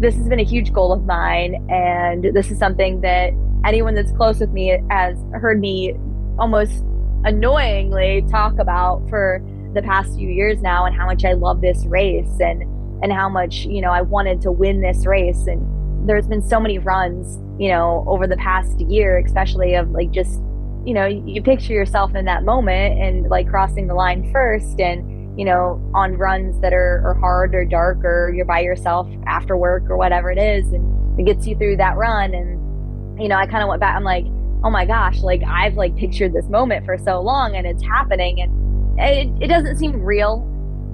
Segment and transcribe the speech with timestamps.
[0.00, 1.66] this has been a huge goal of mine.
[1.70, 3.32] And this is something that
[3.64, 5.94] anyone that's close with me has heard me
[6.38, 6.84] almost
[7.24, 9.42] annoyingly talk about for
[9.74, 12.62] the past few years now and how much I love this race and
[13.00, 16.58] and how much, you know, I wanted to win this race and there's been so
[16.58, 20.40] many runs, you know, over the past year, especially of like just,
[20.84, 25.07] you know, you picture yourself in that moment and like crossing the line first and,
[25.38, 29.56] you know, on runs that are, are hard or dark or you're by yourself after
[29.56, 30.72] work or whatever it is.
[30.72, 32.34] And it gets you through that run.
[32.34, 34.24] And, you know, I kind of went back, I'm like,
[34.64, 38.40] oh my gosh, like I've like pictured this moment for so long and it's happening.
[38.40, 40.38] And it, it doesn't seem real,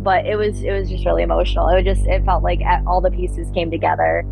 [0.02, 1.68] but it was, it was just really emotional.
[1.70, 4.24] It just, it felt like all the pieces came together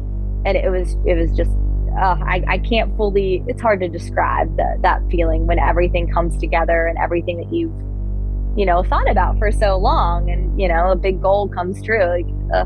[0.44, 1.50] and it was it was just
[1.97, 6.36] uh, I, I can't fully it's hard to describe the, that feeling when everything comes
[6.38, 7.72] together and everything that you've
[8.55, 12.05] you know thought about for so long and you know a big goal comes true
[12.05, 12.65] like uh,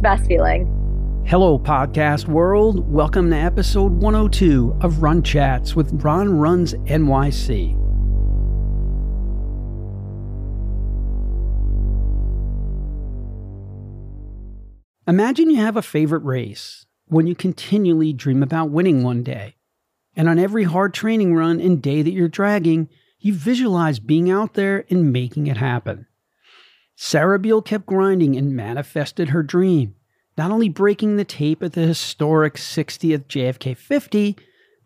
[0.00, 0.64] best feeling
[1.26, 7.74] hello podcast world welcome to episode 102 of run chats with ron runs nyc
[15.08, 19.54] Imagine you have a favorite race when you continually dream about winning one day.
[20.16, 22.88] And on every hard training run and day that you're dragging,
[23.26, 26.06] you visualize being out there and making it happen.
[26.94, 29.96] Sarah Biehl kept grinding and manifested her dream,
[30.38, 34.36] not only breaking the tape at the historic 60th JFK 50,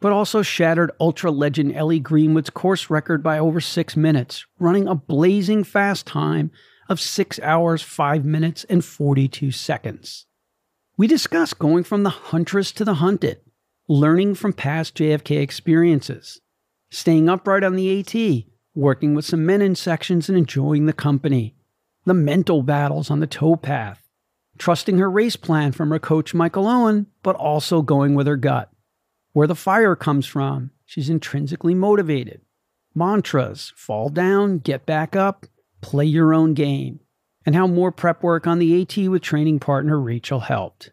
[0.00, 4.94] but also shattered ultra legend Ellie Greenwood's course record by over six minutes, running a
[4.94, 6.50] blazing fast time
[6.88, 10.26] of 6 hours, 5 minutes, and 42 seconds.
[10.96, 13.40] We discuss going from the huntress to the hunted,
[13.86, 16.40] learning from past JFK experiences,
[16.90, 21.54] staying upright on the AT, working with some men in sections and enjoying the company,
[22.04, 23.98] the mental battles on the towpath,
[24.58, 28.70] trusting her race plan from her coach Michael Owen, but also going with her gut.
[29.32, 32.40] Where the fire comes from, she's intrinsically motivated.
[32.94, 35.46] Mantras fall down, get back up,
[35.80, 37.00] play your own game
[37.46, 40.92] and how more prep work on the AT with training partner Rachel helped.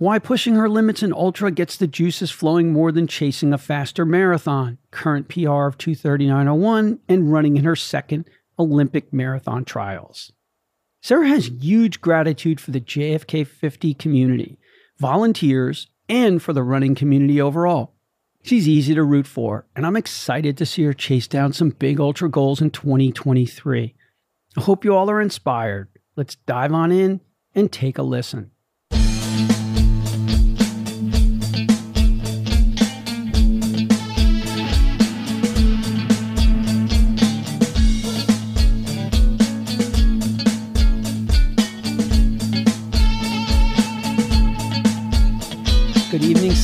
[0.00, 4.06] Why pushing her limits in ultra gets the juices flowing more than chasing a faster
[4.06, 8.24] marathon, current PR of 239.01, and running in her second
[8.58, 10.32] Olympic marathon trials.
[11.02, 14.58] Sarah has huge gratitude for the JFK 50 community,
[14.98, 17.92] volunteers, and for the running community overall.
[18.42, 22.00] She's easy to root for, and I'm excited to see her chase down some big
[22.00, 23.94] ultra goals in 2023.
[24.56, 25.88] I hope you all are inspired.
[26.16, 27.20] Let's dive on in
[27.54, 28.52] and take a listen.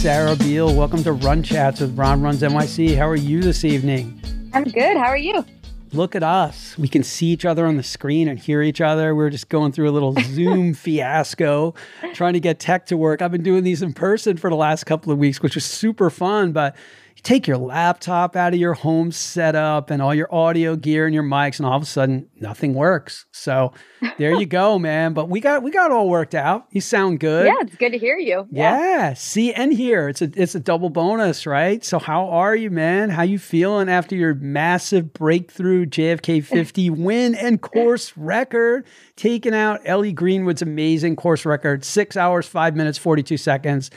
[0.06, 0.72] Sarah Biehl.
[0.72, 2.96] Welcome to Run Chats with Ron Runs NYC.
[2.96, 4.20] How are you this evening?
[4.54, 4.96] I'm good.
[4.96, 5.44] How are you?
[5.92, 6.78] look at us.
[6.78, 9.16] We can see each other on the screen and hear each other.
[9.16, 11.74] We're just going through a little Zoom fiasco
[12.14, 13.20] trying to get tech to work.
[13.20, 16.08] I've been doing these in person for the last couple of weeks, which is super
[16.08, 16.76] fun, but
[17.22, 21.22] take your laptop out of your home setup and all your audio gear and your
[21.22, 23.27] mics, and all of a sudden nothing works.
[23.32, 23.72] So
[24.19, 25.12] there you go, man.
[25.12, 26.66] But we got we got all worked out.
[26.71, 27.47] You sound good.
[27.47, 28.47] Yeah, it's good to hear you.
[28.50, 28.78] Yeah.
[28.78, 30.09] yeah, see and hear.
[30.09, 31.84] It's a it's a double bonus, right?
[31.84, 33.10] So how are you, man?
[33.10, 39.81] How you feeling after your massive breakthrough JFK 50 win and course record, taking out
[39.84, 43.91] Ellie Greenwood's amazing course record, six hours, five minutes, 42 seconds.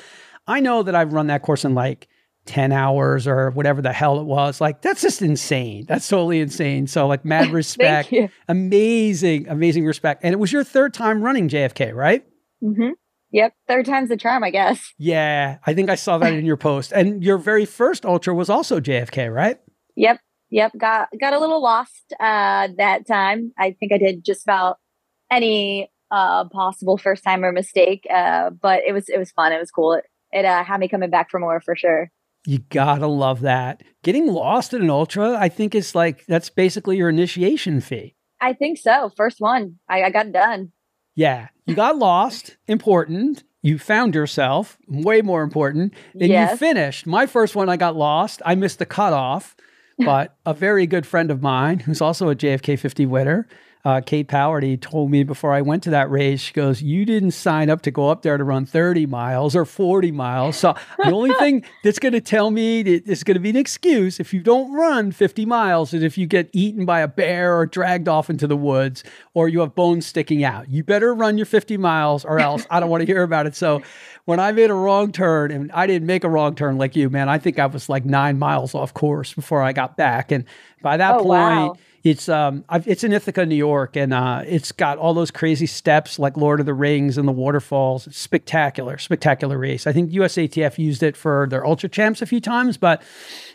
[0.47, 2.07] I know that I've run that course in like
[2.49, 4.59] 10 hours or whatever the hell it was.
[4.59, 5.85] Like, that's just insane.
[5.87, 6.87] That's totally insane.
[6.87, 8.11] So, like, mad respect.
[8.47, 10.21] amazing, amazing respect.
[10.23, 12.25] And it was your third time running JFK, right?
[12.63, 12.89] Mm-hmm.
[13.31, 13.53] Yep.
[13.67, 14.93] Third time's the charm, I guess.
[14.97, 15.59] Yeah.
[15.63, 16.91] I think I saw that in your post.
[16.91, 19.59] And your very first ultra was also JFK, right?
[19.95, 20.19] Yep.
[20.49, 20.71] Yep.
[20.79, 23.51] Got got a little lost uh that time.
[23.59, 24.77] I think I did just about
[25.29, 28.07] any uh possible first timer mistake.
[28.11, 29.51] Uh but it was it was fun.
[29.51, 29.93] It was cool.
[29.93, 32.09] It, it uh had me coming back for more for sure.
[32.45, 33.83] You gotta love that.
[34.03, 38.15] Getting lost in an ultra, I think is like that's basically your initiation fee.
[38.41, 39.11] I think so.
[39.15, 40.71] First one, I, I got done.
[41.15, 42.57] Yeah, you got lost.
[42.67, 43.43] Important.
[43.61, 44.77] You found yourself.
[44.87, 45.93] Way more important.
[46.13, 46.51] And yes.
[46.51, 47.05] you finished.
[47.05, 48.41] My first one, I got lost.
[48.45, 49.55] I missed the cutoff,
[49.97, 53.49] but a very good friend of mine, who's also a JFK 50 winner,
[53.85, 57.31] uh, Kate Powerty told me before I went to that race, she goes, You didn't
[57.31, 60.57] sign up to go up there to run 30 miles or 40 miles.
[60.57, 64.19] So the only thing that's going to tell me it's going to be an excuse
[64.19, 67.65] if you don't run 50 miles is if you get eaten by a bear or
[67.65, 70.69] dragged off into the woods or you have bones sticking out.
[70.69, 73.55] You better run your 50 miles or else I don't want to hear about it.
[73.55, 73.81] So
[74.25, 77.09] when I made a wrong turn, and I didn't make a wrong turn like you,
[77.09, 80.33] man, I think I was like nine miles off course before I got back.
[80.33, 80.43] And
[80.81, 81.77] by that oh, point, wow.
[82.03, 85.65] It's um, I've, it's in Ithaca, New York, and uh, it's got all those crazy
[85.65, 88.07] steps like Lord of the Rings and the waterfalls.
[88.07, 89.85] It's spectacular, spectacular race.
[89.85, 93.01] I think USATF used it for their Ultra Champs a few times, but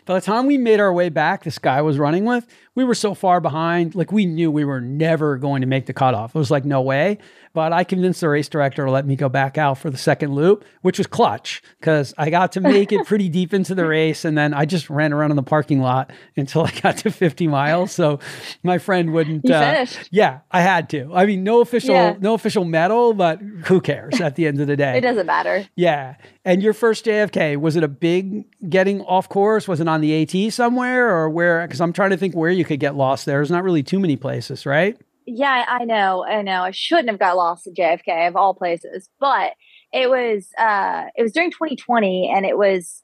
[0.05, 2.45] by the time we made our way back, this guy was running with,
[2.75, 3.95] we were so far behind.
[3.95, 6.35] Like we knew we were never going to make the cutoff.
[6.35, 7.17] It was like no way.
[7.55, 10.35] But I convinced the race director to let me go back out for the second
[10.35, 14.25] loop, which was clutch because I got to make it pretty deep into the race.
[14.25, 17.47] And then I just ran around in the parking lot until I got to 50
[17.47, 17.93] miles.
[17.93, 18.19] So
[18.61, 19.49] my friend wouldn't.
[19.49, 21.09] Uh, yeah, I had to.
[21.13, 22.17] I mean, no official, yeah.
[22.19, 24.97] no official medal, but who cares at the end of the day?
[24.97, 25.65] it doesn't matter.
[25.77, 26.15] Yeah.
[26.43, 29.65] And your first JFK, was it a big getting off course?
[29.65, 31.65] Was it on the AT somewhere or where?
[31.65, 33.37] Because I'm trying to think where you could get lost there.
[33.37, 34.97] There's not really too many places, right?
[35.25, 36.23] Yeah, I know.
[36.23, 36.61] I know.
[36.61, 39.53] I shouldn't have got lost at JFK of all places, but
[39.91, 43.03] it was uh it was during 2020 and it was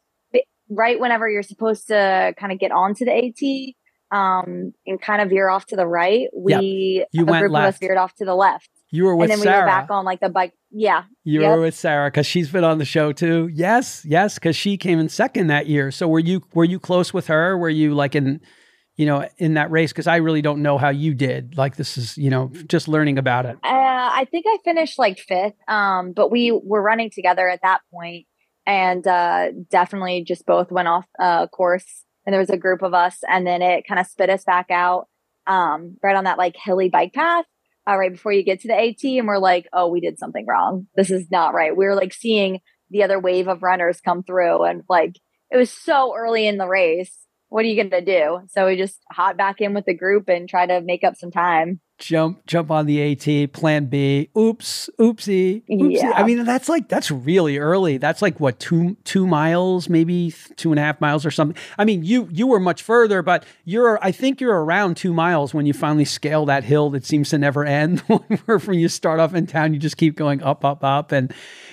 [0.69, 5.29] right whenever you're supposed to kind of get onto the AT um and kind of
[5.29, 6.27] veer off to the right.
[6.35, 7.07] We yep.
[7.11, 7.67] you a went group left.
[7.67, 8.69] of us veered off to the left.
[8.91, 9.57] You were with and then Sarah.
[9.57, 10.53] we were back on like the bike.
[10.69, 11.03] Yeah.
[11.23, 11.55] You yep.
[11.55, 13.49] were with Sarah because she's been on the show too.
[13.53, 15.91] Yes, yes, because she came in second that year.
[15.91, 17.57] So were you were you close with her?
[17.57, 18.41] Were you like in
[18.95, 19.91] you know, in that race?
[19.91, 21.57] Because I really don't know how you did.
[21.57, 23.57] Like this is, you know, just learning about it.
[23.63, 23.67] Uh,
[24.13, 28.25] I think I finished like fifth, um, but we were running together at that point,
[28.65, 32.03] and uh, definitely just both went off uh, course.
[32.25, 34.67] And there was a group of us, and then it kind of spit us back
[34.69, 35.07] out
[35.47, 37.45] um, right on that like hilly bike path.
[37.89, 40.45] Uh, right before you get to the AT, and we're like, "Oh, we did something
[40.45, 40.85] wrong.
[40.95, 42.59] This is not right." We were like seeing
[42.91, 45.17] the other wave of runners come through, and like
[45.49, 47.17] it was so early in the race
[47.51, 48.47] what are you going to do?
[48.49, 51.31] So we just hop back in with the group and try to make up some
[51.31, 54.29] time jump jump on the AT, plan B.
[54.37, 55.93] Oops, oopsie, oopsie.
[55.93, 56.11] Yeah.
[56.15, 57.97] I mean, that's like that's really early.
[57.97, 61.55] That's like what two two miles, maybe two and a half miles or something.
[61.77, 65.53] I mean, you you were much further, but you're I think you're around two miles
[65.53, 67.99] when you finally scale that hill that seems to never end.
[68.01, 71.31] Where when you start off in town, you just keep going up, up, up, and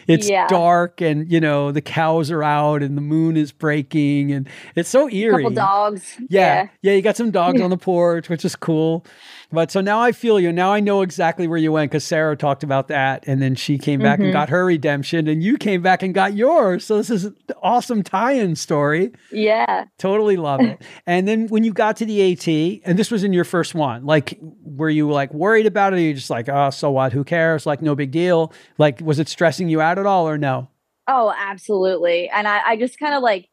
[0.08, 0.48] it's yeah.
[0.48, 4.88] dark, and you know the cows are out, and the moon is breaking, and it's
[4.88, 5.44] so eerie.
[5.44, 6.16] Couple dogs.
[6.18, 6.26] Yeah,
[6.62, 6.68] yeah.
[6.82, 9.04] yeah you got some dogs on the porch, which is cool.
[9.50, 10.52] But so now I feel you.
[10.52, 13.24] Now I know exactly where you went because Sarah talked about that.
[13.26, 14.24] And then she came back mm-hmm.
[14.24, 16.84] and got her redemption, and you came back and got yours.
[16.84, 19.12] So this is an awesome tie in story.
[19.32, 19.86] Yeah.
[19.98, 20.82] Totally love it.
[21.06, 24.04] and then when you got to the AT, and this was in your first one,
[24.04, 25.96] like, were you like worried about it?
[25.96, 27.12] Or you just like, oh, so what?
[27.12, 27.64] Who cares?
[27.64, 28.52] Like, no big deal.
[28.76, 30.68] Like, was it stressing you out at all or no?
[31.08, 32.28] Oh, absolutely.
[32.28, 33.48] And I, I just kind of like,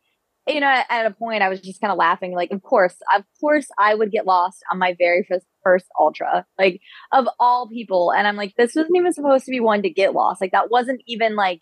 [0.46, 3.24] you know, at a point I was just kind of laughing, like, of course, of
[3.40, 6.80] course I would get lost on my very first, first ultra, like
[7.12, 8.14] of all people.
[8.14, 10.40] And I'm like, this wasn't even supposed to be one to get lost.
[10.40, 11.60] Like that wasn't even like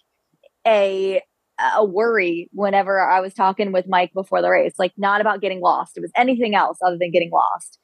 [0.68, 1.22] a
[1.76, 5.62] a worry whenever I was talking with Mike before the race, like not about getting
[5.62, 5.98] lost.
[5.98, 7.80] It was anything else other than getting lost.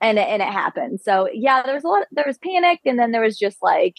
[0.00, 1.00] And and it happened.
[1.02, 3.94] So yeah, there was a lot there was panic and then there was just like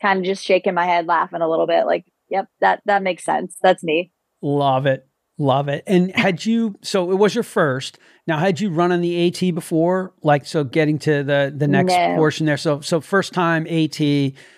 [0.00, 3.24] kind of just shaking my head, laughing a little bit, like, yep, that that makes
[3.24, 3.56] sense.
[3.62, 4.12] That's me.
[4.42, 5.08] Love it.
[5.38, 5.84] Love it.
[5.86, 7.98] And had you so it was your first.
[8.26, 10.12] Now had you run on the AT before?
[10.22, 12.16] Like so getting to the the next no.
[12.16, 12.56] portion there.
[12.56, 14.00] So so first time AT,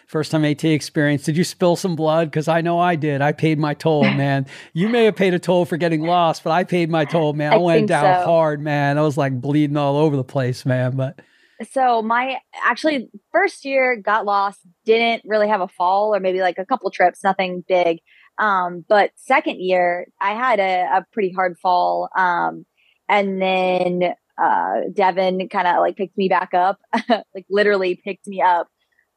[0.06, 1.24] first time AT experience.
[1.24, 3.20] Did you spill some blood cuz I know I did.
[3.20, 4.46] I paid my toll, man.
[4.72, 7.52] you may have paid a toll for getting lost, but I paid my toll, man.
[7.52, 8.26] I, I went down so.
[8.26, 8.98] hard, man.
[8.98, 11.20] I was like bleeding all over the place, man, but
[11.72, 16.58] so my actually first year got lost, didn't really have a fall or maybe like
[16.58, 17.98] a couple trips, nothing big.
[18.38, 22.08] Um, but second year, I had a, a pretty hard fall.
[22.16, 22.64] Um,
[23.08, 26.78] and then uh, Devin kind of like picked me back up,
[27.08, 28.68] like literally picked me up.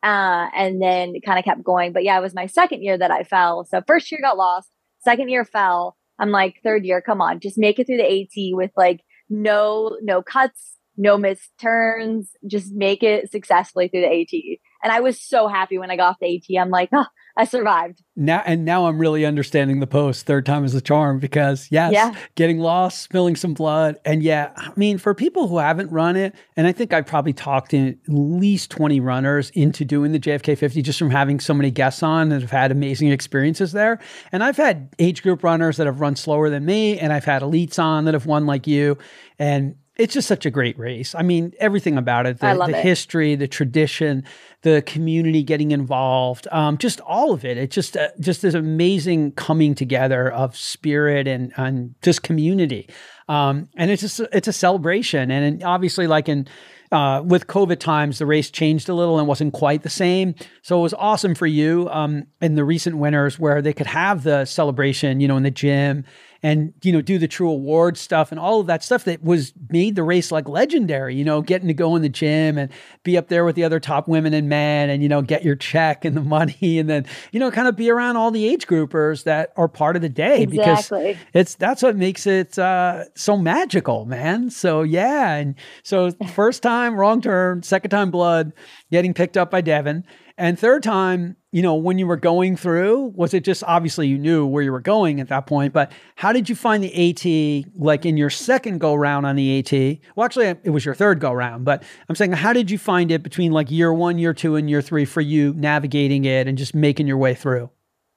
[0.03, 1.93] Uh, and then kind of kept going.
[1.93, 3.65] But yeah, it was my second year that I fell.
[3.69, 4.67] So first year got lost,
[5.03, 5.95] second year fell.
[6.17, 9.97] I'm like, third year, come on, just make it through the AT with like no
[10.01, 14.59] no cuts, no missed turns, just make it successfully through the AT.
[14.83, 16.61] And I was so happy when I got off the AT.
[16.61, 17.05] I'm like, oh,
[17.37, 18.03] I survived.
[18.15, 20.25] Now and now I'm really understanding the post.
[20.25, 22.13] Third time is a charm because yes, yeah.
[22.35, 26.35] getting lost, spilling some blood, and yeah, I mean for people who haven't run it,
[26.57, 30.57] and I think I probably talked in at least 20 runners into doing the JFK
[30.57, 33.99] 50 just from having so many guests on that have had amazing experiences there.
[34.31, 37.41] And I've had age group runners that have run slower than me, and I've had
[37.41, 38.97] elites on that have won like you,
[39.39, 41.13] and it's just such a great race.
[41.13, 42.83] I mean, everything about it, the, the it.
[42.83, 44.23] history, the tradition,
[44.63, 47.57] the community getting involved, um, just all of it.
[47.57, 52.89] It just uh, just this amazing coming together of spirit and and just community.
[53.29, 55.29] Um, and it's just it's a celebration.
[55.29, 56.47] And obviously, like in
[56.91, 60.33] uh, with COVID times, the race changed a little and wasn't quite the same.
[60.63, 64.23] So it was awesome for you um, in the recent winters where they could have
[64.23, 66.05] the celebration, you know, in the gym
[66.43, 69.53] and you know do the true award stuff and all of that stuff that was
[69.69, 72.71] made the race like legendary you know getting to go in the gym and
[73.03, 75.55] be up there with the other top women and men and you know get your
[75.55, 78.67] check and the money and then you know kind of be around all the age
[78.67, 81.13] groupers that are part of the day exactly.
[81.13, 86.63] because it's that's what makes it uh, so magical man so yeah and so first
[86.63, 88.51] time wrong turn second time blood
[88.91, 90.03] getting picked up by devin
[90.41, 94.17] and third time, you know, when you were going through, was it just obviously you
[94.17, 97.73] knew where you were going at that point, but how did you find the AT
[97.75, 99.99] like in your second go round on the AT?
[100.15, 103.11] Well, actually, it was your third go round, but I'm saying, how did you find
[103.11, 106.57] it between like year one, year two, and year three for you navigating it and
[106.57, 107.69] just making your way through?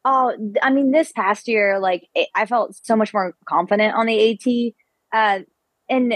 [0.04, 4.06] Oh, I mean, this past year, like it, I felt so much more confident on
[4.06, 4.74] the AT.
[5.12, 5.42] Uh,
[5.88, 6.14] and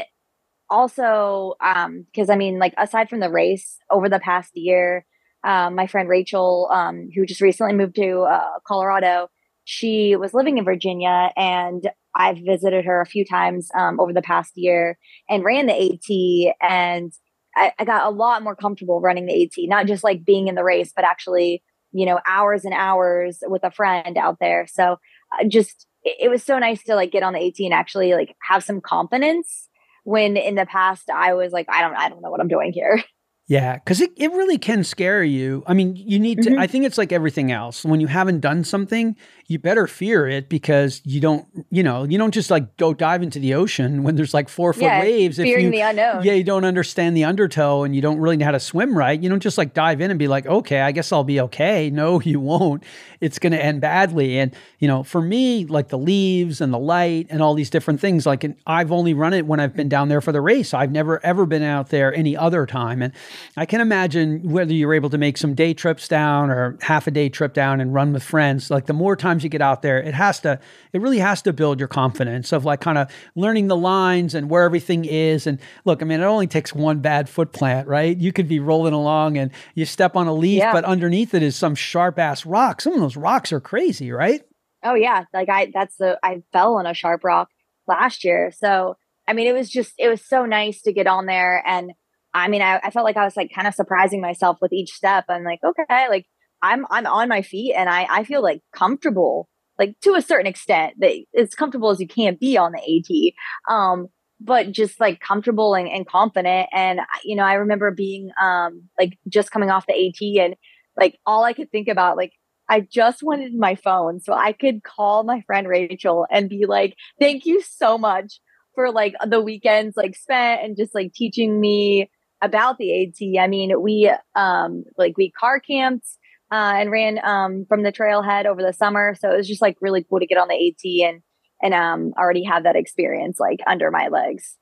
[0.71, 5.05] also, um, because I mean, like aside from the race over the past year,
[5.45, 9.29] um, my friend Rachel, um, who just recently moved to uh, Colorado,
[9.65, 14.23] she was living in Virginia, and I've visited her a few times um, over the
[14.23, 17.13] past year and ran the AT, and
[17.55, 20.55] I, I, got a lot more comfortable running the AT, not just like being in
[20.55, 24.67] the race, but actually, you know, hours and hours with a friend out there.
[24.69, 24.99] So
[25.39, 28.15] uh, just it, it was so nice to like get on the AT and actually
[28.15, 29.69] like have some confidence
[30.05, 32.73] when in the past I was like, I don't, I don't know what I'm doing
[32.73, 33.03] here.
[33.49, 35.65] Yeah, because it, it really can scare you.
[35.67, 36.61] I mean, you need to, mm-hmm.
[36.61, 37.83] I think it's like everything else.
[37.83, 39.17] When you haven't done something,
[39.51, 43.23] you better fear it because you don't, you know, you don't just like go dive
[43.23, 45.39] into the ocean when there's like four foot yeah, waves.
[45.39, 46.23] Fearing if you, the unknown.
[46.23, 49.19] Yeah, you don't understand the undertow and you don't really know how to swim right.
[49.19, 51.89] You don't just like dive in and be like, okay, I guess I'll be okay.
[51.89, 52.85] No, you won't.
[53.23, 54.39] It's going to end badly.
[54.39, 58.01] And, you know, for me, like the leaves and the light and all these different
[58.01, 60.75] things, like I've only run it when I've been down there for the race.
[60.75, 63.01] I've never ever been out there any other time.
[63.01, 63.15] And
[63.57, 67.11] I can imagine whether you're able to make some day trips down or half a
[67.11, 69.99] day trip down and run with friends, like the more times you get out there,
[70.03, 70.59] it has to,
[70.93, 74.51] it really has to build your confidence of like kind of learning the lines and
[74.51, 75.47] where everything is.
[75.47, 78.17] And look, I mean, it only takes one bad foot plant, right?
[78.17, 80.73] You could be rolling along and you step on a leaf, yeah.
[80.73, 82.81] but underneath it is some sharp ass rock.
[82.81, 84.43] Some of those rocks are crazy, right?
[84.83, 85.25] Oh yeah.
[85.33, 87.49] Like I, that's the, I fell on a sharp rock
[87.87, 88.53] last year.
[88.57, 91.93] So, I mean, it was just, it was so nice to get on there and
[92.35, 94.93] I mean, I, I felt like I was like kind of surprising myself with each
[94.93, 95.25] step.
[95.31, 96.27] I'm like, okay, like
[96.63, 99.49] I'm I'm on my feet and I I feel like comfortable,
[99.79, 103.73] like to a certain extent, that as comfortable as you can be on the AT.
[103.75, 104.09] Um,
[104.41, 106.69] but just like comfortable and, and confident.
[106.73, 110.57] And you know, I remember being um like just coming off the AT and
[110.97, 112.33] like all I could think about like
[112.69, 116.95] I just wanted my phone so I could call my friend Rachel and be like,
[117.19, 118.41] thank you so much
[118.75, 122.11] for like the weekends like spent and just like teaching me
[122.43, 123.43] about the AT.
[123.43, 126.07] I mean, we um like we car camped
[126.51, 129.77] uh, and ran um from the trailhead over the summer, so it was just like
[129.81, 131.23] really cool to get on the AT and
[131.63, 134.57] and um already have that experience like under my legs.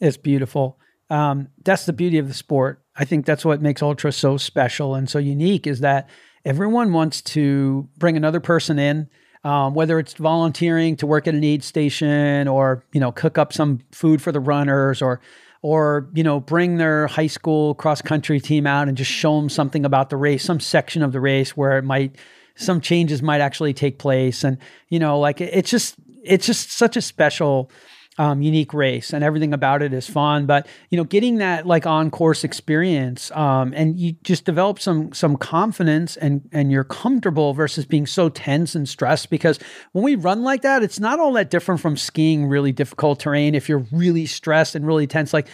[0.00, 0.78] It's beautiful.
[1.10, 2.82] Um, that's the beauty of the sport.
[2.96, 6.08] I think that's what makes ultra so special and so unique is that
[6.44, 9.08] everyone wants to bring another person in.
[9.42, 13.54] Um, whether it's volunteering to work at an aid station or you know cook up
[13.54, 15.22] some food for the runners or
[15.62, 19.48] or you know bring their high school cross country team out and just show them
[19.48, 22.16] something about the race some section of the race where it might
[22.60, 24.44] some changes might actually take place.
[24.44, 27.70] And you know like it's just it's just such a special
[28.20, 30.44] um, unique race and everything about it is fun.
[30.44, 35.10] But you know, getting that like on course experience, um, and you just develop some
[35.14, 39.30] some confidence and and you're comfortable versus being so tense and stressed.
[39.30, 39.58] Because
[39.92, 43.54] when we run like that, it's not all that different from skiing really difficult terrain.
[43.54, 45.48] If you're really stressed and really tense, like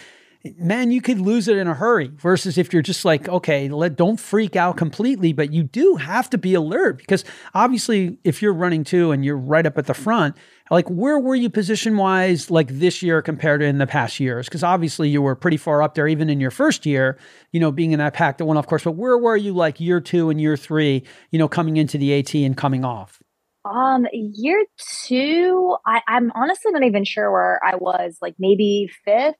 [0.57, 3.95] man, you could lose it in a hurry versus if you're just like, okay, let
[3.95, 7.23] don't freak out completely, but you do have to be alert because
[7.53, 10.35] obviously if you're running too and you're right up at the front,
[10.69, 14.47] like where were you position wise like this year compared to in the past years?
[14.47, 17.17] Because obviously you were pretty far up there even in your first year,
[17.51, 18.83] you know, being in that pack that went off course.
[18.83, 22.17] But where were you like year two and year three, you know, coming into the
[22.19, 23.21] AT and coming off?
[23.65, 24.63] Um, year
[25.05, 29.35] two, I, I'm honestly not even sure where I was, like maybe fifth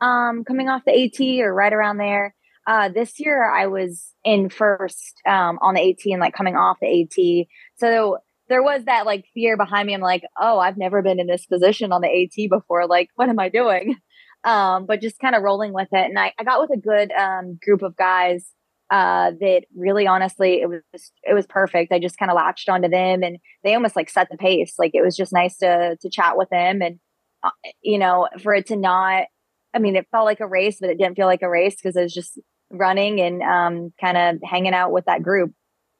[0.00, 2.34] um, coming off the AT or right around there.
[2.66, 6.76] Uh, this year I was in first um, on the AT and like coming off
[6.80, 7.46] the AT.
[7.78, 9.94] So there was that like fear behind me.
[9.94, 12.86] I'm like, oh, I've never been in this position on the AT before.
[12.86, 13.96] Like, what am I doing?
[14.44, 16.04] Um, but just kind of rolling with it.
[16.04, 18.52] And I, I got with a good um, group of guys
[18.90, 20.80] uh, that really honestly it was
[21.24, 21.92] it was perfect.
[21.92, 24.74] I just kind of latched onto them and they almost like set the pace.
[24.78, 26.98] Like it was just nice to to chat with them and
[27.42, 27.50] uh,
[27.82, 29.24] you know for it to not
[29.74, 31.96] I mean it felt like a race but it didn't feel like a race because
[31.96, 32.38] it was just
[32.70, 35.52] running and um, kind of hanging out with that group.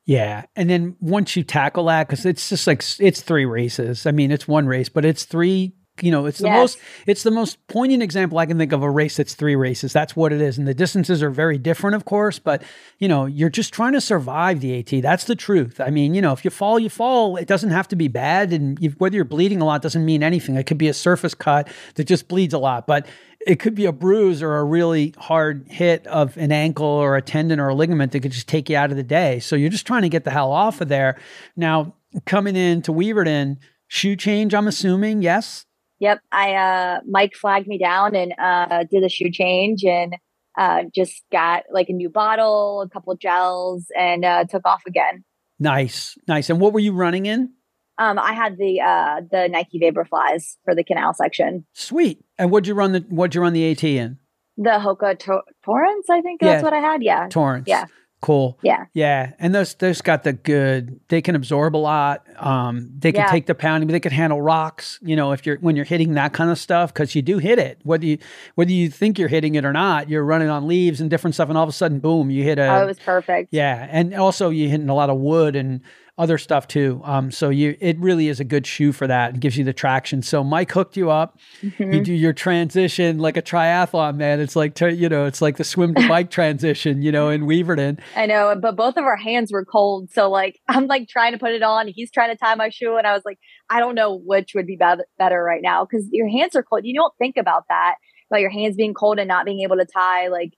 [0.06, 0.46] Yeah.
[0.56, 4.06] And then once you tackle that, because it's just like, it's three races.
[4.06, 6.56] I mean, it's one race, but it's three you know it's the yes.
[6.56, 9.92] most it's the most poignant example i can think of a race that's three races.
[9.92, 10.58] That's what it is.
[10.58, 12.62] And the distances are very different of course but
[12.98, 15.80] you know you're just trying to survive the at that's the truth.
[15.80, 17.36] I mean you know if you fall you fall.
[17.36, 18.52] It doesn't have to be bad.
[18.52, 20.56] And whether you're bleeding a lot doesn't mean anything.
[20.56, 23.06] It could be a surface cut that just bleeds a lot but
[23.46, 27.22] it could be a bruise or a really hard hit of an ankle or a
[27.22, 29.38] tendon or a ligament that could just take you out of the day.
[29.38, 31.18] So you're just trying to get the hell off of there.
[31.56, 35.66] Now coming into weaverton shoe change i'm assuming yes
[36.00, 36.20] Yep.
[36.32, 40.14] I uh Mike flagged me down and uh did a shoe change and
[40.58, 45.24] uh just got like a new bottle, a couple gels and uh took off again.
[45.58, 46.16] Nice.
[46.28, 46.50] Nice.
[46.50, 47.50] And what were you running in?
[47.98, 51.66] Um I had the uh the Nike Vaporflies for the canal section.
[51.72, 52.24] Sweet.
[52.38, 54.18] And what'd you run the what'd you run the AT in?
[54.56, 57.02] The Hoka Tor- Torrents, I think that's what I had.
[57.02, 57.28] Yeah.
[57.28, 57.68] Torrents.
[57.68, 57.84] Yeah.
[58.20, 58.58] Cool.
[58.62, 58.86] Yeah.
[58.94, 59.32] Yeah.
[59.38, 62.26] And those those got the good they can absorb a lot.
[62.36, 63.30] Um they can yeah.
[63.30, 66.14] take the pounding, but they can handle rocks, you know, if you're when you're hitting
[66.14, 67.78] that kind of stuff, because you do hit it.
[67.84, 68.18] Whether you
[68.56, 71.48] whether you think you're hitting it or not, you're running on leaves and different stuff,
[71.48, 73.50] and all of a sudden, boom, you hit a Oh, it was perfect.
[73.52, 73.86] Yeah.
[73.88, 75.80] And also you hitting a lot of wood and
[76.18, 77.00] other stuff too.
[77.04, 79.72] Um, so you it really is a good shoe for that and gives you the
[79.72, 80.20] traction.
[80.20, 81.38] So Mike hooked you up.
[81.62, 81.92] Mm-hmm.
[81.92, 84.40] You do your transition like a triathlon, man.
[84.40, 88.00] It's like you know, it's like the swim to bike transition, you know, in Weaverton.
[88.16, 90.10] I know, but both of our hands were cold.
[90.10, 91.88] So like I'm like trying to put it on.
[91.88, 93.38] He's trying to tie my shoe, and I was like,
[93.70, 96.82] I don't know which would be be- better right now because your hands are cold.
[96.84, 97.94] You don't think about that
[98.30, 100.52] about your hands being cold and not being able to tie like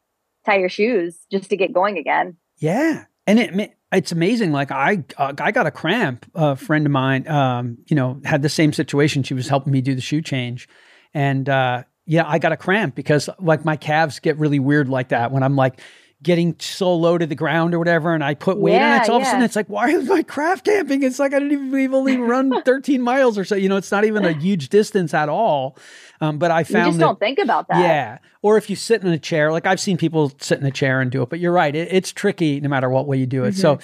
[0.46, 2.36] tie your shoes just to get going again.
[2.58, 4.52] Yeah, and it it's amazing.
[4.52, 6.26] Like I, uh, I got a cramp.
[6.34, 9.22] A friend of mine, um, you know, had the same situation.
[9.22, 10.68] She was helping me do the shoe change,
[11.12, 15.08] and uh, yeah, I got a cramp because like my calves get really weird like
[15.10, 15.80] that when I'm like
[16.22, 19.06] getting so low to the ground or whatever, and I put weight yeah, on it.
[19.06, 19.24] So all yeah.
[19.24, 21.02] of a sudden, it's like, why is my craft camping?
[21.02, 23.54] It's like I didn't even we've only run 13 miles or so.
[23.54, 25.78] You know, it's not even a huge distance at all.
[26.20, 27.80] Um, but I found you just that, don't think about that.
[27.80, 30.70] Yeah, or if you sit in a chair, like I've seen people sit in a
[30.70, 31.30] chair and do it.
[31.30, 33.52] But you're right, it, it's tricky no matter what way you do it.
[33.52, 33.60] Mm-hmm.
[33.60, 33.78] So,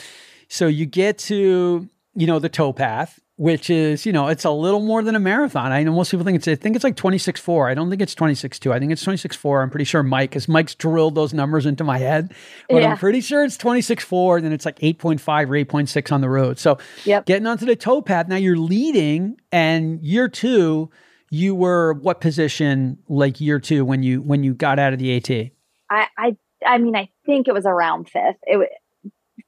[0.48, 4.80] so you get to you know the towpath which is, you know, it's a little
[4.80, 5.70] more than a marathon.
[5.70, 7.70] I know most people think it's, I think it's like 26.4.
[7.70, 8.72] I don't think it's 26.2.
[8.72, 9.62] I think it's 26.4.
[9.62, 12.32] I'm pretty sure Mike, because Mike's drilled those numbers into my head,
[12.68, 12.90] but yeah.
[12.90, 14.40] I'm pretty sure it's 26.4.
[14.40, 16.58] Then it's like 8.5 or 8.6 on the road.
[16.58, 17.26] So yep.
[17.26, 20.90] getting onto the tow path, now you're leading and year two,
[21.30, 25.14] you were what position like year two when you, when you got out of the
[25.14, 25.50] AT?
[25.90, 28.38] I, I, I mean, I think it was around fifth.
[28.44, 28.68] It was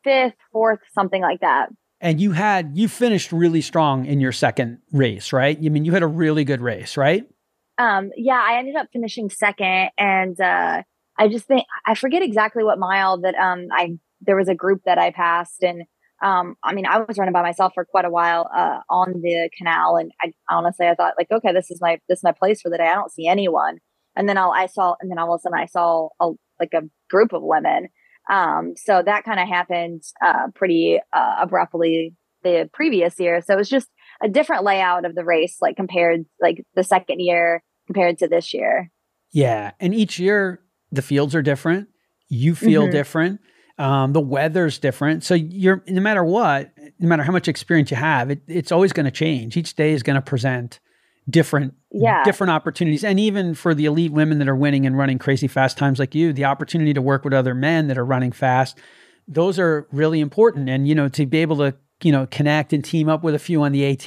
[0.05, 4.79] fifth, fourth, something like that and you had you finished really strong in your second
[4.93, 5.57] race, right?
[5.57, 7.25] I mean, you had a really good race, right?
[7.79, 10.83] Um, yeah, I ended up finishing second, and uh,
[11.19, 14.83] I just think I forget exactly what mile that um I there was a group
[14.85, 15.83] that I passed, and
[16.23, 19.51] um I mean I was running by myself for quite a while uh on the
[19.57, 22.61] canal, and I honestly I thought like okay this is my this is my place
[22.61, 22.87] for the day.
[22.87, 23.79] I don't see anyone,
[24.17, 26.31] and then I'll, I saw and then all of a sudden I saw a,
[26.61, 27.89] like a group of women
[28.29, 33.41] um, so that kind of happened uh, pretty uh, abruptly the previous year.
[33.41, 33.89] So it was just
[34.23, 38.53] a different layout of the race, like compared like the second year compared to this
[38.53, 38.91] year.
[39.33, 40.61] Yeah, and each year
[40.93, 41.89] the fields are different.
[42.29, 42.93] You feel mm-hmm.
[42.93, 43.41] different.
[43.79, 45.23] Um, the weather's different.
[45.23, 48.93] So you're no matter what, no matter how much experience you have, it, it's always
[48.93, 49.57] going to change.
[49.57, 50.81] Each day is going to present
[51.29, 52.23] different yeah.
[52.25, 55.77] different opportunities and even for the elite women that are winning and running crazy fast
[55.77, 58.79] times like you the opportunity to work with other men that are running fast
[59.27, 62.85] those are really important and you know to be able to you know connect and
[62.85, 64.07] team up with a few on the AT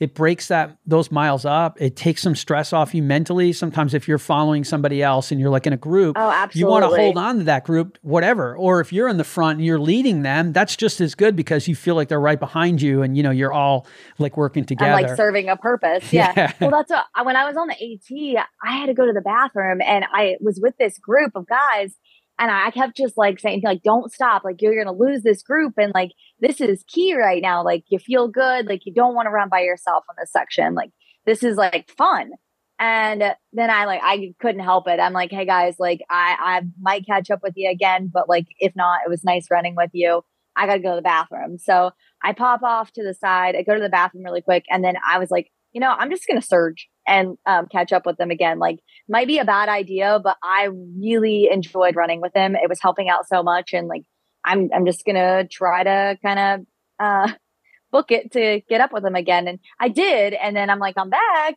[0.00, 1.80] it breaks that those miles up.
[1.80, 3.52] It takes some stress off you mentally.
[3.52, 6.58] Sometimes if you're following somebody else and you're like in a group oh, absolutely.
[6.58, 8.56] you want to hold on to that group whatever.
[8.56, 11.68] Or if you're in the front and you're leading them that's just as good because
[11.68, 13.86] you feel like they're right behind you and you know you're all
[14.18, 16.04] like working together like serving a purpose.
[16.10, 16.52] Yeah, yeah.
[16.60, 19.20] well that's what when I was on the AT I had to go to the
[19.20, 21.94] bathroom and I was with this group of guys
[22.40, 24.44] and I kept just like saying, like, don't stop.
[24.44, 25.74] Like, you're going to lose this group.
[25.76, 27.62] And like, this is key right now.
[27.62, 28.66] Like, you feel good.
[28.66, 30.74] Like, you don't want to run by yourself on this section.
[30.74, 30.90] Like,
[31.26, 32.30] this is like fun.
[32.78, 33.22] And
[33.52, 34.98] then I like, I couldn't help it.
[34.98, 38.10] I'm like, hey guys, like, I, I might catch up with you again.
[38.10, 40.22] But like, if not, it was nice running with you.
[40.56, 41.58] I got to go to the bathroom.
[41.58, 41.90] So
[42.22, 43.54] I pop off to the side.
[43.54, 44.64] I go to the bathroom really quick.
[44.70, 47.92] And then I was like, you know, I'm just going to surge and um, catch
[47.92, 48.58] up with them again.
[48.58, 48.78] Like,
[49.08, 52.56] might be a bad idea, but I really enjoyed running with him.
[52.56, 53.72] It was helping out so much.
[53.72, 54.02] And like,
[54.44, 56.60] I'm, I'm just to try to kind of
[56.98, 57.32] uh,
[57.92, 59.48] book it to get up with him again.
[59.48, 60.34] And I did.
[60.34, 61.54] And then I'm like, I'm back.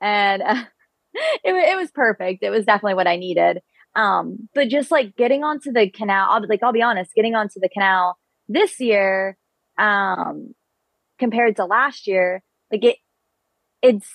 [0.00, 0.64] And uh,
[1.14, 2.42] it, it was perfect.
[2.42, 3.60] It was definitely what I needed.
[3.94, 7.60] Um, but just like getting onto the canal, I'll, like, I'll be honest, getting onto
[7.60, 8.16] the canal
[8.48, 9.36] this year,
[9.78, 10.54] um,
[11.18, 12.96] compared to last year, like it,
[13.82, 14.08] it's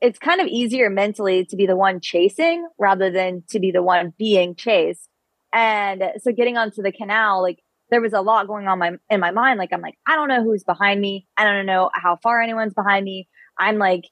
[0.00, 3.82] it's kind of easier mentally to be the one chasing rather than to be the
[3.82, 5.08] one being chased.
[5.52, 7.58] And so getting onto the canal, like
[7.90, 9.58] there was a lot going on my in my mind.
[9.58, 11.26] Like I'm like, I don't know who's behind me.
[11.36, 13.28] I don't know how far anyone's behind me.
[13.58, 14.04] I'm like,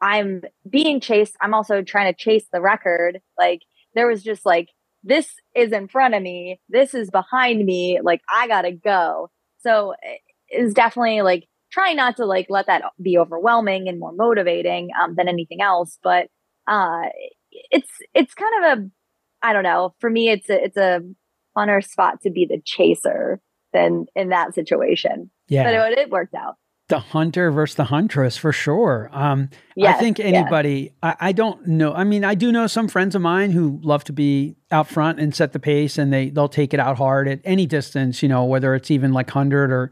[0.00, 1.36] I'm being chased.
[1.40, 3.20] I'm also trying to chase the record.
[3.38, 3.60] Like
[3.94, 4.68] there was just like,
[5.04, 6.60] this is in front of me.
[6.68, 8.00] This is behind me.
[8.02, 9.30] Like I gotta go.
[9.60, 9.94] So
[10.48, 15.14] it's definitely like try not to like let that be overwhelming and more motivating um,
[15.16, 15.98] than anything else.
[16.02, 16.28] But
[16.66, 17.02] uh,
[17.50, 18.90] it's it's kind of a
[19.42, 19.94] I don't know.
[20.00, 21.00] For me, it's a it's a
[21.56, 23.40] funner spot to be the chaser
[23.72, 25.30] than in that situation.
[25.48, 26.56] Yeah, but it, it worked out
[26.88, 29.10] the hunter versus the huntress for sure.
[29.12, 31.14] Um, yes, I think anybody, yeah.
[31.20, 31.92] I, I, don't know.
[31.92, 35.18] I mean, I do know some friends of mine who love to be out front
[35.18, 38.28] and set the pace and they, they'll take it out hard at any distance, you
[38.28, 39.90] know, whether it's even like 100 or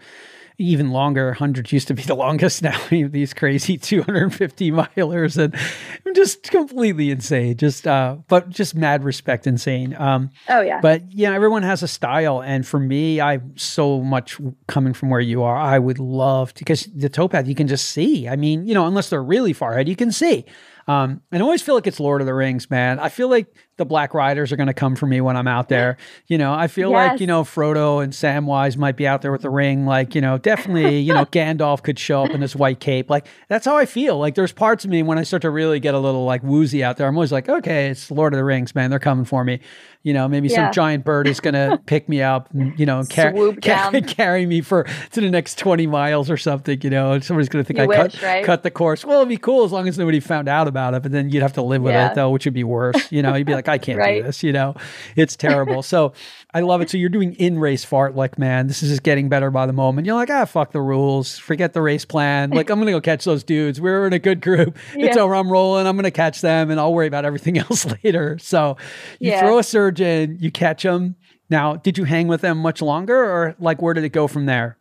[0.58, 1.26] even longer.
[1.28, 2.62] 100 used to be the longest.
[2.62, 7.56] Now these crazy 250 milers and just completely insane.
[7.56, 9.94] Just, uh, but just mad respect insane.
[9.98, 10.80] Um, oh, yeah.
[10.80, 12.42] But yeah, everyone has a style.
[12.42, 16.60] And for me, I'm so much coming from where you are, I would love to,
[16.60, 18.28] because the towpath you can just see.
[18.28, 20.44] I mean, you know, unless they're really far ahead, you can see.
[20.86, 22.98] Um, and I always feel like it's Lord of the Rings, man.
[22.98, 25.68] I feel like the Black Riders are going to come for me when I'm out
[25.68, 25.96] there.
[26.26, 27.12] You know, I feel yes.
[27.12, 29.86] like, you know, Frodo and Samwise might be out there with the ring.
[29.86, 33.10] Like, you know, definitely, you know, Gandalf could show up in his white cape.
[33.10, 34.18] Like, that's how I feel.
[34.18, 36.84] Like, there's parts of me when I start to really get a little like woozy
[36.84, 38.90] out there, I'm always like, okay, it's Lord of the Rings, man.
[38.90, 39.60] They're coming for me.
[40.04, 40.66] You know, maybe yeah.
[40.66, 44.46] some giant bird is going to pick me up and, you know, car- car- carry
[44.46, 47.66] me for to the next 20 miles or something, you know, and somebody's going to
[47.66, 48.44] think you I wish, cut, right?
[48.44, 49.04] cut the course.
[49.04, 51.42] Well, it'd be cool as long as nobody found out about it, but then you'd
[51.42, 52.10] have to live with yeah.
[52.10, 53.10] it though, which would be worse.
[53.10, 54.20] You know, you'd be like, I can't right.
[54.20, 54.76] do this, you know,
[55.16, 55.82] it's terrible.
[55.82, 56.12] so
[56.54, 56.88] I love it.
[56.88, 59.72] So you're doing in race fart, like, man, this is just getting better by the
[59.72, 60.06] moment.
[60.06, 62.50] You're like, ah, fuck the rules, forget the race plan.
[62.50, 63.80] Like, I'm going to go catch those dudes.
[63.80, 64.78] We're in a good group.
[64.94, 65.06] Yeah.
[65.06, 65.34] It's over.
[65.34, 65.88] I'm rolling.
[65.88, 68.38] I'm going to catch them and I'll worry about everything else later.
[68.38, 68.76] So
[69.18, 69.40] you yeah.
[69.40, 71.16] throw a surge in, you catch them.
[71.50, 74.46] Now, did you hang with them much longer or like where did it go from
[74.46, 74.78] there?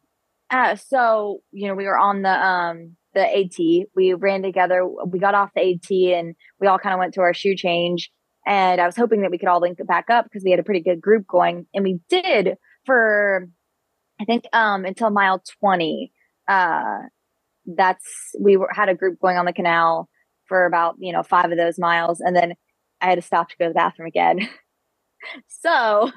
[0.51, 3.87] Uh, so, you know, we were on the um the AT.
[3.95, 4.85] We ran together.
[4.85, 8.11] We got off the AT and we all kind of went to our shoe change.
[8.45, 10.59] And I was hoping that we could all link it back up because we had
[10.59, 11.65] a pretty good group going.
[11.73, 13.47] And we did for
[14.19, 16.11] I think um until mile 20.
[16.47, 16.99] Uh
[17.65, 18.05] that's
[18.39, 20.09] we were had a group going on the canal
[20.47, 22.19] for about, you know, five of those miles.
[22.19, 22.53] And then
[23.01, 24.49] I had to stop to go to the bathroom again.
[25.47, 26.11] so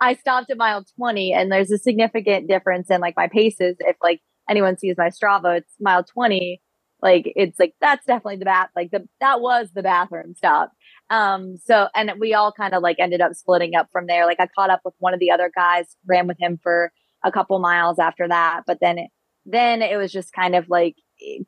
[0.00, 3.76] I stopped at mile 20 and there's a significant difference in like my paces.
[3.80, 6.60] If like anyone sees my Strava, it's mile 20.
[7.00, 8.70] Like it's like that's definitely the bath.
[8.74, 10.72] Like the that was the bathroom stop.
[11.10, 14.26] Um, so and we all kind of like ended up splitting up from there.
[14.26, 16.92] Like I caught up with one of the other guys, ran with him for
[17.24, 19.10] a couple miles after that, but then it,
[19.44, 20.96] then it was just kind of like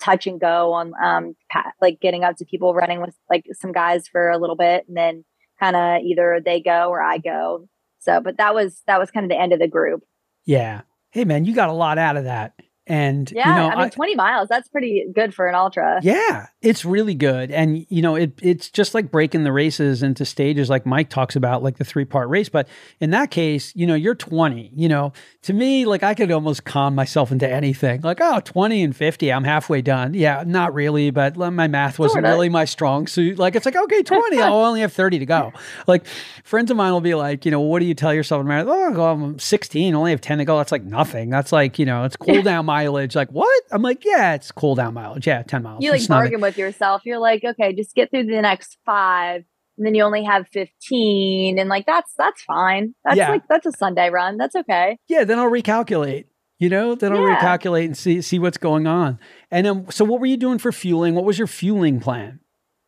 [0.00, 1.36] touch and go on um
[1.80, 4.96] like getting up to people running with like some guys for a little bit and
[4.96, 5.24] then
[5.60, 7.68] kind of either they go or I go.
[8.00, 10.02] So, but that was that was kind of the end of the group.
[10.44, 10.82] Yeah.
[11.10, 12.54] Hey man, you got a lot out of that.
[12.90, 16.00] And yeah, you know, I mean, I, 20 miles, that's pretty good for an ultra.
[16.02, 17.52] Yeah, it's really good.
[17.52, 21.36] And, you know, it, it's just like breaking the races into stages like Mike talks
[21.36, 22.48] about, like the three part race.
[22.48, 22.66] But
[22.98, 24.72] in that case, you know, you're 20.
[24.74, 28.00] You know, to me, like I could almost con myself into anything.
[28.00, 30.14] Like, oh, 20 and 50, I'm halfway done.
[30.14, 33.38] Yeah, not really, but my math wasn't really my strong suit.
[33.38, 35.52] Like, it's like, okay, 20, I'll only have 30 to go.
[35.86, 36.06] Like,
[36.42, 38.96] friends of mine will be like, you know, what do you tell yourself in marathon?
[38.96, 40.58] Oh, I'm 16, only have 10 to go.
[40.58, 41.30] That's like nothing.
[41.30, 43.14] That's like, you know, it's cool down my mileage.
[43.14, 43.62] Like, what?
[43.70, 45.26] I'm like, yeah, it's cool down mileage.
[45.26, 45.82] Yeah, 10 miles.
[45.82, 47.02] You like bargain with yourself.
[47.04, 49.44] You're like, okay, just get through the next five.
[49.76, 51.58] And then you only have 15.
[51.58, 52.94] And like, that's, that's fine.
[53.04, 53.30] That's yeah.
[53.30, 54.36] like, that's a Sunday run.
[54.36, 54.98] That's okay.
[55.08, 55.24] Yeah.
[55.24, 56.26] Then I'll recalculate.
[56.58, 57.40] You know, then I'll yeah.
[57.40, 59.18] recalculate and see see what's going on.
[59.50, 61.14] And um, so, what were you doing for fueling?
[61.14, 62.40] What was your fueling plan?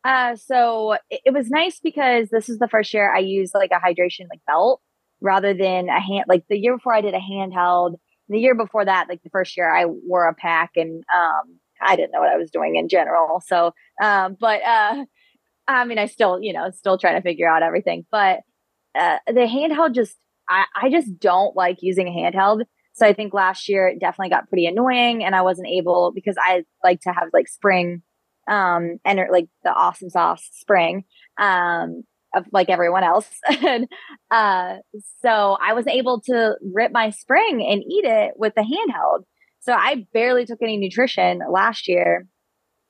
[0.03, 3.71] Uh, so it, it was nice because this is the first year I used like
[3.71, 4.79] a hydration like belt
[5.21, 6.25] rather than a hand.
[6.27, 7.95] Like the year before, I did a handheld
[8.29, 11.95] the year before that, like the first year, I wore a pack and um, I
[11.95, 13.41] didn't know what I was doing in general.
[13.45, 15.05] So, um, but uh,
[15.67, 18.05] I mean, I still, you know, still trying to figure out everything.
[18.11, 18.39] But
[18.97, 20.15] uh, the handheld just,
[20.49, 22.63] I, I just don't like using a handheld.
[22.93, 26.35] So I think last year it definitely got pretty annoying, and I wasn't able because
[26.39, 28.03] I like to have like spring
[28.47, 31.05] um, and like the awesome sauce spring,
[31.39, 32.03] um,
[32.51, 33.29] like everyone else.
[33.65, 33.87] and
[34.31, 34.77] uh,
[35.21, 39.23] so I was able to rip my spring and eat it with the handheld.
[39.61, 42.27] So I barely took any nutrition last year.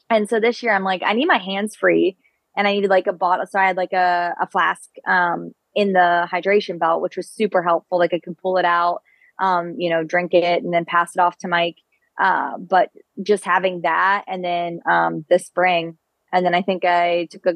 [0.10, 2.18] And so this year I'm like, I need my hands free
[2.56, 3.46] and I needed like a bottle.
[3.48, 7.62] So I had like a, a flask um, in the hydration belt, which was super
[7.62, 8.00] helpful.
[8.00, 9.02] Like I could pull it out,
[9.40, 11.78] um, you know, drink it and then pass it off to Mike.
[12.22, 12.90] Uh, but
[13.24, 15.98] just having that and then um, the spring
[16.34, 17.54] and then I think I took a,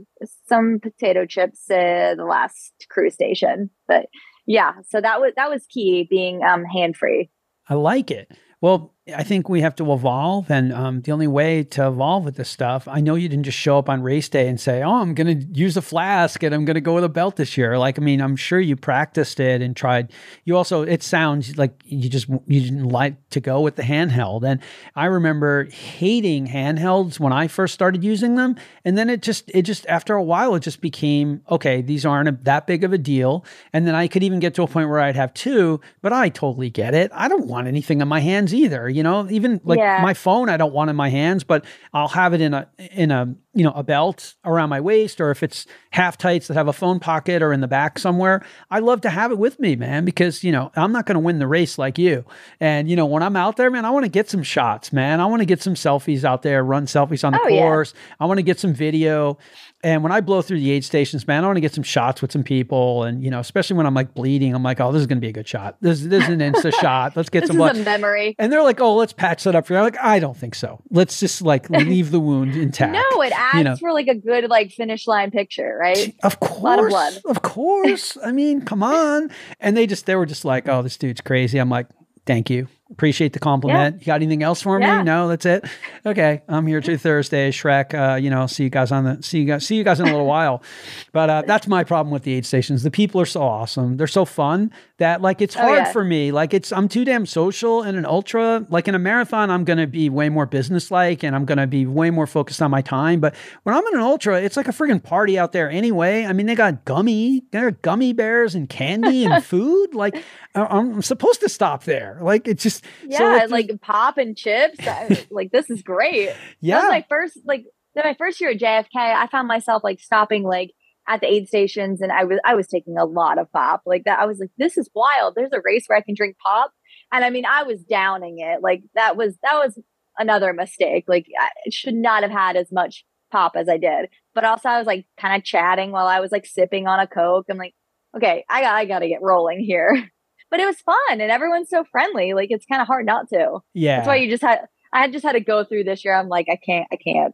[0.48, 3.72] some potato chips uh, the last cruise station.
[3.88, 4.06] But
[4.46, 7.30] yeah, so that was that was key being um, hand free.
[7.68, 8.32] I like it.
[8.62, 12.36] Well, I think we have to evolve, and um, the only way to evolve with
[12.36, 14.96] this stuff, I know you didn't just show up on race day and say, "Oh,
[14.96, 17.58] I'm going to use a flask and I'm going to go with a belt this
[17.58, 20.12] year." Like, I mean, I'm sure you practiced it and tried.
[20.44, 24.44] You also, it sounds like you just you didn't like to go with the handheld,
[24.44, 24.60] and
[24.96, 29.62] I remember hating handhelds when I first started using them, and then it just, it
[29.62, 31.82] just after a while, it just became okay.
[31.82, 34.64] These aren't a, that big of a deal, and then I could even get to
[34.64, 37.10] a point where I'd have two, but I totally get it.
[37.14, 40.00] I don't want anything in my hands either you know even like yeah.
[40.02, 43.12] my phone i don't want in my hands but i'll have it in a in
[43.12, 46.68] a you know a belt around my waist or if it's half tights that have
[46.68, 49.76] a phone pocket or in the back somewhere i love to have it with me
[49.76, 52.26] man because you know i'm not going to win the race like you
[52.60, 55.20] and you know when i'm out there man i want to get some shots man
[55.20, 58.16] i want to get some selfies out there run selfies on the oh, course yeah.
[58.20, 59.38] i want to get some video
[59.84, 62.22] and when I blow through the aid stations, man, I want to get some shots
[62.22, 65.02] with some people, and you know, especially when I'm like bleeding, I'm like, oh, this
[65.02, 65.78] is going to be a good shot.
[65.82, 67.16] This, this is an insta shot.
[67.16, 67.78] Let's get some blood.
[67.86, 68.36] memory.
[68.40, 69.80] And they're like, oh, let's patch that up for you.
[69.80, 70.82] I'm like, I don't think so.
[70.90, 72.94] Let's just like leave the wound intact.
[72.94, 73.76] no, it adds you know?
[73.76, 76.16] for like a good like finish line picture, right?
[76.24, 77.22] Of course, a lot of blood.
[77.26, 78.18] Of course.
[78.24, 79.30] I mean, come on.
[79.60, 81.60] And they just they were just like, oh, this dude's crazy.
[81.60, 81.88] I'm like,
[82.26, 82.68] thank you.
[82.90, 83.96] Appreciate the compliment.
[83.96, 84.00] Yeah.
[84.00, 85.00] You got anything else for yeah.
[85.00, 85.04] me?
[85.04, 85.66] No, that's it.
[86.06, 87.94] Okay, I'm here to Thursday, Shrek.
[87.94, 90.08] Uh, you know, see you guys on the see you guys see you guys in
[90.08, 90.64] a little while.
[91.12, 92.84] But uh, that's my problem with the aid stations.
[92.84, 93.98] The people are so awesome.
[93.98, 95.92] They're so fun that like it's oh, hard oh, yeah.
[95.92, 96.32] for me.
[96.32, 98.66] Like it's I'm too damn social in an ultra.
[98.70, 101.86] Like in a marathon, I'm gonna be way more business like and I'm gonna be
[101.86, 103.20] way more focused on my time.
[103.20, 106.26] But when I'm in an ultra, it's like a friggin' party out there anyway.
[106.26, 109.94] I mean, they got gummy, there are gummy bears and candy and food.
[109.94, 110.24] Like
[110.56, 112.18] I'm supposed to stop there.
[112.22, 114.80] Like it's just yeah, so like, like pop and chips.
[114.82, 116.34] I, like this is great.
[116.62, 118.96] Yeah, my first like then my first year at JFK.
[118.96, 120.72] I found myself like stopping like
[121.08, 124.04] at the aid stations, and I was I was taking a lot of pop like
[124.06, 124.20] that.
[124.20, 125.34] I was like, this is wild.
[125.36, 126.72] There's a race where I can drink pop,
[127.12, 128.62] and I mean, I was downing it.
[128.62, 129.80] Like that was that was
[130.18, 131.06] another mistake.
[131.08, 134.10] Like I should not have had as much pop as I did.
[134.34, 137.08] But also, I was like kind of chatting while I was like sipping on a
[137.08, 137.48] coke.
[137.50, 137.76] I'm like,
[138.16, 140.10] okay, I got I got to get rolling here.
[140.50, 142.34] But it was fun and everyone's so friendly.
[142.34, 143.60] Like it's kind of hard not to.
[143.74, 143.98] Yeah.
[143.98, 146.16] That's why you just had I just had to go through this year.
[146.16, 147.34] I'm like, I can't, I can't,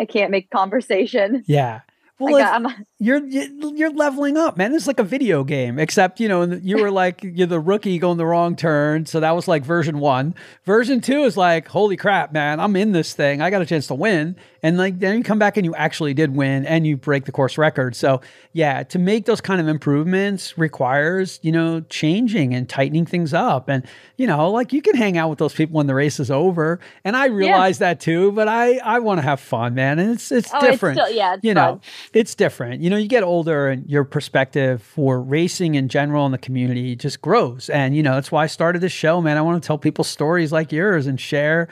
[0.00, 1.42] I can't make conversation.
[1.46, 1.80] Yeah.
[2.20, 4.74] Well, got, you're you're leveling up, man.
[4.74, 8.18] It's like a video game, except you know you were like you're the rookie going
[8.18, 10.34] the wrong turn, so that was like version one.
[10.64, 13.40] Version two is like, holy crap, man, I'm in this thing.
[13.40, 16.12] I got a chance to win, and like then you come back and you actually
[16.12, 17.96] did win, and you break the course record.
[17.96, 18.20] So
[18.52, 23.70] yeah, to make those kind of improvements requires you know changing and tightening things up,
[23.70, 23.82] and
[24.18, 26.78] you know like you can hang out with those people when the race is over,
[27.02, 27.88] and I realize yeah.
[27.88, 28.30] that too.
[28.32, 30.98] But I I want to have fun, man, and it's it's oh, different.
[30.98, 31.74] It's still, yeah, it's you fun.
[31.76, 31.80] know
[32.12, 32.80] it's different.
[32.80, 36.96] You know, you get older and your perspective for racing in general in the community
[36.96, 37.70] just grows.
[37.70, 39.36] And, you know, that's why I started this show, man.
[39.36, 41.68] I want to tell people stories like yours and share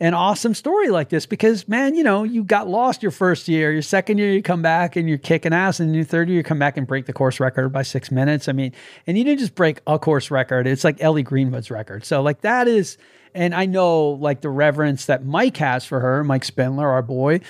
[0.00, 3.72] an awesome story like this because, man, you know, you got lost your first year.
[3.72, 5.80] Your second year, you come back and you're kicking ass.
[5.80, 8.46] And your third year, you come back and break the course record by six minutes.
[8.46, 8.72] I mean,
[9.06, 12.04] and you didn't just break a course record, it's like Ellie Greenwood's record.
[12.04, 12.96] So, like, that is
[13.38, 17.40] and I know like the reverence that Mike has for her, Mike Spinnler, our boy,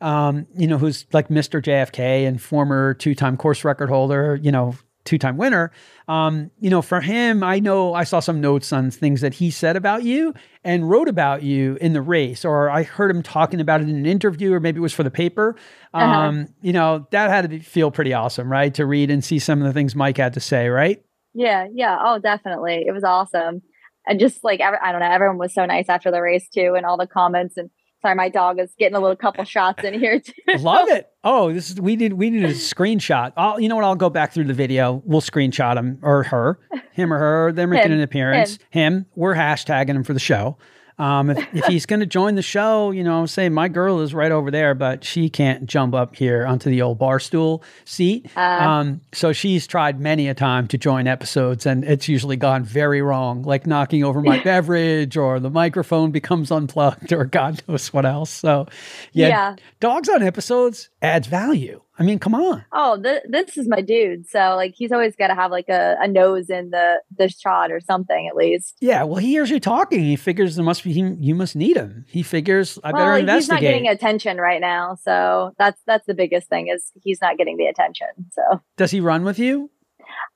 [0.00, 1.60] um, you know, who's like Mr.
[1.60, 5.72] JFK and former two time course record holder, you know, two time winner.
[6.06, 9.50] Um, you know, for him, I know I saw some notes on things that he
[9.50, 13.60] said about you and wrote about you in the race, or I heard him talking
[13.60, 15.56] about it in an interview, or maybe it was for the paper.
[15.92, 16.04] Uh-huh.
[16.04, 18.72] Um, you know, that had to feel pretty awesome, right?
[18.74, 21.04] To read and see some of the things Mike had to say, right?
[21.34, 21.98] Yeah, yeah.
[22.00, 22.84] Oh, definitely.
[22.86, 23.62] It was awesome
[24.06, 26.86] and just like I don't know, everyone was so nice after the race too, and
[26.86, 27.56] all the comments.
[27.56, 30.32] And sorry, my dog is getting a little couple shots in here too.
[30.58, 31.08] Love it.
[31.24, 33.32] Oh, this is we did we need a screenshot.
[33.36, 33.84] I'll you know what?
[33.84, 35.02] I'll go back through the video.
[35.04, 36.58] We'll screenshot him or her,
[36.92, 37.52] him or her.
[37.52, 38.58] They're making him, an appearance.
[38.70, 38.92] Him.
[38.92, 39.06] him.
[39.14, 40.58] We're hashtagging him for the show.
[41.02, 44.00] Um, if, if he's going to join the show, you know, I'm saying my girl
[44.00, 47.64] is right over there, but she can't jump up here onto the old bar stool
[47.84, 48.26] seat.
[48.36, 52.62] Uh, um, so she's tried many a time to join episodes, and it's usually gone
[52.62, 57.92] very wrong, like knocking over my beverage, or the microphone becomes unplugged, or God knows
[57.92, 58.30] what else.
[58.30, 58.68] So,
[59.12, 59.56] yeah, Yeah.
[59.80, 61.80] dogs on episodes adds value.
[61.98, 62.64] I mean, come on.
[62.72, 64.26] Oh, th- this is my dude.
[64.26, 67.70] So like he's always got to have like a, a nose in the the shot
[67.70, 68.76] or something at least.
[68.80, 70.00] Yeah, well, he hears you talking.
[70.00, 72.06] He figures there must be he, you must need him.
[72.08, 73.60] He figures I better well, he's not investigate.
[73.60, 77.66] getting attention right now, so that's that's the biggest thing is he's not getting the
[77.66, 78.08] attention.
[78.32, 79.70] So Does he run with you?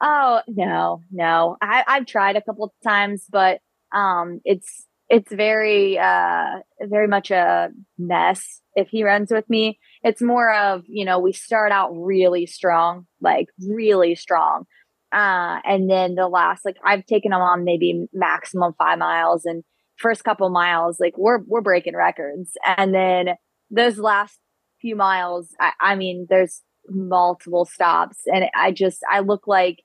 [0.00, 3.60] oh no, no, I, I've tried a couple of times, but
[3.92, 9.78] um, it's it's very uh very much a mess if he runs with me.
[10.06, 14.64] It's more of you know we start out really strong, like really strong,
[15.12, 19.64] uh, and then the last like I've taken him on maybe maximum five miles and
[19.98, 23.30] first couple miles like we're we're breaking records and then
[23.70, 24.38] those last
[24.80, 29.78] few miles I, I mean there's multiple stops and I just I look like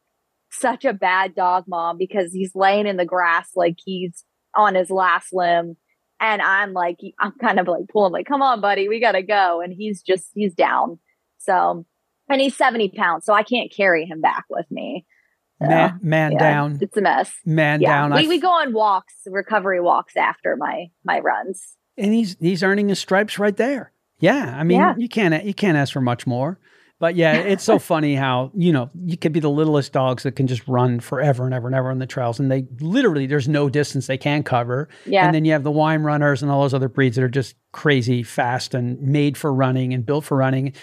[0.52, 4.24] such a bad dog mom because he's laying in the grass like he's
[4.56, 5.78] on his last limb
[6.22, 9.60] and I'm like I'm kind of like pulling like come on buddy we gotta go
[9.60, 11.00] and he's just he's down
[11.40, 11.86] so
[12.30, 15.06] and he's 70 pounds so I can't carry him back with me
[15.62, 18.14] So, Man, man yeah, down, it's a mess man yeah down.
[18.14, 22.88] We, we go on walks recovery walks after my my runs and he's he's earning
[22.90, 23.92] his stripes right there.
[24.20, 24.94] Yeah, I mean, Yeah.
[24.98, 26.58] you can't you can't ask for much more.
[27.02, 30.36] But yeah, it's so funny how you know you could be the littlest dogs that
[30.36, 33.48] can just run forever and ever and ever on the trails, and they literally there's
[33.48, 34.88] no distance they can cover.
[35.08, 37.56] yeah And then you have the Weimaraners and all those other breeds that are just
[37.72, 40.74] crazy fast and made for running and built for running.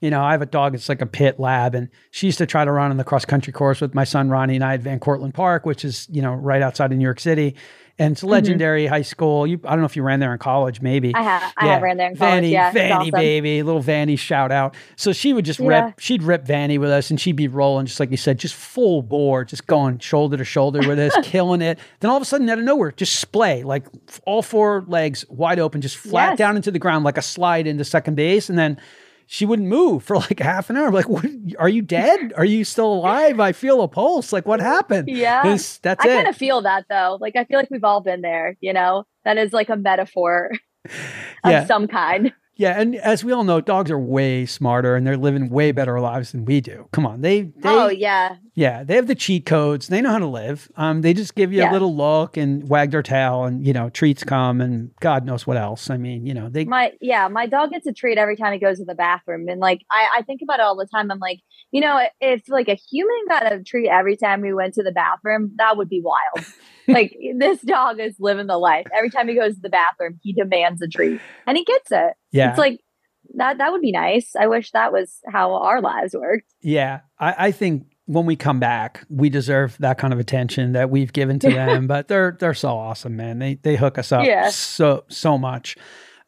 [0.00, 2.46] You know, I have a dog, it's like a pit lab, and she used to
[2.46, 4.80] try to run on the cross country course with my son Ronnie and I at
[4.80, 7.54] Van Cortlandt Park, which is, you know, right outside of New York City.
[8.00, 9.44] And it's a legendary high school.
[9.44, 11.12] You, I don't know if you ran there in college, maybe.
[11.16, 12.34] I have I have ran there in college.
[12.34, 13.10] Vanny, yeah, Vanny awesome.
[13.10, 14.76] baby, little Vanny shout out.
[14.94, 15.86] So she would just Yeah.
[15.86, 18.54] rip, she'd rip Vanny with us and she'd be rolling, just like you said, just
[18.54, 21.78] full bore, just going shoulder to shoulder with us, killing it.
[21.98, 23.84] Then all of a sudden, out of nowhere, just splay, like
[24.26, 26.38] all four legs wide open, just flat Yes.
[26.38, 28.48] down into the ground like a slide into second base.
[28.48, 28.78] And then
[29.30, 30.86] she wouldn't move for like half an hour.
[30.86, 31.26] I'm like, what,
[31.58, 32.32] are you dead?
[32.34, 33.38] Are you still alive?
[33.40, 34.32] I feel a pulse.
[34.32, 35.08] Like, what happened?
[35.08, 35.42] Yeah.
[35.42, 36.14] This- that's I it.
[36.16, 37.18] kind of feel that though.
[37.20, 39.04] Like I feel like we've all been there, you know?
[39.24, 40.50] That is like a metaphor
[40.86, 40.90] of
[41.50, 41.66] Yeah.
[41.66, 42.32] some kind.
[42.58, 46.00] Yeah, and as we all know, dogs are way smarter and they're living way better
[46.00, 46.88] lives than we do.
[46.90, 48.34] Come on, they, they oh yeah.
[48.56, 49.86] yeah, they have the cheat codes.
[49.86, 50.68] They know how to live.
[50.76, 53.90] Um, they just give you a little look and wag their tail, and you know,
[53.90, 55.88] treats come, and God knows what else.
[55.88, 58.58] I mean, you know, they My yeah, my dog gets a treat every time he
[58.58, 59.48] goes to the bathroom.
[59.48, 61.12] And like I, I think about it all the time.
[61.12, 61.38] I'm like,
[61.70, 64.90] you know, if like a human got a treat every time we went to the
[64.90, 66.44] bathroom, that would be wild.
[66.88, 68.86] like this dog is living the life.
[68.92, 71.20] Every time he goes to the bathroom, he demands a treat.
[71.46, 72.14] And he gets it.
[72.30, 72.80] Yeah, It's like
[73.34, 74.34] that that would be nice.
[74.38, 76.46] I wish that was how our lives worked.
[76.60, 77.00] yeah.
[77.20, 81.12] I, I think when we come back, we deserve that kind of attention that we've
[81.12, 81.86] given to them.
[81.92, 83.38] but they're they're so awesome, man.
[83.38, 84.48] They they hook us up Yeah.
[84.50, 85.76] so so much.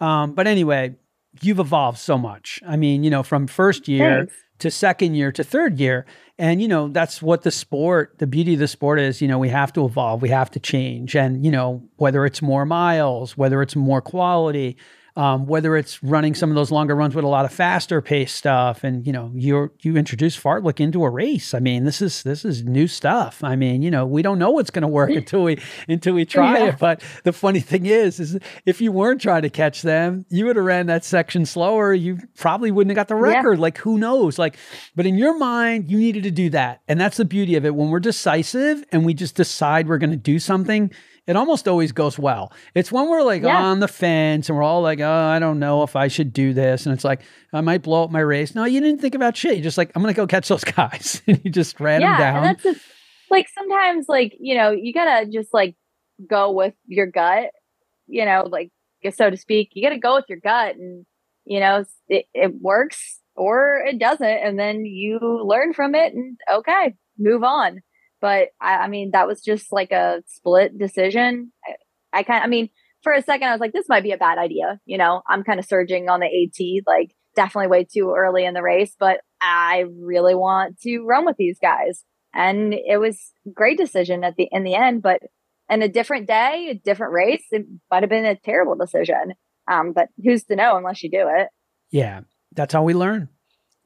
[0.00, 0.94] Um, but anyway,
[1.42, 2.60] you've evolved so much.
[2.66, 4.18] I mean, you know, from first year.
[4.20, 4.34] Thanks.
[4.60, 6.04] to second year to third year.
[6.38, 9.38] And, you know, that's what the sport, the beauty of the sport is, you know,
[9.38, 11.14] we have to evolve, we have to change.
[11.16, 14.76] And, you know, whether it's more miles, whether it's more quality,
[15.16, 18.32] um, whether it's running some of those longer runs with a lot of faster pace
[18.32, 21.52] stuff, and you know, you you introduce Fartlek into a race.
[21.54, 23.42] I mean, this is this is new stuff.
[23.44, 26.24] I mean, you know, we don't know what's going to work until we until we
[26.24, 26.64] try Yeah.
[26.66, 26.78] it.
[26.78, 30.56] But the funny thing is, is if you weren't trying to catch them, you would
[30.56, 31.92] have ran that section slower.
[31.92, 33.36] You probably wouldn't have got the Yeah.
[33.36, 33.58] record.
[33.58, 34.38] Like who knows?
[34.38, 34.56] Like,
[34.96, 37.74] but in your mind, you needed to do that, and that's the beauty of it.
[37.74, 40.90] When we're decisive and we just decide we're going to do something,
[41.26, 42.52] it almost always goes well.
[42.74, 43.62] It's when we're like Yeah.
[43.62, 46.52] on the fence and we're all like, oh, I don't know if I should do
[46.52, 46.86] this.
[46.86, 47.20] And it's like,
[47.52, 48.54] I might blow up my race.
[48.54, 49.54] No, you didn't think about shit.
[49.54, 51.22] You're just like, I'm going to go catch those guys.
[51.26, 52.36] and you just ran them down.
[52.38, 52.80] and that's just,
[53.30, 55.76] like sometimes like you know you gotta just like
[56.28, 57.50] go with your gut,
[58.08, 58.70] you know, like
[59.14, 59.70] so to speak.
[59.74, 61.06] You gotta go with your gut, and
[61.44, 66.36] you know it, it works or it doesn't, and then you learn from it, and
[66.52, 67.82] okay, move on.
[68.20, 71.52] But I, I mean, that was just like a split decision.
[71.66, 72.68] I, I kind, I mean,
[73.02, 74.78] for a second, I was like, this might be a bad idea.
[74.84, 78.54] You know, I'm kind of surging on the AT, like definitely way too early in
[78.54, 82.04] the race, but I really want to run with these guys.
[82.34, 83.18] And it was
[83.52, 85.20] great decision at the in the end, but
[85.68, 89.34] in a different day, a different race, it might have been a terrible decision.
[89.70, 91.48] Um, but who's to know unless you do it?
[91.90, 93.28] Yeah, that's how we learn.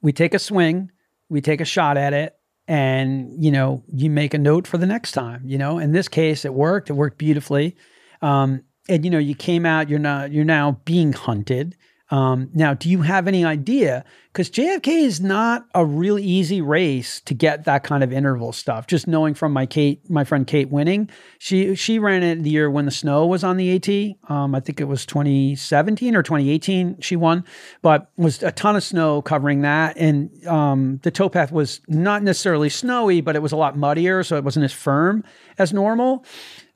[0.03, 0.91] We take a swing,
[1.29, 2.35] we take a shot at it,
[2.67, 5.43] and you know, you make a note for the next time.
[5.45, 6.91] You know, in this case, it worked.
[6.91, 7.77] It worked beautifully.
[8.23, 9.89] Um, and you know you came out.
[9.89, 10.33] You're not.
[10.33, 11.77] You're now being hunted.
[12.11, 14.05] Um, now, do you have any idea?
[14.33, 18.87] Because JFK is not a real easy race to get that kind of interval stuff.
[18.87, 22.71] Just knowing from my Kate, my friend Kate winning, she she ran it the year
[22.71, 24.31] when the snow was on the AT.
[24.31, 27.01] Um, I think it was 2017 or 2018.
[27.01, 27.45] She won,
[27.81, 32.69] but was a ton of snow covering that, and um, the towpath was not necessarily
[32.69, 35.25] snowy, but it was a lot muddier, so it wasn't as firm
[35.59, 36.25] as normal.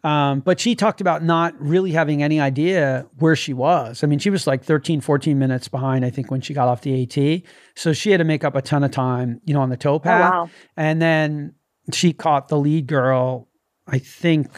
[0.04, 4.04] Um, but she talked about not really having any idea where she was.
[4.04, 6.82] I mean, she was like 13, 14 minutes behind, I think, when she got off
[6.82, 7.42] the AT.
[7.74, 10.32] So she had to make up a ton of time, you know, on the towpath.
[10.32, 10.50] Oh, wow.
[10.76, 11.54] And then
[11.92, 13.48] she caught the lead girl,
[13.88, 14.48] I think,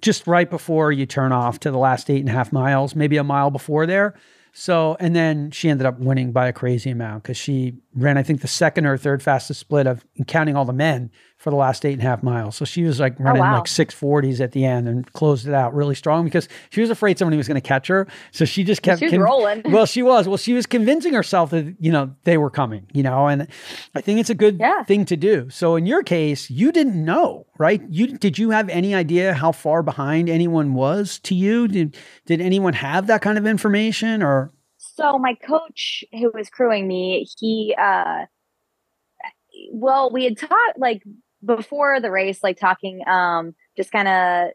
[0.00, 3.18] just right before you turn off to the last eight and a half miles, maybe
[3.18, 4.14] a mile before there.
[4.58, 8.22] So, and then she ended up winning by a crazy amount because she ran, I
[8.22, 11.84] think, the second or third fastest split of counting all the men for the last
[11.84, 12.56] eight and a half miles.
[12.56, 13.54] So she was like oh, running oh, wow.
[13.56, 17.18] like 640s at the end and closed it out really strong because she was afraid
[17.18, 18.06] somebody was going to catch her.
[18.32, 19.62] So she just kept she con- rolling.
[19.76, 20.26] Well, she was.
[20.26, 23.46] Well, she was convincing herself that, you know, they were coming, you know, and
[23.94, 24.84] I think it's a good yeah.
[24.84, 25.50] thing to do.
[25.50, 27.82] So in your case, you didn't know, right?
[27.90, 31.68] You did you have any idea how far behind anyone was to you?
[31.68, 36.88] Did did anyone have that kind of information or so my coach who was crewing
[36.88, 38.24] me, he uh
[39.72, 41.02] well, we had talked like
[41.46, 44.50] before the race, like talking um just kind of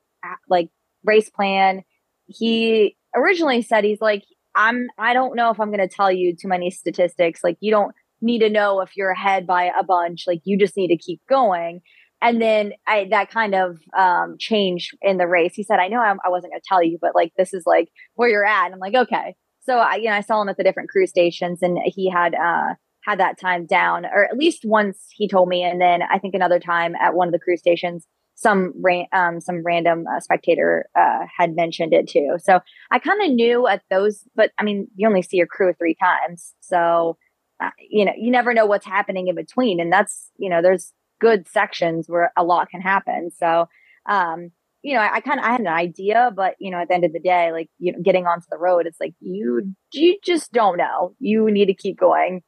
[0.50, 0.70] like
[1.04, 1.84] race plan.
[2.28, 4.24] He originally said he's like,
[4.56, 7.42] I'm I don't know if I'm gonna tell you too many statistics.
[7.44, 10.26] Like you don't need to know if you're ahead by a bunch.
[10.28, 11.82] Like you just need to keep going.
[12.22, 15.54] And then I, that kind of um, changed in the race.
[15.56, 17.64] He said, I know I, I wasn't going to tell you, but like, this is
[17.66, 18.66] like where you're at.
[18.66, 19.34] And I'm like, okay.
[19.62, 22.36] So I, you know, I saw him at the different crew stations, and he had
[22.36, 26.20] uh, had that time down, or at least once he told me, and then I
[26.20, 28.74] think another time at one of the crew stations, some
[29.14, 32.38] um, some random uh, spectator uh, had mentioned it too.
[32.40, 32.60] So
[32.92, 35.96] I kind of knew at those, but I mean, you only see your crew three
[35.96, 37.18] times, so
[37.62, 40.94] uh, you know, you never know what's happening in between, and that's you know, there's
[41.20, 43.30] good sections where a lot can happen.
[43.38, 43.68] So
[44.08, 44.52] um,
[44.84, 46.96] you know, I, I kind of I had an idea, but you know, at the
[46.96, 50.18] end of the day, like you know, getting onto the road, it's like you you
[50.24, 51.16] just don't know.
[51.20, 52.42] You need to keep going.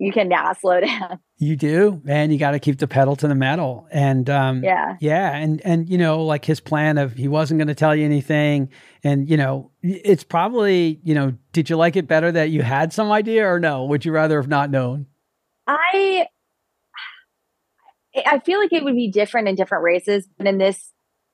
[0.00, 1.20] You cannot slow down.
[1.36, 3.86] You do, and you got to keep the pedal to the metal.
[3.92, 7.68] And um, yeah, yeah, and and you know, like his plan of he wasn't going
[7.68, 8.70] to tell you anything,
[9.04, 12.94] and you know, it's probably you know, did you like it better that you had
[12.94, 13.84] some idea or no?
[13.84, 15.04] Would you rather have not known?
[15.66, 16.26] I
[18.26, 20.92] I feel like it would be different in different races, but in this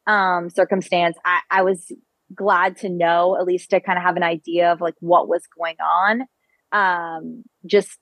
[0.08, 1.92] um, circumstance, I, I was
[2.34, 5.42] glad to know, at least to kind of have an idea of like what was
[5.56, 6.26] going on.
[6.72, 7.96] Um, just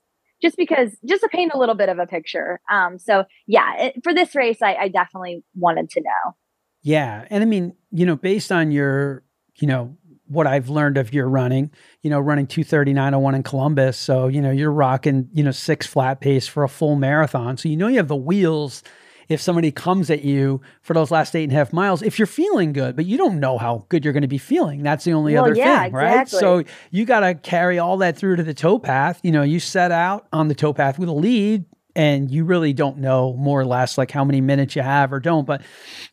[0.45, 2.61] just because just to paint a little bit of a picture.
[2.69, 6.35] Um, so yeah, it, for this race, I, I definitely wanted to know.
[6.83, 9.23] Yeah, and I mean, you know, based on your,
[9.55, 11.71] you know, what I've learned of your running,
[12.03, 13.97] you know, running 239.01 in Columbus.
[13.97, 17.57] So, you know, you're rocking, you know, six flat pace for a full marathon.
[17.57, 18.83] So, you know, you have the wheels
[19.29, 22.25] if somebody comes at you for those last eight and a half miles, if you're
[22.25, 24.83] feeling good, but you don't know how good you're going to be feeling.
[24.83, 26.21] That's the only well, other yeah, thing, right?
[26.21, 26.39] Exactly.
[26.39, 29.19] So you got to carry all that through to the towpath.
[29.23, 31.65] You know, you set out on the towpath with a lead
[31.95, 35.19] and you really don't know more or less like how many minutes you have or
[35.19, 35.45] don't.
[35.45, 35.61] But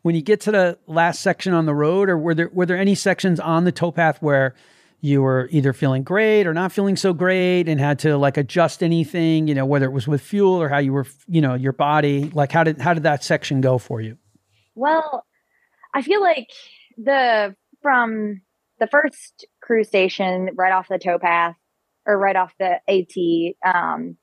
[0.02, 2.78] when you get to the last section on the road, or were there were there
[2.78, 4.54] any sections on the towpath where
[5.02, 8.84] you were either feeling great or not feeling so great and had to like adjust
[8.84, 11.72] anything, you know, whether it was with fuel or how you were, you know, your
[11.72, 14.16] body, like how did how did that section go for you?
[14.76, 15.26] Well,
[15.92, 16.46] I feel like
[16.96, 18.42] the from
[18.78, 21.56] the first crew station right off the towpath
[22.06, 24.16] or right off the AT um,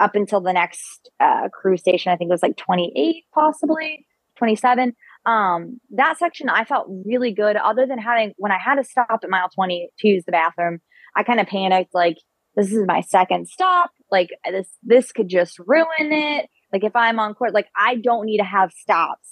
[0.00, 4.06] up until the next uh, crew station, I think it was like 28, possibly
[4.38, 4.94] 27
[5.26, 9.06] um that section i felt really good other than having when i had to stop
[9.10, 10.80] at mile 20 to use the bathroom
[11.16, 12.16] i kind of panicked like
[12.56, 16.48] this is my second stop like this this could just ruin it.
[16.72, 19.28] Like if i'm on court like i don't need to have stops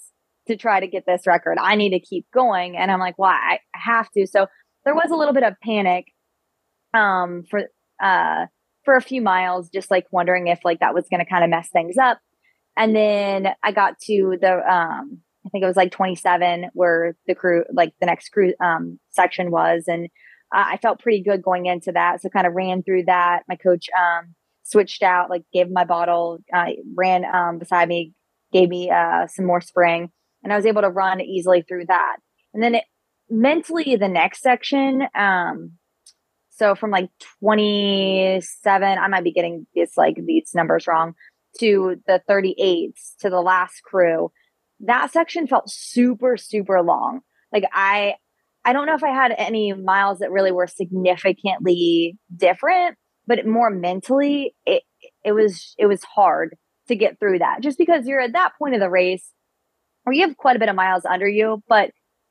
[0.48, 1.56] to try to get this record.
[1.60, 4.26] I need to keep going and i'm like well i have to.
[4.26, 4.46] So
[4.84, 6.06] there was a little bit of panic
[6.94, 7.62] um for
[8.02, 8.46] uh
[8.84, 11.50] for a few miles just like wondering if like that was going to kind of
[11.50, 12.18] mess things up.
[12.76, 17.34] And then i got to the um I think it was like 27 where the
[17.34, 19.84] crew, like the next crew um, section was.
[19.88, 20.08] And
[20.52, 22.20] I felt pretty good going into that.
[22.20, 23.42] So kind of ran through that.
[23.48, 24.34] My coach um,
[24.64, 28.12] switched out, like gave my bottle, uh, ran um, beside me,
[28.52, 30.10] gave me uh, some more spring,
[30.42, 32.16] and I was able to run easily through that.
[32.52, 32.84] And then it,
[33.30, 35.72] mentally, the next section, um,
[36.50, 37.08] so from like
[37.40, 41.14] 27, I might be getting this like these numbers wrong,
[41.58, 44.30] to the 38s to the last crew
[44.82, 47.20] that section felt super, super long.
[47.52, 48.14] Like I,
[48.64, 53.70] I don't know if I had any miles that really were significantly different, but more
[53.70, 54.82] mentally, it
[55.24, 56.56] it was it was hard
[56.88, 59.32] to get through that just because you're at that point of the race
[60.04, 61.90] where you have quite a bit of miles under you, but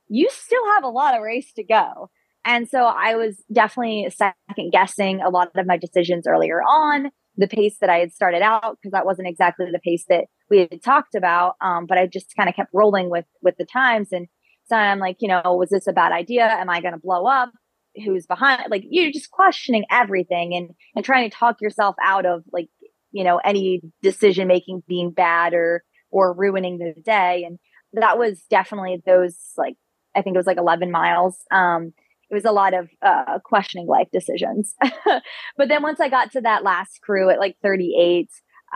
[0.10, 2.10] you still have a lot of race to go.
[2.44, 7.12] And so I was definitely second guessing a lot of my decisions earlier on,
[7.42, 10.60] the pace that I had started out, because that wasn't exactly the pace that we
[10.60, 11.56] had talked about.
[11.62, 14.10] Um, but I just kind of kept rolling with with the times.
[14.12, 14.28] And
[14.66, 16.46] so I'm like, you know, was this a bad idea?
[16.46, 17.52] Am I going to blow up?
[17.96, 18.64] Who's behind?
[18.70, 22.70] Like you're just questioning everything and and trying to talk yourself out of like,
[23.12, 27.44] you know, any decision making being bad or or ruining the day.
[27.46, 27.60] And
[27.94, 29.76] that was definitely those like
[30.16, 31.38] I think it was like 11 miles.
[31.52, 31.94] Um,
[32.32, 34.74] it was a lot of uh, questioning life decisions.
[35.58, 38.30] but then once I got to that last crew at like 38,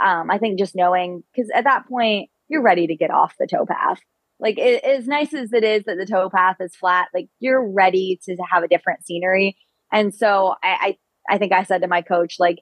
[0.03, 3.47] um, I think just knowing, because at that point, you're ready to get off the
[3.47, 3.99] towpath.
[4.41, 8.19] Like it, as nice as it is that the towpath is flat, like you're ready
[8.25, 9.57] to have a different scenery.
[9.89, 10.97] And so I,
[11.29, 12.57] I, I think I said to my coach, like,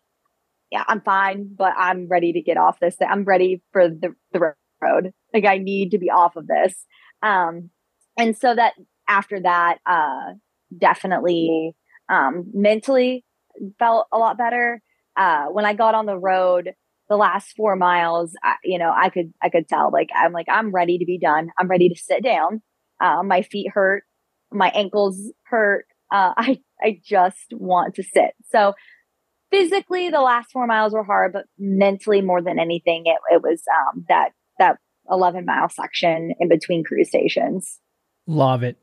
[0.71, 2.97] yeah, I'm fine, but I'm ready to get off this.
[3.01, 5.11] I'm ready for the, the road.
[5.33, 6.85] Like I need to be off of this.
[7.23, 7.71] Um,
[8.15, 8.73] and so that
[9.07, 10.33] after that, uh,
[10.77, 11.75] definitely
[12.09, 13.23] um, mentally
[13.79, 14.81] felt a lot better.
[15.15, 16.73] Uh, when I got on the road,
[17.09, 20.47] the last four miles, I, you know, I could I could tell like I'm like
[20.49, 21.49] I'm ready to be done.
[21.59, 22.61] I'm ready to sit down.
[23.01, 24.03] Uh, my feet hurt,
[24.51, 25.85] my ankles hurt.
[26.11, 28.31] Uh, I I just want to sit.
[28.51, 28.73] So
[29.51, 33.61] physically, the last four miles were hard, but mentally, more than anything, it it was
[33.71, 34.77] um, that that
[35.09, 37.79] 11 mile section in between cruise stations.
[38.25, 38.77] Love it.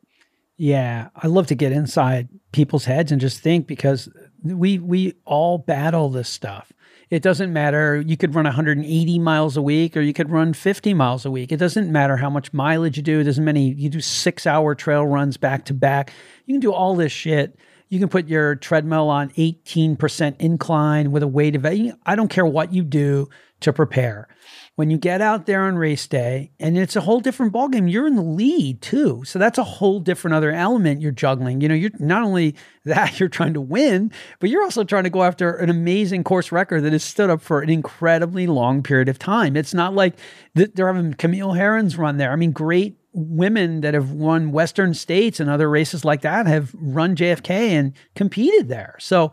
[0.62, 4.11] Yeah, I love to get inside people's heads and just think because
[4.44, 6.70] we we all battle this stuff.
[7.08, 7.98] It doesn't matter.
[7.98, 11.50] You could run 180 miles a week or you could run 50 miles a week.
[11.50, 13.20] It doesn't matter how much mileage you do.
[13.20, 16.12] It doesn't many you do 6-hour trail runs back to back.
[16.44, 17.58] You can do all this shit.
[17.88, 22.44] You can put your treadmill on 18% incline with a weight of I don't care
[22.44, 23.30] what you do
[23.61, 24.28] to prepare.
[24.76, 28.06] When you get out there on race day and it's a whole different ballgame you're
[28.06, 29.22] in the lead too.
[29.24, 31.61] So that's a whole different other element you're juggling.
[31.61, 32.54] You know you're not only
[32.84, 36.50] that you're trying to win but you're also trying to go after an amazing course
[36.50, 39.56] record that has stood up for an incredibly long period of time.
[39.56, 40.14] It's not like
[40.54, 42.32] they're having Camille Herron's run there.
[42.32, 46.72] I mean great women that have won western states and other races like that have
[46.74, 48.94] run jfk and competed there.
[49.00, 49.32] So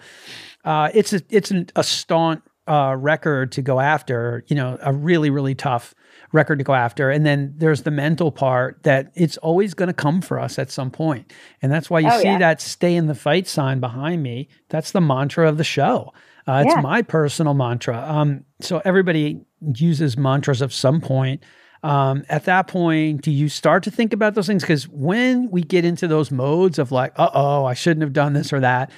[0.66, 4.94] uh, it's a, it's an, a staunch uh, record to go after, you know, a
[4.94, 5.96] really, really tough
[6.32, 7.10] record to go after.
[7.10, 10.70] And then there's the mental part that it's always going to come for us at
[10.70, 11.32] some point.
[11.62, 12.40] And that's why you oh, see yeah.
[12.40, 14.50] that stay in the fight sign behind me.
[14.70, 16.14] That's the mantra of the show.
[16.48, 16.82] Uh, it's yeah.
[16.82, 18.04] my personal mantra.
[18.08, 19.42] Um, so everybody
[19.74, 21.44] uses mantras at some point.
[21.84, 24.64] Um, at that point, do you start to think about those things?
[24.64, 28.34] Because when we get into those modes of like, uh oh, I shouldn't have done
[28.34, 28.92] this or that,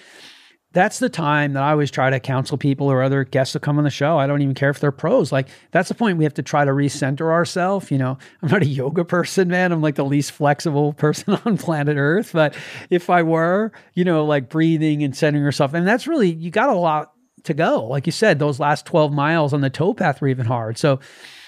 [0.71, 3.79] that's the time that I always try to counsel people or other guests to come
[3.79, 4.19] on the show.
[4.19, 5.31] I don't even care if they're pros.
[5.31, 7.89] Like that's the point we have to try to recenter ourselves.
[7.89, 9.71] You know, I'm not a yoga person, man.
[9.71, 12.31] I'm like the least flexible person on planet Earth.
[12.33, 12.55] But
[12.89, 16.69] if I were, you know, like breathing and centering yourself, and that's really you got
[16.69, 17.13] a lot
[17.43, 17.85] to go.
[17.85, 20.77] Like you said, those last 12 miles on the towpath were even hard.
[20.77, 20.99] So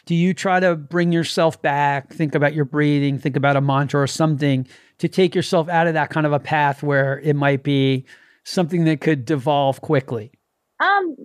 [0.06, 4.02] do you try to bring yourself back, think about your breathing, think about a mantra
[4.02, 4.68] or something
[4.98, 8.06] to take yourself out of that kind of a path where it might be
[8.44, 10.32] something that could devolve quickly?
[10.80, 11.16] Um,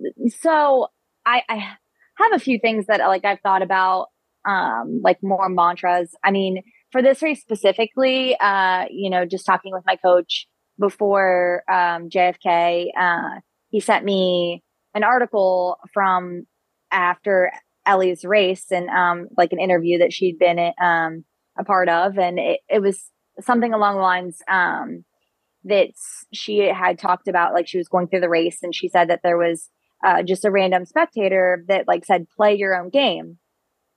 [0.41, 0.87] so
[1.25, 4.07] I, I have a few things that like I've thought about,
[4.45, 6.15] um, like more mantras.
[6.23, 10.47] I mean, for this race specifically, uh, you know, just talking with my coach
[10.79, 13.39] before um, JFK, uh,
[13.69, 14.63] he sent me
[14.93, 16.45] an article from
[16.91, 17.51] after
[17.85, 21.23] Ellie's race and um, like an interview that she'd been um,
[21.57, 25.03] a part of, and it, it was something along the lines um,
[25.65, 25.89] that
[26.33, 29.21] she had talked about like she was going through the race and she said that
[29.23, 29.69] there was
[30.05, 33.37] uh, just a random spectator that like said play your own game.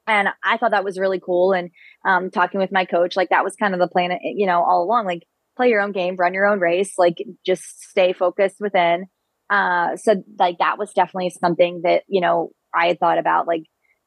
[0.06, 1.70] And i thought that was really cool and
[2.04, 4.82] um, talking with my coach like that was kind of the plan you know all
[4.82, 5.22] along like
[5.56, 9.06] play your own game run your own race like just stay focused within.
[9.50, 13.64] Uh, so like that was definitely something that you know i had thought about like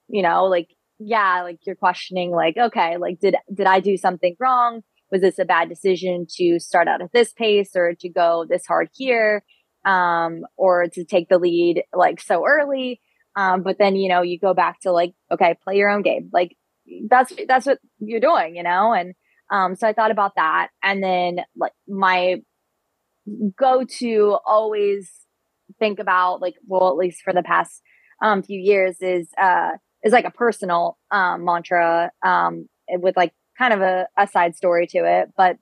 [0.07, 4.35] you know like yeah like you're questioning like okay like did did i do something
[4.39, 4.81] wrong
[5.13, 8.65] was this a bad decision to start out at this pace or to go this
[8.65, 9.43] hard here
[9.85, 12.99] um, or to take the lead like so early?
[13.35, 16.29] Um, but then you know you go back to like okay play your own game.
[16.33, 16.57] Like
[17.09, 18.91] that's that's what you're doing you know?
[18.91, 19.13] And
[19.51, 20.69] um, so i thought about that.
[20.81, 22.41] And then like my
[23.57, 25.11] go to always
[25.79, 27.81] think about like well at least for the past
[28.21, 29.71] um, few years is uh
[30.03, 34.87] is like a personal um, mantra um, with like kind of a, a side story
[34.87, 35.57] to it, but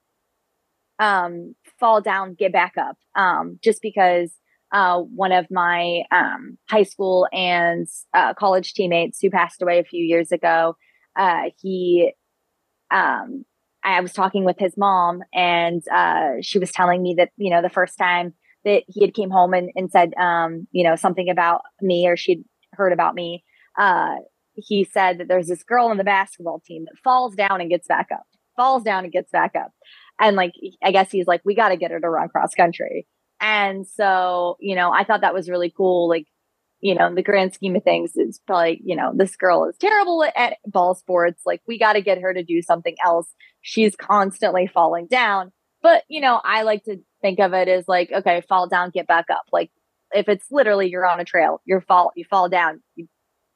[0.98, 2.96] um, fall down, get back up.
[3.16, 4.32] Um, just because
[4.72, 9.84] uh, one of my um, high school and uh, college teammates who passed away a
[9.84, 10.76] few years ago,
[11.16, 12.12] uh, he,
[12.90, 13.44] um,
[13.84, 17.60] I was talking with his mom, and uh, she was telling me that you know
[17.60, 18.32] the first time
[18.64, 22.16] that he had came home and, and said um, you know something about me or
[22.16, 23.44] she'd heard about me.
[24.54, 27.86] He said that there's this girl on the basketball team that falls down and gets
[27.86, 28.24] back up,
[28.56, 29.72] falls down and gets back up.
[30.20, 33.06] And like, I guess he's like, we got to get her to run cross country.
[33.40, 36.08] And so, you know, I thought that was really cool.
[36.08, 36.26] Like,
[36.80, 39.76] you know, in the grand scheme of things, it's probably, you know, this girl is
[39.80, 41.42] terrible at ball sports.
[41.46, 43.28] Like, we got to get her to do something else.
[43.60, 45.52] She's constantly falling down.
[45.82, 49.06] But, you know, I like to think of it as like, okay, fall down, get
[49.06, 49.44] back up.
[49.52, 49.70] Like,
[50.12, 53.08] if it's literally you're on a trail, you fall, you fall down, you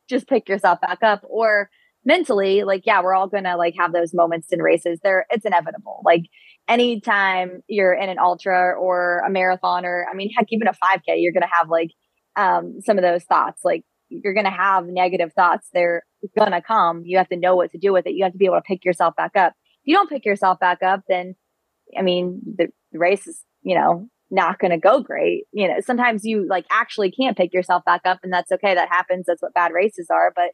[0.08, 1.22] just pick yourself back up.
[1.28, 1.70] Or
[2.04, 5.00] mentally, like, yeah, we're all gonna like have those moments in races.
[5.02, 6.02] There, it's inevitable.
[6.04, 6.22] Like,
[6.68, 11.16] anytime you're in an ultra or a marathon, or I mean, heck, even a 5K,
[11.16, 11.90] you're gonna have like
[12.36, 13.62] um, some of those thoughts.
[13.64, 15.68] Like, you're gonna have negative thoughts.
[15.72, 16.02] They're
[16.38, 17.02] gonna come.
[17.04, 18.14] You have to know what to do with it.
[18.14, 19.52] You have to be able to pick yourself back up.
[19.82, 21.34] If you don't pick yourself back up, then
[21.98, 25.44] I mean, the, the race is, you know, not going to go great.
[25.52, 28.74] You know, sometimes you like actually can't pick yourself back up and that's okay.
[28.74, 29.24] That happens.
[29.26, 30.32] That's what bad races are.
[30.34, 30.50] But,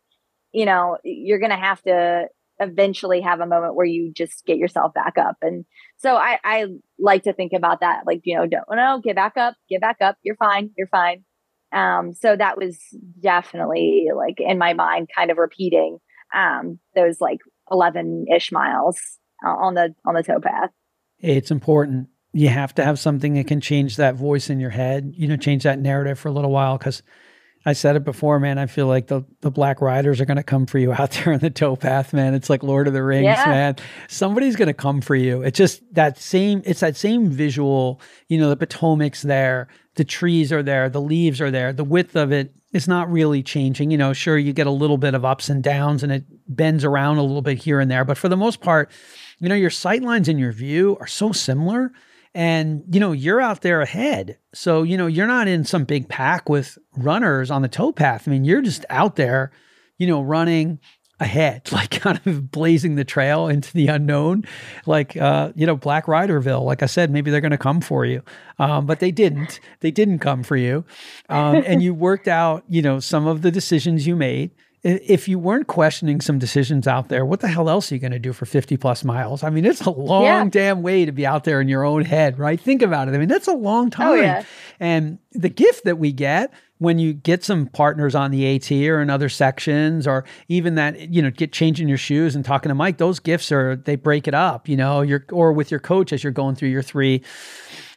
[0.52, 2.26] you know, you're going to have to
[2.60, 5.36] eventually have a moment where you just get yourself back up.
[5.42, 5.64] And
[5.96, 6.66] so I, I
[6.98, 8.02] like to think about that.
[8.06, 10.16] Like, you know, don't, no, get back up, get back up.
[10.22, 10.70] You're fine.
[10.76, 11.24] You're fine.
[11.72, 12.78] Um, so that was
[13.20, 15.98] definitely like in my mind, kind of repeating,
[16.34, 17.38] um, those like
[17.70, 18.98] 11 ish miles
[19.44, 20.68] on the, on the towpath.
[21.18, 25.12] It's important you have to have something that can change that voice in your head,
[25.16, 26.78] you know, change that narrative for a little while.
[26.78, 27.02] Cause
[27.64, 28.58] I said it before, man.
[28.58, 31.32] I feel like the, the black riders are going to come for you out there
[31.32, 32.34] on the towpath, man.
[32.34, 33.44] It's like Lord of the Rings, yeah.
[33.46, 33.76] man.
[34.08, 35.42] Somebody's going to come for you.
[35.42, 40.52] It's just that same, it's that same visual, you know, the Potomac's there, the trees
[40.52, 43.90] are there, the leaves are there, the width of it is not really changing.
[43.90, 46.84] You know, sure, you get a little bit of ups and downs and it bends
[46.84, 48.04] around a little bit here and there.
[48.04, 48.90] But for the most part,
[49.38, 51.92] you know, your sight lines and your view are so similar
[52.34, 54.38] and, you know, you're out there ahead.
[54.54, 58.26] So, you know, you're not in some big pack with runners on the towpath.
[58.26, 59.52] I mean, you're just out there,
[59.98, 60.80] you know, running
[61.20, 64.44] ahead, like kind of blazing the trail into the unknown,
[64.86, 66.64] like uh, you know, Black Riderville.
[66.64, 68.22] Like I said, maybe they're going to come for you,
[68.58, 69.60] um, but they didn't.
[69.80, 70.84] They didn't come for you,
[71.28, 74.50] um, and you worked out, you know, some of the decisions you made
[74.82, 78.12] if you weren't questioning some decisions out there, what the hell else are you going
[78.12, 79.44] to do for 50 plus miles?
[79.44, 80.44] I mean, it's a long yeah.
[80.50, 82.60] damn way to be out there in your own head, right?
[82.60, 83.14] Think about it.
[83.14, 84.08] I mean, that's a long time.
[84.08, 84.44] Oh, yeah.
[84.80, 89.00] And the gift that we get when you get some partners on the AT or
[89.00, 92.74] in other sections, or even that, you know, get changing your shoes and talking to
[92.74, 96.12] Mike, those gifts are, they break it up, you know, you're, or with your coach
[96.12, 97.22] as you're going through your three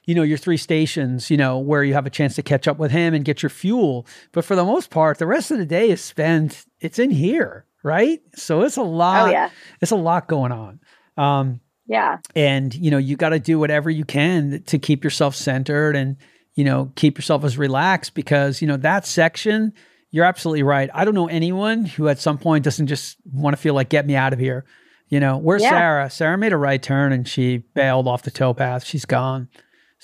[0.06, 2.78] you know, your three stations, you know, where you have a chance to catch up
[2.78, 4.06] with him and get your fuel.
[4.32, 7.66] But for the most part, the rest of the day is spent, it's in here,
[7.84, 8.22] right?
[8.36, 9.50] So it's a lot, oh, yeah.
[9.82, 10.80] it's a lot going on.
[11.18, 12.18] Um, yeah.
[12.36, 16.18] And, you know, you got to do whatever you can to keep yourself centered and,
[16.54, 19.74] you know, keep yourself as relaxed because, you know, that section,
[20.12, 20.90] you're absolutely right.
[20.94, 24.06] I don't know anyone who at some point doesn't just want to feel like, get
[24.06, 24.66] me out of here.
[25.10, 25.70] You know, where's yeah.
[25.70, 26.10] Sarah?
[26.10, 28.86] Sarah made a right turn and she bailed off the towpath.
[28.86, 29.50] She's gone.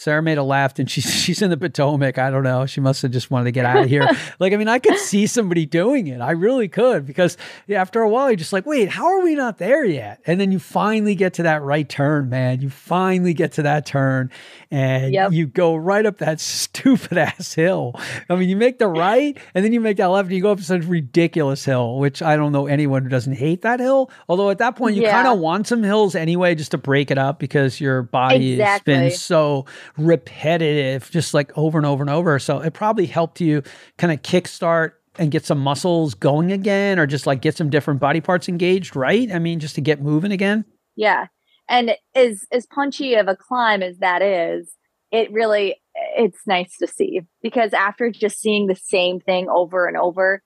[0.01, 2.17] Sarah made a laugh and she's she's in the Potomac.
[2.17, 2.65] I don't know.
[2.65, 4.09] She must have just wanted to get out of here.
[4.39, 6.21] like, I mean, I could see somebody doing it.
[6.21, 7.37] I really could because
[7.69, 10.19] after a while, you're just like, wait, how are we not there yet?
[10.25, 12.61] And then you finally get to that right turn, man.
[12.61, 14.31] You finally get to that turn
[14.71, 15.33] and yep.
[15.33, 17.93] you go right up that stupid ass hill.
[18.27, 20.51] I mean, you make the right and then you make that left and you go
[20.51, 24.09] up such ridiculous hill, which I don't know anyone who doesn't hate that hill.
[24.27, 25.11] Although at that point, you yeah.
[25.11, 28.93] kind of want some hills anyway, just to break it up because your body exactly.
[28.95, 29.67] has been so
[29.97, 32.39] repetitive, just like over and over and over.
[32.39, 33.63] So it probably helped you
[33.97, 37.99] kind of kickstart and get some muscles going again or just like get some different
[37.99, 39.31] body parts engaged, right?
[39.31, 40.65] I mean, just to get moving again.
[40.95, 41.27] Yeah.
[41.69, 44.75] And as as punchy of a climb as that is,
[45.11, 45.75] it really
[46.15, 50.41] it's nice to see because after just seeing the same thing over and over,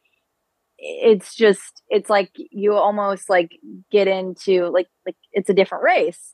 [0.78, 3.52] it's just it's like you almost like
[3.91, 6.34] get into like like it's a different race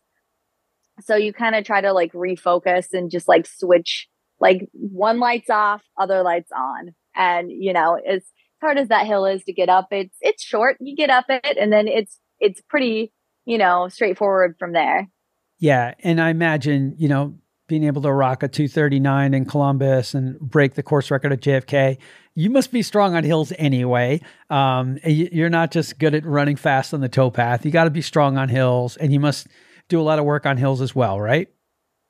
[1.04, 4.08] so you kind of try to like refocus and just like switch
[4.40, 6.94] like one lights off, other lights on.
[7.16, 8.24] And you know, as
[8.62, 10.78] hard as that hill is to get up, it's it's short.
[10.80, 13.14] You get up it and then it's it's pretty,
[13.46, 15.10] you know, straightforward from there.
[15.60, 15.94] Yeah.
[16.00, 17.36] And I imagine, you know,
[17.68, 21.98] being able to rock a 239 in Columbus and break the course record at JFK,
[22.34, 24.20] you must be strong on hills anyway.
[24.50, 27.64] Um, you're not just good at running fast on the towpath.
[27.64, 29.48] You got to be strong on hills, and you must
[29.92, 31.48] do a lot of work on hills as well, right?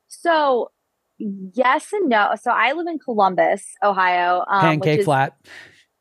[0.07, 0.69] So
[1.17, 2.35] yes and no.
[2.41, 4.45] So I live in Columbus, Ohio.
[4.49, 5.35] Um, Pancake is, flat.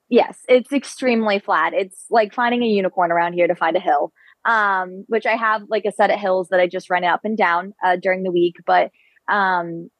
[0.09, 1.73] Yes, it's extremely flat.
[1.75, 4.13] It's like finding a unicorn around here to find a hill.
[4.47, 7.37] Um, which I have like a set of hills that I just run up and
[7.37, 8.57] down uh, during the week.
[8.65, 8.91] But
[9.29, 9.91] um,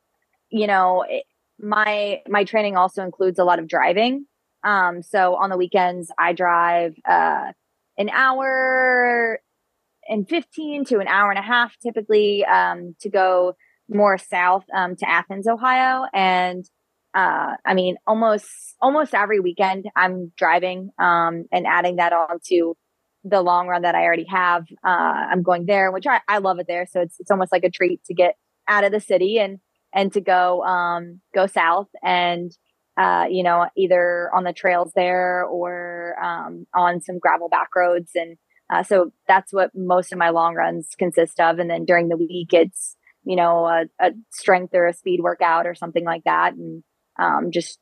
[0.51, 1.25] you know, it,
[1.59, 4.27] my my training also includes a lot of driving.
[4.65, 7.53] Um, so on the weekends, I drive uh,
[7.99, 9.41] an hour
[10.11, 13.55] and 15 to an hour and a half typically um, to go
[13.89, 16.05] more south um, to Athens, Ohio.
[16.13, 16.65] And
[17.15, 18.49] uh, I mean, almost
[18.81, 22.77] almost every weekend I'm driving um, and adding that on to
[23.25, 24.65] the long run that I already have.
[24.85, 26.87] Uh, I'm going there, which I, I love it there.
[26.91, 28.35] So it's it's almost like a treat to get
[28.69, 29.59] out of the city and
[29.93, 32.53] and to go um, go south and
[32.97, 38.11] uh, you know either on the trails there or um, on some gravel back roads
[38.15, 38.37] and
[38.73, 42.17] uh, so that's what most of my long runs consist of and then during the
[42.17, 46.55] week it's you know a, a strength or a speed workout or something like that
[46.55, 46.83] and
[47.19, 47.79] um, just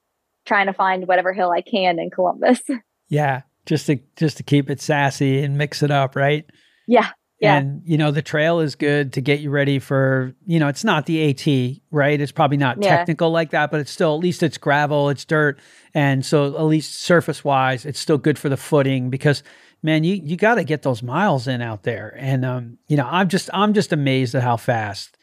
[0.49, 2.61] trying to find whatever hill I can in Columbus.
[3.11, 6.45] Yeah, just to just to keep it sassy and mix it up, right?
[6.87, 7.09] Yeah,
[7.41, 7.57] yeah.
[7.57, 10.85] And you know, the trail is good to get you ready for, you know, it's
[10.85, 12.21] not the AT, right?
[12.21, 12.99] It's probably not yeah.
[12.99, 15.59] technical like that, but it's still at least it's gravel, it's dirt.
[15.95, 19.43] And so at least surface wise, it's still good for the footing because
[19.83, 22.15] man, you you got to get those miles in out there.
[22.19, 25.19] And um, you know, I'm just I'm just amazed at how fast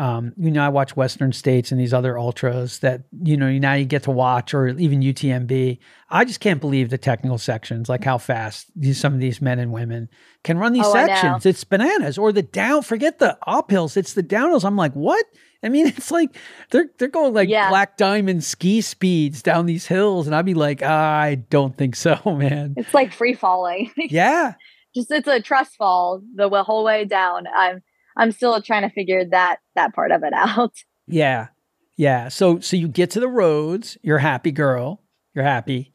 [0.00, 3.74] um, you know, I watch Western States and these other ultras that, you know, now
[3.74, 5.78] you get to watch or even UTMB.
[6.08, 9.58] I just can't believe the technical sections, like how fast these, some of these men
[9.58, 10.08] and women
[10.42, 11.44] can run these oh, sections.
[11.44, 12.16] It's bananas.
[12.16, 14.64] Or the down, forget the uphills, it's the downhills.
[14.64, 15.26] I'm like, what?
[15.62, 16.36] I mean, it's like
[16.70, 17.68] they're they're going like yeah.
[17.68, 21.96] black diamond ski speeds down these hills, and I'd be like, ah, I don't think
[21.96, 22.74] so, man.
[22.76, 23.90] It's like free falling.
[23.96, 24.54] yeah,
[24.94, 27.44] just it's a trust fall the whole way down.
[27.54, 27.82] I'm
[28.16, 30.74] I'm still trying to figure that that part of it out.
[31.06, 31.48] Yeah.
[31.96, 32.28] Yeah.
[32.28, 35.02] So so you get to the roads, you're happy girl,
[35.34, 35.92] you're happy.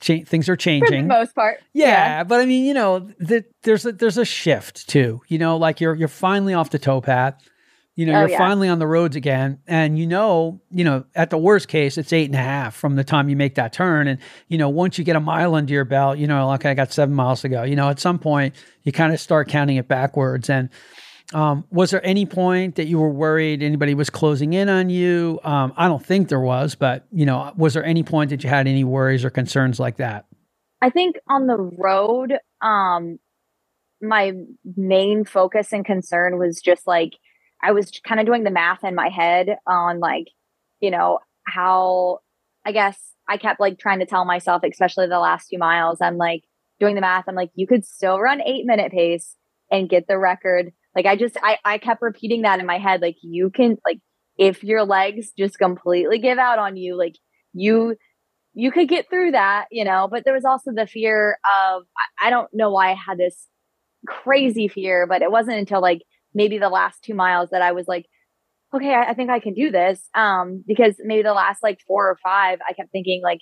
[0.00, 0.88] Ch- things are changing.
[0.88, 1.58] For the most part.
[1.74, 2.24] Yeah, yeah.
[2.24, 5.20] but I mean, you know, the, there's a, there's a shift too.
[5.28, 7.34] You know, like you're you're finally off the towpath.
[8.00, 8.38] You know, oh, you're yeah.
[8.38, 12.14] finally on the roads again, and you know, you know, at the worst case, it's
[12.14, 14.08] eight and a half from the time you make that turn.
[14.08, 16.72] And you know, once you get a mile under your belt, you know, like I
[16.72, 17.62] got seven miles to go.
[17.62, 20.70] You know, at some point, you kind of start counting it backwards, and
[21.34, 25.38] um, was there any point that you were worried anybody was closing in on you?
[25.44, 28.48] Um, I don't think there was, but you know, was there any point that you
[28.48, 30.24] had any worries or concerns like that?
[30.80, 32.32] I think on the road,
[32.62, 33.18] um,
[34.00, 34.32] my
[34.74, 37.12] main focus and concern was just like
[37.62, 40.26] I was kind of doing the math in my head on like,
[40.80, 42.18] you know, how
[42.64, 42.98] I guess
[43.28, 46.42] I kept like trying to tell myself, especially the last few miles, I'm like
[46.78, 47.24] doing the math.
[47.28, 49.36] I'm like, you could still run eight minute pace
[49.70, 53.00] and get the record like I just I I kept repeating that in my head
[53.00, 54.00] like you can like
[54.36, 57.14] if your legs just completely give out on you like
[57.52, 57.96] you
[58.52, 61.82] you could get through that, you know, but there was also the fear of
[62.20, 63.46] I, I don't know why I had this
[64.08, 66.02] crazy fear, but it wasn't until like
[66.34, 68.06] maybe the last 2 miles that I was like
[68.72, 70.08] okay, I, I think I can do this.
[70.14, 73.40] Um because maybe the last like 4 or 5 I kept thinking like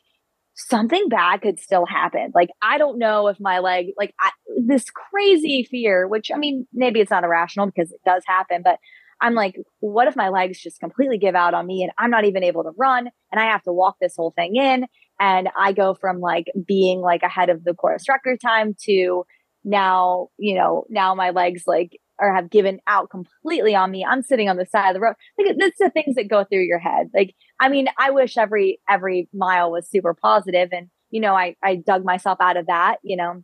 [0.58, 2.32] something bad could still happen.
[2.34, 4.30] Like, I don't know if my leg, like, I,
[4.60, 8.78] this crazy fear, which I mean, maybe it's not irrational because it does happen, but
[9.20, 12.24] I'm like, what if my legs just completely give out on me and I'm not
[12.24, 14.86] even able to run and I have to walk this whole thing in?
[15.20, 19.24] And I go from like being like ahead of the course record time to
[19.64, 24.04] now, you know, now my legs like or have given out completely on me.
[24.04, 25.14] I'm sitting on the side of the road.
[25.38, 27.10] Like that's the things that go through your head.
[27.14, 31.56] Like, I mean, I wish every every mile was super positive and you know, I
[31.62, 33.42] I dug myself out of that, you know,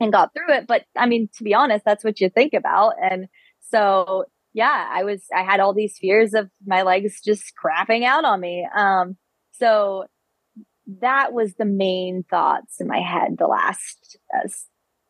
[0.00, 0.66] and got through it.
[0.66, 2.94] But I mean, to be honest, that's what you think about.
[3.00, 3.26] And
[3.70, 8.24] so yeah, I was I had all these fears of my legs just crapping out
[8.24, 8.66] on me.
[8.76, 9.16] Um
[9.52, 10.06] so
[11.00, 14.48] that was the main thoughts in my head the last uh,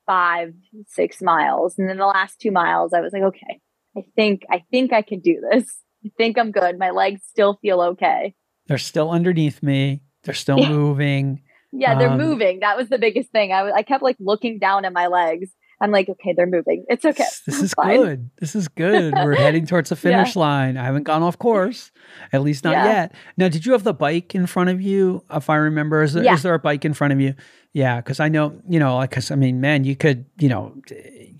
[0.07, 0.53] five,
[0.87, 1.79] six miles.
[1.79, 3.61] And then the last two miles, I was like, okay,
[3.97, 5.67] I think, I think I can do this.
[6.05, 6.79] I think I'm good.
[6.79, 8.35] My legs still feel okay.
[8.67, 10.03] They're still underneath me.
[10.25, 10.69] They're still yeah.
[10.69, 11.43] moving.
[11.73, 12.61] Yeah, they're um, moving.
[12.61, 13.53] That was the biggest thing.
[13.53, 15.51] I, I kept like looking down at my legs
[15.81, 16.85] I'm like, okay, they're moving.
[16.89, 17.25] It's okay.
[17.47, 18.31] This is good.
[18.39, 19.15] This is good.
[19.25, 20.41] We're heading towards the finish yeah.
[20.41, 20.77] line.
[20.77, 21.91] I haven't gone off course,
[22.33, 22.87] at least not yeah.
[22.87, 23.15] yet.
[23.37, 25.25] Now, did you have the bike in front of you?
[25.31, 26.35] If I remember, is there, yeah.
[26.35, 27.35] is there a bike in front of you?
[27.73, 30.81] Yeah, because I know, you know, like, cause I mean, man, you could, you know,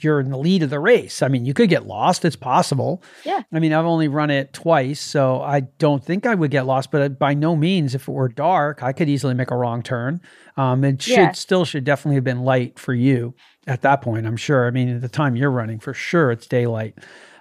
[0.01, 1.23] you're in the lead of the race.
[1.23, 2.25] I mean, you could get lost.
[2.25, 3.05] It's possible.
[3.25, 3.43] Yeah.
[3.53, 6.91] I mean, I've only run it twice, so I don't think I would get lost.
[6.91, 10.21] But by no means, if it were dark, I could easily make a wrong turn.
[10.57, 13.35] Um, it should still should definitely have been light for you
[13.67, 14.27] at that point.
[14.27, 14.67] I'm sure.
[14.67, 16.97] I mean, at the time you're running, for sure, it's daylight.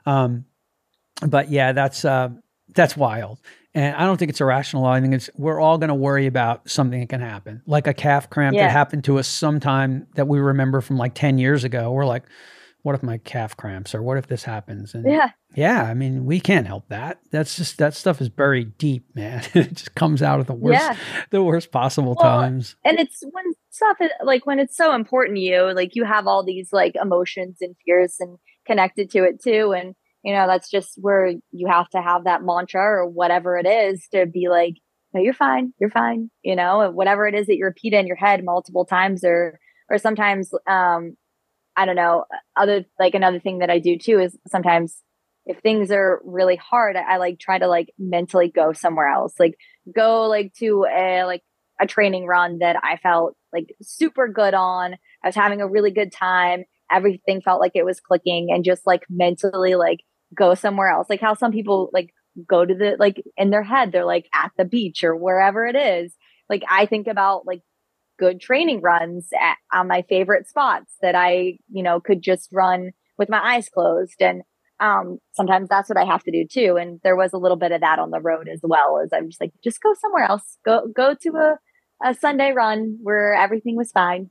[0.06, 0.46] Um,
[1.26, 2.30] but yeah, that's uh,
[2.74, 3.40] that's wild.
[3.76, 4.86] And I don't think it's irrational.
[4.86, 7.94] I think it's we're all going to worry about something that can happen, like a
[7.94, 8.68] calf cramp Yeah.
[8.68, 11.92] that happened to us sometime that we remember from like ten years ago.
[11.92, 12.24] We're like,
[12.84, 14.94] what if my calf cramps, or what if this happens?
[14.94, 15.30] And Yeah.
[15.56, 17.20] yeah, I mean, we can't help that.
[17.32, 19.44] That's just that stuff is buried deep, man.
[19.56, 20.96] it just comes out of the worst, Yeah.
[21.32, 22.76] the worst possible Well, times.
[22.86, 26.46] and it's when stuff like when it's so important to you like you have all
[26.46, 30.92] these like emotions and fears and connected to it too and you know that's just
[31.02, 34.76] where you have to have that mantra or whatever it is to be like
[35.14, 38.16] no you're fine you're fine you know whatever it is that you repeat in your
[38.16, 39.60] head multiple times or
[39.90, 41.16] or sometimes um
[41.76, 45.02] i don't know other like another thing that i do too is sometimes
[45.46, 49.34] if things are really hard I, I like try to like mentally go somewhere else
[49.40, 49.56] like
[49.94, 51.42] go like to a like
[51.80, 54.94] a training run that I felt like super good on.
[55.24, 56.66] I was having a really good time.
[56.92, 60.00] Everything felt like it was clicking and just like mentally like
[60.36, 61.10] go somewhere else.
[61.10, 62.14] Like how some people like
[62.48, 65.76] go to the like in their head they're like at the beach or wherever it
[65.76, 66.16] is.
[66.50, 67.62] Like I think about like
[68.20, 72.92] good training runs at, on my favorite spots that I, you know, could just run
[73.18, 74.44] with my eyes closed and
[74.80, 77.72] um sometimes that's what i have to do too and there was a little bit
[77.72, 80.58] of that on the road as well as i'm just like just go somewhere else
[80.66, 81.58] go go to a,
[82.10, 84.30] a sunday run where everything was fine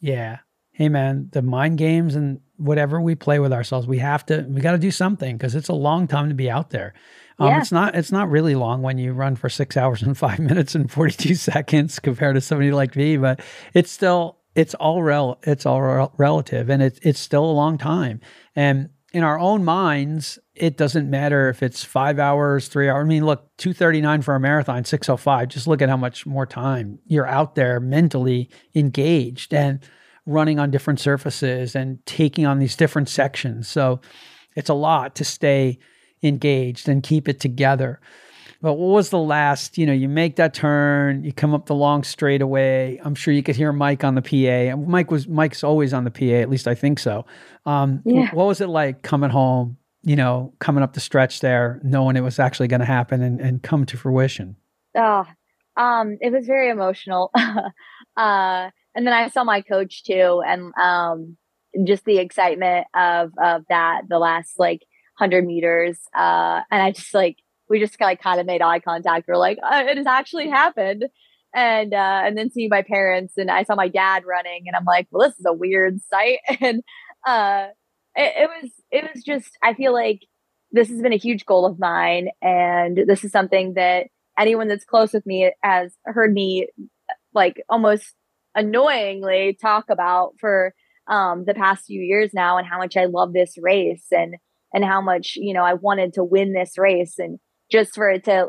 [0.00, 0.38] Yeah.
[0.74, 4.62] Hey, man, the mind games and whatever we play with ourselves, we have to, we
[4.62, 6.94] got to do something because it's a long time to be out there.
[7.38, 7.60] Um, Yeah.
[7.60, 10.74] It's not, it's not really long when you run for six hours and five minutes
[10.74, 13.40] and 42 seconds compared to somebody like me, but
[13.74, 17.76] it's still, it's all rel, it's all rel- relative and it's, it's still a long
[17.76, 18.20] time.
[18.56, 23.04] And in our own minds, it doesn't matter if it's five hours, three hours.
[23.04, 25.48] I mean, look, 239 for a marathon, 605.
[25.48, 29.80] Just look at how much more time you're out there mentally engaged and
[30.24, 33.68] running on different surfaces and taking on these different sections.
[33.68, 34.00] So
[34.56, 35.78] it's a lot to stay
[36.22, 38.00] engaged and keep it together.
[38.62, 39.76] But what was the last?
[39.76, 43.00] You know, you make that turn, you come up the long straightaway.
[43.04, 44.70] I'm sure you could hear Mike on the PA.
[44.72, 47.26] And Mike was Mike's always on the PA, at least I think so.
[47.66, 48.30] Um, Yeah.
[48.32, 49.76] What was it like coming home?
[50.04, 53.40] You know, coming up the stretch there, knowing it was actually going to happen and,
[53.40, 54.56] and come to fruition.
[54.96, 55.24] oh
[55.76, 57.30] um it was very emotional
[58.16, 61.38] uh and then i saw my coach too and um
[61.86, 64.80] just the excitement of of that the last like
[65.16, 67.38] 100 meters uh and i just like
[67.72, 69.26] we just like kind of made eye contact.
[69.26, 71.06] We're like uh, it has actually happened.
[71.54, 74.86] And uh and then seeing my parents and i saw my dad running and i'm
[74.86, 76.38] like well this is a weird sight.
[76.60, 76.82] And
[77.26, 77.66] uh
[78.14, 80.20] it, it was it was just i feel like
[80.70, 84.06] this has been a huge goal of mine and this is something that
[84.38, 86.68] anyone that's close with me has heard me
[87.34, 88.14] like almost
[88.54, 90.74] annoyingly talk about for
[91.06, 94.36] um the past few years now and how much I love this race and
[94.72, 97.38] and how much you know I wanted to win this race and
[97.72, 98.48] just for it to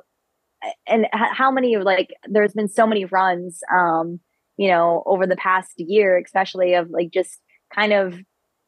[0.87, 4.19] and how many like there's been so many runs um
[4.57, 7.39] you know over the past year especially of like just
[7.73, 8.13] kind of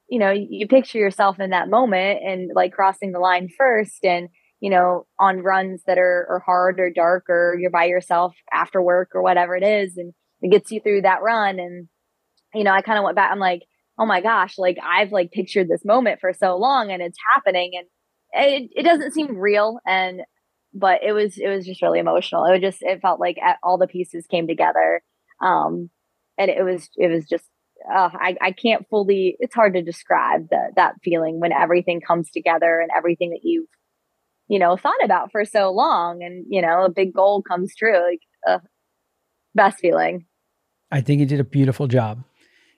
[0.09, 4.29] you know you, picture yourself in that moment and like crossing the line first and
[4.59, 8.81] you know on runs that are, are hard or dark or you're by yourself after
[8.81, 11.87] work or whatever it is and it gets you through that run and
[12.53, 13.61] you know i kind of went back i'm like
[13.97, 17.71] oh my gosh like i've like pictured this moment for so long and it's happening.
[17.77, 17.87] And
[18.35, 20.21] it, it doesn't seem real and
[20.75, 23.77] but it was it was just really emotional it was just it felt like all
[23.77, 25.01] the pieces came together
[25.41, 25.89] um
[26.37, 27.45] and it was it was just
[27.93, 32.31] uh, I, I can't fully it's hard to describe the, that feeling when everything comes
[32.31, 33.67] together and everything that you've
[34.47, 37.99] you know thought about for so long and you know a big goal comes true
[38.11, 38.59] like uh,
[39.55, 40.25] best feeling
[40.91, 42.23] I think you did a beautiful job.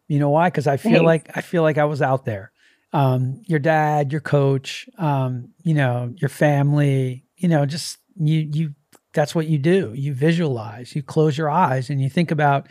[0.07, 0.47] You know why?
[0.49, 1.05] Because I feel Thanks.
[1.05, 2.51] like I feel like I was out there.
[2.93, 8.75] Um, your dad, your coach, um, you know, your family, you know, just you you
[9.13, 9.93] that's what you do.
[9.95, 12.67] You visualize, you close your eyes and you think about,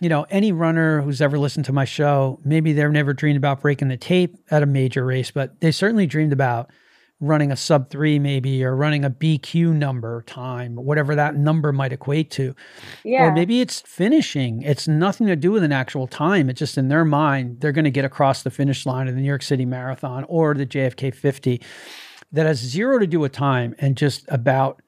[0.00, 3.60] you know, any runner who's ever listened to my show, maybe they've never dreamed about
[3.60, 6.70] breaking the tape at a major race, but they certainly dreamed about
[7.20, 11.92] running a sub three, maybe, or running a BQ number time, whatever that number might
[11.92, 12.54] equate to.
[13.04, 14.62] yeah Or maybe it's finishing.
[14.62, 16.48] It's nothing to do with an actual time.
[16.48, 19.20] It's just in their mind, they're going to get across the finish line of the
[19.20, 21.60] New York City Marathon or the JFK 50
[22.32, 24.82] that has zero to do with time and just about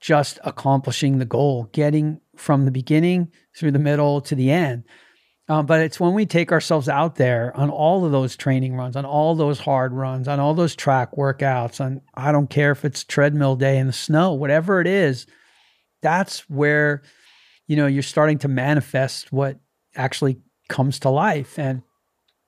[0.00, 4.84] just accomplishing the goal, getting from the beginning through the middle to the end.
[5.48, 8.94] Um, but it's when we take ourselves out there on all of those training runs,
[8.94, 12.84] on all those hard runs, on all those track workouts, on I don't care if
[12.84, 15.26] it's treadmill day in the snow, whatever it is,
[16.02, 17.02] that's where
[17.66, 19.58] you know you're starting to manifest what
[19.96, 20.38] actually
[20.68, 21.82] comes to life and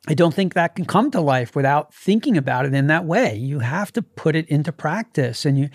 [0.08, 3.36] i don't think that can come to life without thinking about it in that way
[3.36, 5.68] you have to put it into practice and you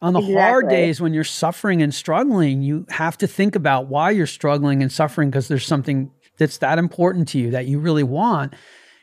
[0.00, 0.40] On the exactly.
[0.40, 4.80] hard days when you're suffering and struggling, you have to think about why you're struggling
[4.80, 8.54] and suffering because there's something that's that important to you that you really want.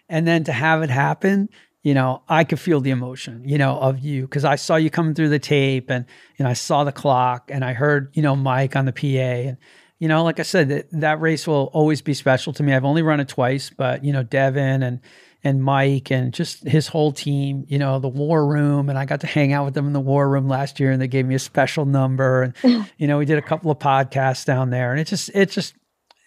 [0.07, 1.49] And then to have it happen,
[1.83, 4.89] you know, I could feel the emotion, you know, of you because I saw you
[4.89, 6.05] coming through the tape and,
[6.39, 9.49] and I saw the clock and I heard, you know, Mike on the PA.
[9.49, 9.57] And,
[9.99, 12.73] you know, like I said, that, that race will always be special to me.
[12.73, 14.99] I've only run it twice, but, you know, Devin and,
[15.43, 18.89] and Mike and just his whole team, you know, the war room.
[18.89, 21.01] And I got to hang out with them in the war room last year and
[21.01, 22.53] they gave me a special number.
[22.63, 24.91] And, you know, we did a couple of podcasts down there.
[24.91, 25.75] And it just, it's just,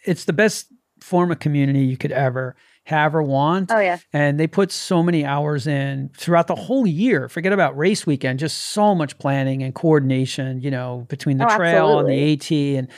[0.05, 0.67] it's the best
[1.01, 3.71] form of community you could ever have or want.
[3.71, 3.99] Oh, yeah.
[4.15, 7.29] And they put so many hours in throughout the whole year.
[7.29, 11.57] Forget about race weekend, just so much planning and coordination, you know, between the oh,
[11.57, 12.33] trail absolutely.
[12.33, 12.89] and the AT and,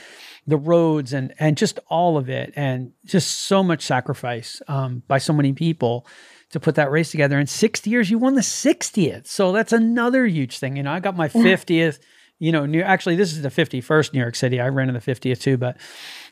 [0.46, 5.18] the roads and and just all of it and just so much sacrifice um, by
[5.18, 6.06] so many people
[6.50, 7.38] to put that race together.
[7.38, 10.76] In 60 years you won the 60th so that's another huge thing.
[10.76, 11.98] You know i got my 50th
[12.38, 14.60] you know new actually this is the 51st new york city.
[14.60, 15.76] I ran in the 50th too but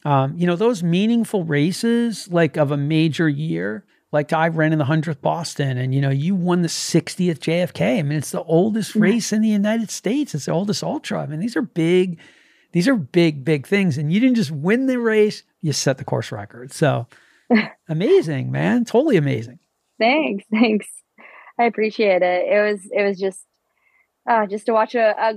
[0.04, 4.78] um, you know those meaningful races like of a major year like I ran in
[4.78, 8.42] the 100th Boston and you know you won the 60th JFK I mean it's the
[8.42, 10.34] oldest race in the United States.
[10.34, 11.22] It's the oldest ultra.
[11.22, 12.18] I mean these are big
[12.72, 13.98] these are big, big things.
[13.98, 16.72] And you didn't just win the race, you set the course record.
[16.72, 17.06] So
[17.88, 18.84] amazing, man.
[18.84, 19.58] Totally amazing.
[19.98, 20.44] Thanks.
[20.52, 20.86] Thanks.
[21.58, 22.46] I appreciate it.
[22.48, 23.44] It was it was just
[24.28, 25.34] uh just to watch a, a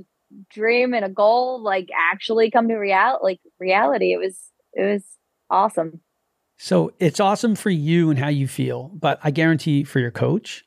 [0.50, 4.14] dream and a goal like actually come to reality, like reality.
[4.14, 4.38] It was
[4.74, 5.04] it was
[5.50, 6.02] awesome.
[6.58, 10.64] So it's awesome for you and how you feel, but I guarantee for your coach,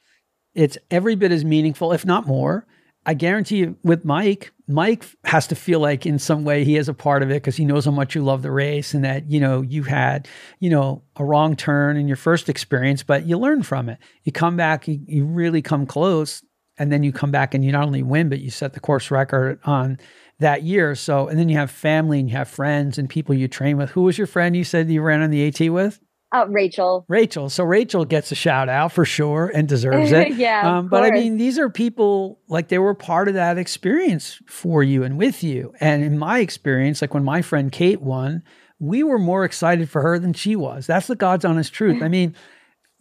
[0.53, 2.67] it's every bit as meaningful, if not more.
[3.07, 6.89] I guarantee you with Mike, Mike has to feel like in some way he is
[6.89, 9.31] a part of it because he knows how much you love the race and that,
[9.31, 10.27] you know, you had,
[10.59, 13.99] you know, a wrong turn in your first experience, but you learn from it.
[14.23, 16.43] You come back, you, you really come close,
[16.79, 19.11] and then you come back and you not only win, but you set the course
[19.11, 19.99] record on
[20.39, 20.95] that year.
[20.95, 23.91] So, and then you have family and you have friends and people you train with.
[23.91, 26.01] Who was your friend you said you ran on the AT with?
[26.35, 27.05] Uh, Rachel.
[27.07, 27.49] Rachel.
[27.49, 30.33] So Rachel gets a shout out for sure and deserves it.
[30.37, 30.79] yeah.
[30.79, 34.83] Um, but I mean, these are people like they were part of that experience for
[34.83, 35.73] you and with you.
[35.79, 38.43] And in my experience, like when my friend Kate won,
[38.81, 40.89] we were more excited for her than she was.
[40.89, 42.03] That's the God's honest truth.
[42.03, 42.35] I mean,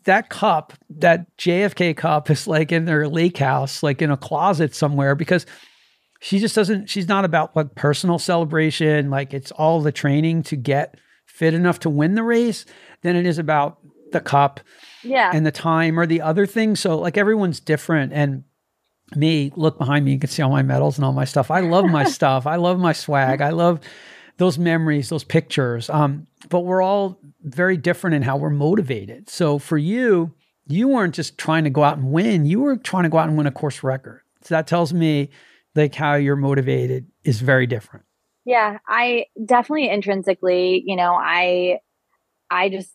[0.04, 4.76] that cup, that JFK cup is like in their lake house, like in a closet
[4.76, 5.48] somewhere because
[6.22, 9.10] she just doesn't, she's not about like personal celebration.
[9.10, 11.00] Like it's all the training to get
[11.34, 12.64] fit enough to win the race
[13.02, 13.80] than it is about
[14.12, 14.60] the cup
[15.02, 15.32] yeah.
[15.34, 16.76] and the time or the other thing.
[16.76, 18.14] So like everyone's different.
[18.14, 18.44] And
[19.16, 21.50] me, look behind me, you can see all my medals and all my stuff.
[21.50, 22.46] I love my stuff.
[22.46, 23.42] I love my swag.
[23.42, 23.80] I love
[24.38, 25.90] those memories, those pictures.
[25.90, 29.28] Um, but we're all very different in how we're motivated.
[29.28, 30.36] So for you,
[30.68, 33.28] you weren't just trying to go out and win, you were trying to go out
[33.28, 34.22] and win a course record.
[34.42, 35.32] So that tells me
[35.74, 38.06] like how you're motivated is very different.
[38.46, 41.80] Yeah, I definitely intrinsically, you know, I
[42.50, 42.94] I just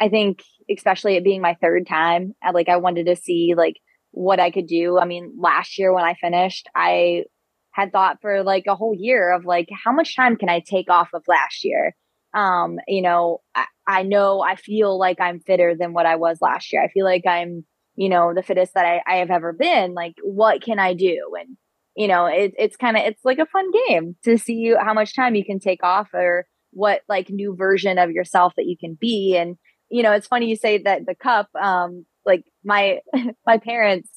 [0.00, 3.76] I think especially it being my third time, I, like I wanted to see like
[4.10, 4.98] what I could do.
[4.98, 7.24] I mean, last year when I finished, I
[7.72, 10.90] had thought for like a whole year of like how much time can I take
[10.90, 11.94] off of last year?
[12.34, 16.38] Um, you know, I, I know I feel like I'm fitter than what I was
[16.42, 16.82] last year.
[16.82, 17.64] I feel like I'm,
[17.96, 19.94] you know, the fittest that I, I have ever been.
[19.94, 21.32] Like, what can I do?
[21.40, 21.56] And
[21.96, 25.14] you know, it, it's kind of it's like a fun game to see how much
[25.14, 28.96] time you can take off or what like new version of yourself that you can
[28.98, 29.36] be.
[29.36, 29.56] And
[29.90, 31.48] you know, it's funny you say that the cup.
[31.60, 33.00] Um, like my
[33.46, 34.10] my parents,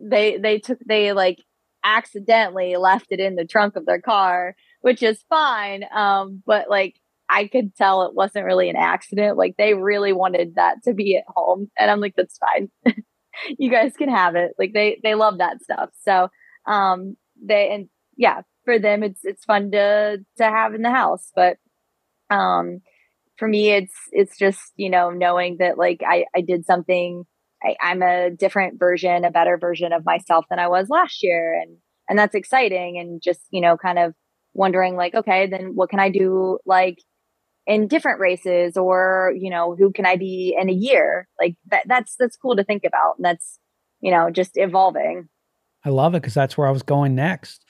[0.00, 1.38] they they took they like
[1.84, 5.84] accidentally left it in the trunk of their car, which is fine.
[5.94, 6.94] Um, but like
[7.28, 9.36] I could tell it wasn't really an accident.
[9.36, 12.70] Like they really wanted that to be at home, and I'm like, that's fine.
[13.58, 14.52] you guys can have it.
[14.58, 15.90] Like they they love that stuff.
[16.02, 16.28] So
[16.68, 17.88] um they and
[18.18, 21.58] yeah for them it's it's fun to to have in the house but
[22.30, 22.80] um
[23.38, 27.24] for me it's it's just you know knowing that like i i did something
[27.62, 31.60] I, i'm a different version a better version of myself than i was last year
[31.60, 34.14] and and that's exciting and just you know kind of
[34.54, 36.98] wondering like okay then what can i do like
[37.66, 41.28] in different races or you know who can i be in a year?
[41.40, 43.58] Like that that's that's cool to think about and that's
[44.00, 45.28] you know just evolving
[45.84, 47.64] I love it because that's where I was going next.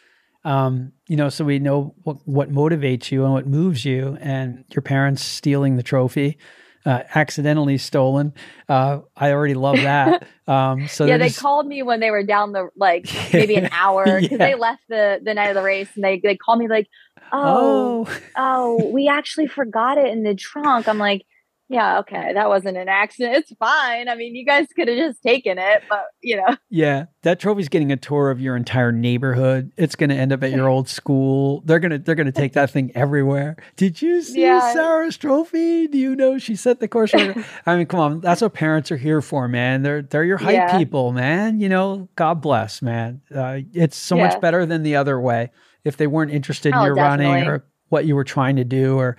[0.45, 4.65] Um, you know, so we know what, what motivates you and what moves you, and
[4.73, 6.39] your parents stealing the trophy,
[6.87, 8.33] uh, accidentally stolen.
[8.69, 10.27] Uh, I already love that.
[10.49, 11.41] Um, so yeah, they just...
[11.41, 14.39] called me when they were down the like maybe an hour because yeah.
[14.39, 16.89] they left the the night of the race, and they they called me like,
[17.33, 20.89] oh, oh, oh, we actually forgot it in the trunk.
[20.89, 21.27] I'm like,
[21.71, 23.37] yeah, okay, that wasn't an accident.
[23.37, 24.09] It's fine.
[24.09, 26.57] I mean, you guys could have just taken it, but you know.
[26.71, 29.71] Yeah, that trophy's getting a tour of your entire neighborhood.
[29.77, 31.62] It's going to end up at your old school.
[31.66, 33.57] They're gonna they're gonna take that thing everywhere.
[33.77, 34.73] Did you see yeah.
[34.73, 35.89] Sarah's trophy?
[35.89, 37.12] Do you know she set the course?
[37.66, 39.83] I mean, come on, that's what parents are here for, man.
[39.83, 40.79] They're they're your hype yeah.
[40.79, 41.61] people, man.
[41.61, 43.21] You know, God bless, man.
[43.35, 44.29] Uh, it's so yeah.
[44.29, 45.51] much better than the other way.
[45.85, 47.27] If they weren't interested in oh, your definitely.
[47.27, 49.16] running or what you were trying to do or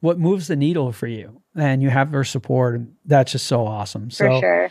[0.00, 3.66] what moves the needle for you and you have their support and that's just so
[3.66, 4.10] awesome.
[4.10, 4.70] So for sure.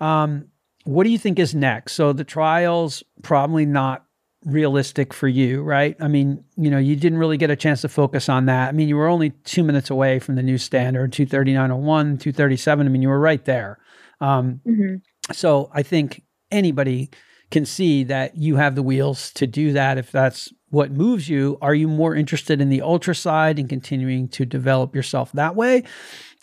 [0.00, 0.48] um,
[0.84, 1.92] what do you think is next?
[1.94, 4.04] So the trials probably not
[4.44, 5.96] realistic for you right?
[6.00, 8.68] I mean you know you didn't really get a chance to focus on that.
[8.68, 12.90] I mean you were only two minutes away from the new standard 239.01 237 i
[12.90, 13.78] mean you were right there.
[14.20, 14.96] Um, mm-hmm.
[15.32, 17.10] so i think anybody
[17.52, 21.58] can see that you have the wheels to do that if that's what moves you.
[21.60, 25.84] Are you more interested in the ultra side and continuing to develop yourself that way?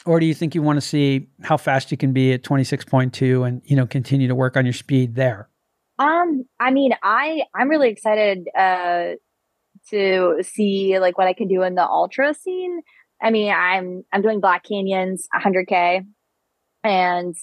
[0.06, 3.46] Or do you think you want to see how fast you can be at 26.2
[3.46, 5.50] and, you know, continue to work on your speed there?
[5.98, 9.16] Um, I mean, I I'm really excited uh
[9.90, 12.82] to see like what I can do in the ultra scene.
[13.22, 16.06] I mean, I'm I'm doing Black Canyons 100k
[16.84, 17.36] and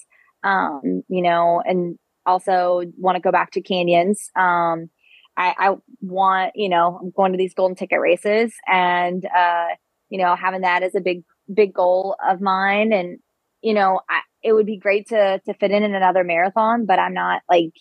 [0.43, 4.29] um, you know, and also want to go back to canyons.
[4.35, 4.89] Um,
[5.37, 9.67] I, I want, you know, I'm going to these golden ticket races and, uh,
[10.09, 11.23] you know, having that as a big,
[11.53, 12.91] big goal of mine.
[12.91, 13.19] And,
[13.61, 16.99] you know, I, it would be great to, to fit in in another marathon, but
[16.99, 17.73] I'm not like,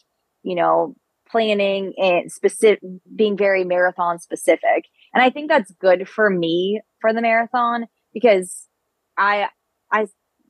[0.43, 0.95] you know,
[1.29, 2.81] planning and specific,
[3.15, 4.85] being very marathon specific.
[5.13, 8.69] And I think that's good for me for the marathon because
[9.17, 9.49] I,
[9.91, 10.07] I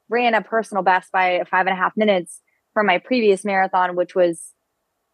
[0.09, 2.40] ran a personal best by five and a half minutes
[2.76, 4.52] from my previous marathon, which was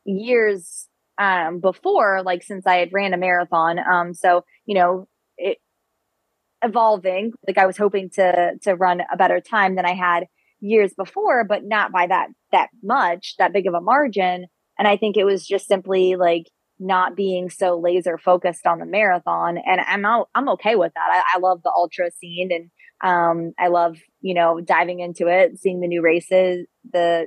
[0.04, 3.78] years um, before, like since I had ran a marathon.
[3.78, 5.06] Um, so you know,
[5.36, 5.58] it
[6.60, 7.34] evolving.
[7.46, 10.24] Like I was hoping to to run a better time than I had
[10.58, 14.46] years before, but not by that that much, that big of a margin.
[14.76, 16.46] And I think it was just simply like
[16.80, 19.56] not being so laser focused on the marathon.
[19.56, 21.08] And I'm out, I'm okay with that.
[21.12, 22.70] I, I love the ultra scene and
[23.08, 27.26] um, I love, you know, diving into it, seeing the new races, the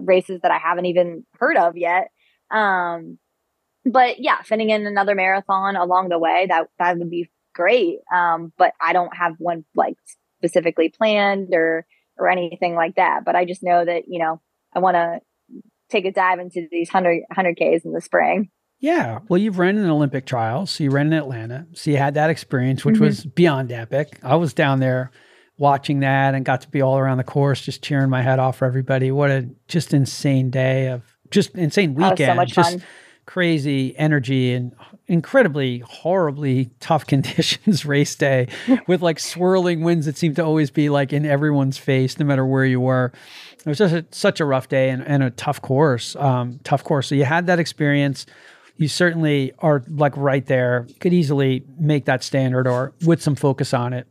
[0.00, 2.10] races that I haven't even heard of yet.
[2.50, 3.18] Um,
[3.84, 7.98] but yeah, fitting in another marathon along the way that that would be great.
[8.12, 9.96] Um, but I don't have one like
[10.38, 11.86] specifically planned or
[12.18, 13.24] or anything like that.
[13.24, 14.40] But I just know that you know
[14.74, 15.20] I want to
[15.90, 18.50] take a dive into these 100 100 in the spring.
[18.80, 19.20] Yeah.
[19.28, 20.66] Well, you've ran an Olympic trial.
[20.66, 21.66] So you ran in Atlanta.
[21.72, 23.04] So you had that experience, which mm-hmm.
[23.04, 24.18] was beyond epic.
[24.22, 25.10] I was down there
[25.56, 28.58] watching that and got to be all around the course, just cheering my head off
[28.58, 29.10] for everybody.
[29.10, 32.20] What a just insane day of just insane weekend.
[32.20, 32.82] Oh, so much just fun.
[33.26, 34.74] crazy energy and
[35.06, 38.48] incredibly horribly tough conditions race day
[38.86, 42.44] with like swirling winds that seemed to always be like in everyone's face no matter
[42.46, 43.12] where you were
[43.58, 46.82] it was just a, such a rough day and, and a tough course um, tough
[46.84, 48.24] course so you had that experience
[48.76, 53.74] you certainly are like right there could easily make that standard or with some focus
[53.74, 54.06] on it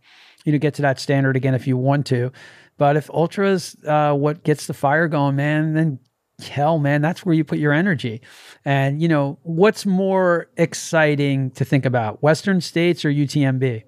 [0.45, 2.31] you know get to that standard again if you want to.
[2.77, 5.99] But if ultras uh, what gets the fire going man then
[6.47, 8.21] hell man that's where you put your energy.
[8.65, 13.83] And you know what's more exciting to think about western states or utmb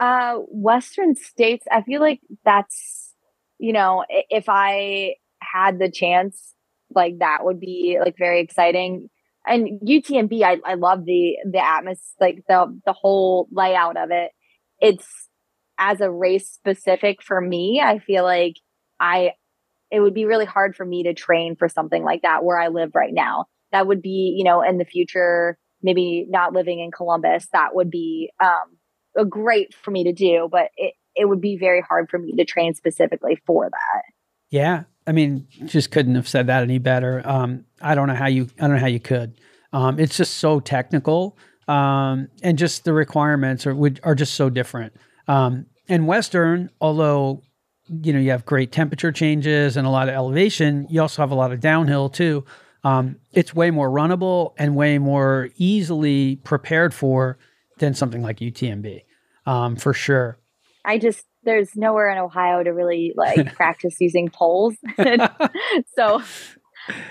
[0.00, 3.14] uh western states i feel like that's
[3.58, 6.54] you know if i had the chance
[6.94, 9.08] like that would be like very exciting.
[9.46, 14.32] And utmb i, I love the the atmosphere like the the whole layout of it.
[14.80, 15.06] It's
[15.80, 18.56] as a race specific for me, I feel like
[19.00, 19.32] I
[19.90, 22.68] it would be really hard for me to train for something like that where I
[22.68, 23.46] live right now.
[23.72, 27.90] That would be, you know, in the future, maybe not living in Columbus, that would
[27.90, 28.76] be um
[29.16, 32.36] a great for me to do, but it it would be very hard for me
[32.36, 34.02] to train specifically for that.
[34.50, 34.84] Yeah.
[35.06, 37.22] I mean, just couldn't have said that any better.
[37.24, 39.40] Um, I don't know how you I don't know how you could.
[39.72, 41.38] Um, it's just so technical.
[41.66, 44.92] Um, and just the requirements are are just so different.
[45.30, 47.42] Um, and Western, although
[47.88, 51.30] you know you have great temperature changes and a lot of elevation, you also have
[51.30, 52.44] a lot of downhill too.
[52.82, 57.38] Um, it's way more runnable and way more easily prepared for
[57.78, 59.02] than something like UTMB,
[59.46, 60.38] um, for sure.
[60.84, 64.74] I just there's nowhere in Ohio to really like practice using poles,
[65.96, 66.22] so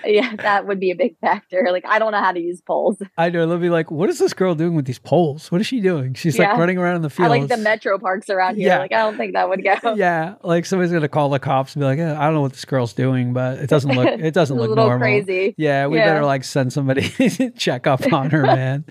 [0.06, 1.68] yeah, that would be a big factor.
[1.72, 3.02] Like, I don't know how to use poles.
[3.18, 3.48] I know.
[3.48, 5.52] They'll be like, what is this girl doing with these poles?
[5.52, 6.14] What is she doing?
[6.14, 6.50] She's yeah.
[6.50, 7.30] like running around in the field.
[7.30, 8.68] Like the metro parks around here.
[8.68, 8.80] Yeah.
[8.80, 9.76] Like, I don't think that would go.
[10.00, 10.36] Yeah.
[10.44, 12.54] Like somebody's going to call the cops and be like, eh, I don't know what
[12.54, 15.00] this girl's doing, but it doesn't look, it doesn't look normal.
[15.00, 15.56] crazy.
[15.58, 15.88] Yeah.
[15.88, 16.14] We yeah.
[16.14, 17.10] better like send somebody
[17.58, 18.86] check up on her, man.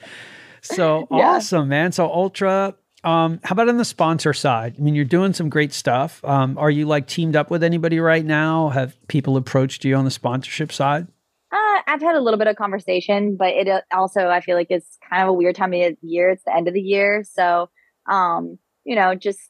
[0.61, 1.93] So awesome, man.
[1.93, 4.75] So ultra, Um, how about on the sponsor side?
[4.77, 6.25] I mean, you're doing some great stuff.
[6.25, 8.71] Um, are you like teamed up with anybody right now?
[8.71, 11.07] Have people approached you on the sponsorship side?
[11.53, 14.67] Uh, I've had a little bit of conversation, but it uh, also I feel like
[14.71, 16.31] it's kind of a weird time of year.
[16.31, 17.71] It's the end of the year, so
[18.09, 19.41] um, you know, just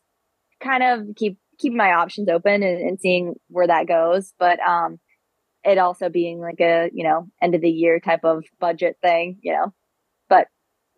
[0.61, 4.33] kind of keep keeping my options open and, and seeing where that goes.
[4.39, 5.01] But um,
[5.65, 9.39] it also being like a you know end of the year type of budget thing,
[9.43, 9.73] you know.
[10.29, 10.49] But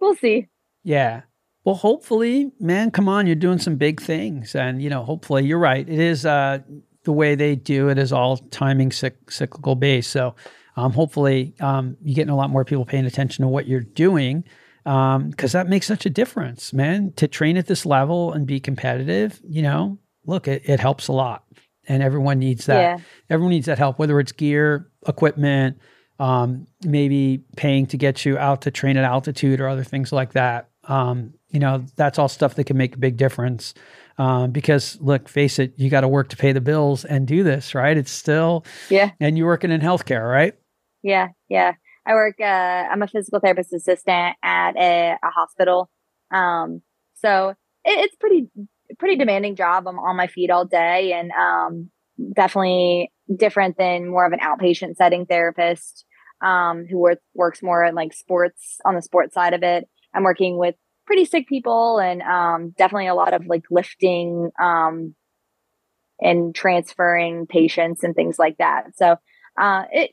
[0.00, 0.48] we'll see.
[0.82, 1.22] Yeah.
[1.70, 5.56] Well, hopefully, man, come on, you're doing some big things, and you know, hopefully, you're
[5.56, 5.88] right.
[5.88, 6.58] It is uh,
[7.04, 10.10] the way they do it is all timing cyc- cyclical based.
[10.10, 10.34] So
[10.74, 14.42] um, hopefully, um, you're getting a lot more people paying attention to what you're doing
[14.82, 15.30] because um,
[15.60, 17.12] that makes such a difference, man.
[17.12, 21.12] To train at this level and be competitive, you know, look, it, it helps a
[21.12, 21.44] lot,
[21.86, 22.80] and everyone needs that.
[22.98, 23.04] Yeah.
[23.30, 25.78] Everyone needs that help, whether it's gear, equipment,
[26.18, 30.32] um, maybe paying to get you out to train at altitude or other things like
[30.32, 30.68] that.
[30.88, 33.74] Um, you know, that's all stuff that can make a big difference.
[34.18, 37.42] Um, because look, face it, you got to work to pay the bills and do
[37.42, 37.96] this, right?
[37.96, 39.12] It's still, yeah.
[39.18, 40.54] And you're working in healthcare, right?
[41.02, 41.72] Yeah, yeah.
[42.06, 42.36] I work.
[42.40, 45.90] Uh, I'm a physical therapist assistant at a, a hospital.
[46.30, 46.82] Um,
[47.14, 47.50] so
[47.84, 48.48] it, it's pretty
[48.98, 49.86] pretty demanding job.
[49.86, 51.90] I'm on my feet all day, and um,
[52.34, 56.04] definitely different than more of an outpatient setting therapist
[56.42, 59.88] um, who works works more in like sports on the sports side of it.
[60.14, 60.74] I'm working with
[61.10, 65.12] pretty sick people and um, definitely a lot of like lifting um,
[66.20, 68.96] and transferring patients and things like that.
[68.96, 69.16] So
[69.60, 70.12] uh, it,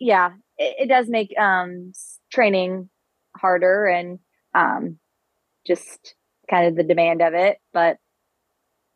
[0.00, 1.92] yeah, it, it does make um,
[2.32, 2.90] training
[3.36, 4.18] harder and
[4.56, 4.98] um,
[5.64, 6.16] just
[6.50, 7.58] kind of the demand of it.
[7.72, 7.98] But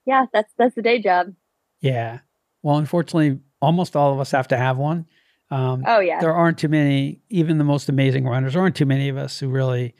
[0.06, 1.34] yeah, that's that's the day job.
[1.80, 2.18] Yeah.
[2.64, 5.06] Well, unfortunately, almost all of us have to have one.
[5.52, 6.18] Um, oh yeah.
[6.18, 8.54] There aren't too many, even the most amazing runners.
[8.54, 9.94] There aren't too many of us who really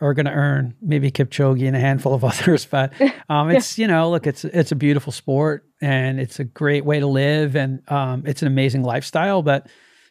[0.00, 2.66] are going to earn maybe Kipchoge and a handful of others.
[2.66, 2.92] But
[3.28, 7.00] um, it's you know, look, it's it's a beautiful sport and it's a great way
[7.00, 9.42] to live and um, it's an amazing lifestyle.
[9.42, 9.68] But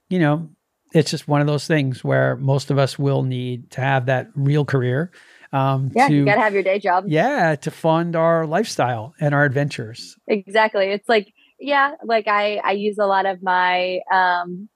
[0.09, 0.49] you know,
[0.93, 4.27] it's just one of those things where most of us will need to have that
[4.35, 5.11] real career.
[5.51, 7.05] Um, yeah, to, you got to have your day job.
[7.07, 10.15] Yeah, to fund our lifestyle and our adventures.
[10.27, 10.87] Exactly.
[10.87, 14.69] It's like yeah, like I I use a lot of my um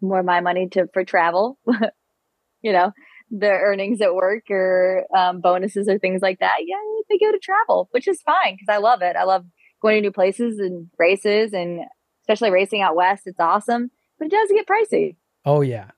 [0.00, 1.58] more my money to for travel.
[2.62, 2.92] you know,
[3.30, 6.76] the earnings at work or um, bonuses or things like that, yeah,
[7.08, 9.16] they go to travel, which is fine because I love it.
[9.16, 9.44] I love
[9.82, 11.80] going to new places and races, and
[12.22, 13.22] especially racing out west.
[13.26, 15.16] It's awesome, but it does get pricey.
[15.44, 15.90] Oh yeah,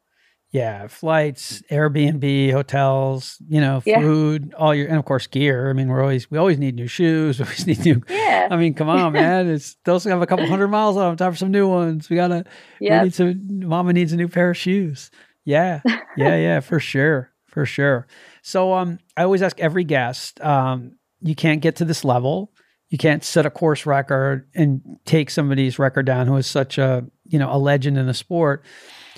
[0.51, 0.87] yeah.
[0.89, 4.57] Flights, Airbnb, hotels, you know, food, yeah.
[4.57, 5.71] all your, and of course gear.
[5.71, 7.39] I mean, we're always we always need new shoes.
[7.39, 8.03] We always need new.
[8.09, 8.49] Yeah.
[8.51, 9.49] I mean, come on, man.
[9.49, 11.17] It's those have a couple hundred miles on them.
[11.17, 12.09] Time for some new ones.
[12.09, 12.45] We gotta.
[12.81, 13.01] Yeah.
[13.01, 13.69] We need some.
[13.69, 15.11] Mama needs a new pair of shoes.
[15.49, 15.81] Yeah.
[16.16, 16.37] Yeah.
[16.37, 16.61] yeah.
[16.61, 17.31] For sure.
[17.47, 18.07] For sure.
[18.43, 22.53] So um, I always ask every guest, um, you can't get to this level.
[22.91, 27.07] You can't set a course record and take somebody's record down who is such a,
[27.25, 28.65] you know, a legend in the sport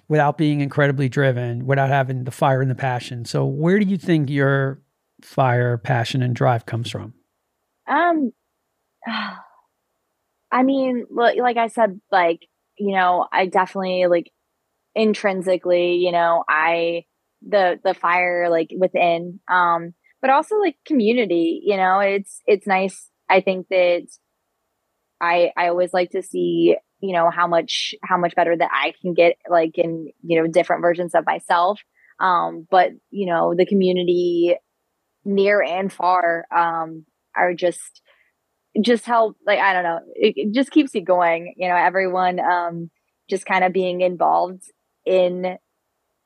[0.09, 3.25] without being incredibly driven, without having the fire and the passion.
[3.25, 4.83] So where do you think your
[5.23, 7.15] fire, passion, and drive comes from?
[7.89, 8.33] Um,
[10.53, 12.41] I mean, like I said, like,
[12.79, 14.31] you know, I definitely like
[14.95, 17.05] intrinsically, you know, I
[17.47, 23.09] the the fire like within um but also like community, you know, it's it's nice
[23.29, 24.07] I think that
[25.21, 28.93] I I always like to see, you know, how much how much better that I
[29.01, 31.81] can get like in, you know, different versions of myself.
[32.19, 34.57] Um but, you know, the community
[35.25, 37.05] near and far um
[37.37, 38.01] are just
[38.83, 42.39] just help like i don't know it, it, just keeps you going you know everyone
[42.39, 42.91] um
[43.29, 44.63] just kind of being involved
[45.07, 45.57] in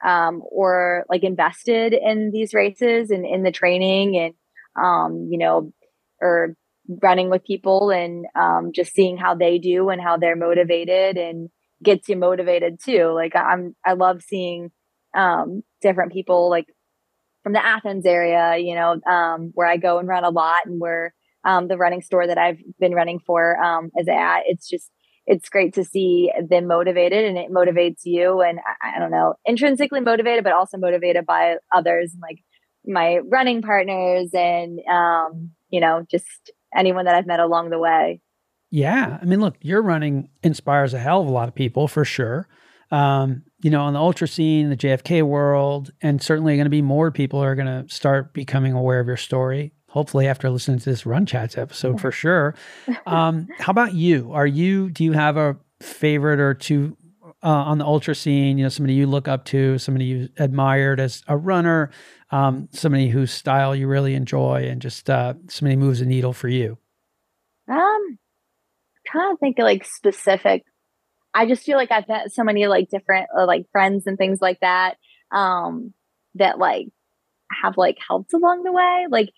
[0.04, 4.34] um, or like invested in these races and in the training and
[4.82, 5.72] um, you know
[6.20, 6.54] or
[7.02, 11.48] running with people and um, just seeing how they do and how they're motivated and
[11.82, 13.12] gets you motivated too.
[13.14, 14.70] Like i'm i love seeing
[15.16, 16.66] um, different people like
[17.42, 20.80] from the athens area you know um, where i go and run a lot and
[20.80, 21.14] where
[21.44, 24.40] um, the running store that i've been running for um, is at.
[24.46, 24.90] It's just
[25.26, 28.40] it's great to see them motivated and it motivates you.
[28.42, 32.38] And I, I, don't know intrinsically motivated but also motivated by others like
[32.86, 38.20] my running partners and um you know just anyone that i've met along the way.
[38.70, 39.18] Yeah.
[39.20, 42.48] I mean look your running inspires a hell of a lot of people for sure.
[42.90, 46.82] Um you know on the ultra scene the jfk world and certainly going to be
[46.82, 50.90] more people are going to start becoming aware of your story hopefully after listening to
[50.90, 52.54] this Run Chats episode for sure.
[53.06, 54.32] Um, how about you?
[54.32, 56.96] Are you, do you have a favorite or two
[57.42, 60.98] uh, on the ultra scene, you know, somebody you look up to, somebody you admired
[60.98, 61.90] as a runner,
[62.30, 66.48] um, somebody whose style you really enjoy, and just uh, somebody moves a needle for
[66.48, 66.78] you?
[67.68, 68.18] Um,
[69.12, 70.64] kind of think of like specific.
[71.34, 74.40] I just feel like I've met so many like different uh, like friends and things
[74.40, 74.96] like that.
[75.30, 75.92] Um,
[76.36, 76.88] that like
[77.62, 79.06] have like helped along the way.
[79.10, 79.30] Like,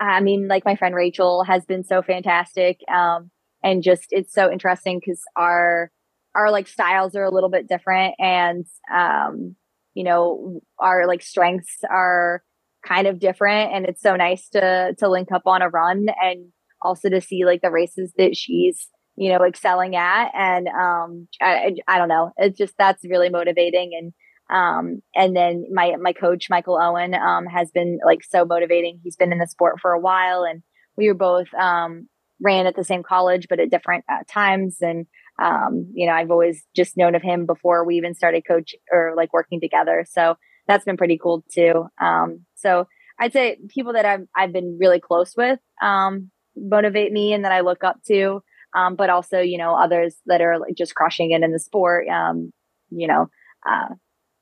[0.00, 2.80] I mean, like my friend Rachel has been so fantastic.
[2.92, 3.30] Um,
[3.62, 5.90] and just it's so interesting because our
[6.34, 8.64] our like styles are a little bit different and
[8.94, 9.56] um
[9.94, 12.42] you know our like strengths are
[12.86, 16.52] kind of different and it's so nice to to link up on a run and
[16.82, 21.74] also to see like the races that she's you know excelling at and um I,
[21.88, 24.12] I don't know it's just that's really motivating and
[24.50, 29.16] um and then my my coach michael owen um has been like so motivating he's
[29.16, 30.62] been in the sport for a while and
[30.96, 32.08] we were both um
[32.40, 35.06] ran at the same college but at different uh, times and
[35.38, 39.14] um, you know, I've always just known of him before we even started coach or
[39.16, 40.06] like working together.
[40.08, 40.36] So
[40.66, 41.86] that's been pretty cool too.
[42.00, 47.32] Um, so I'd say people that I've, I've been really close with, um, motivate me
[47.32, 48.42] and that I look up to.
[48.74, 52.08] Um, but also, you know, others that are like just crushing it in the sport,
[52.08, 52.52] um,
[52.90, 53.28] you know,
[53.66, 53.94] uh,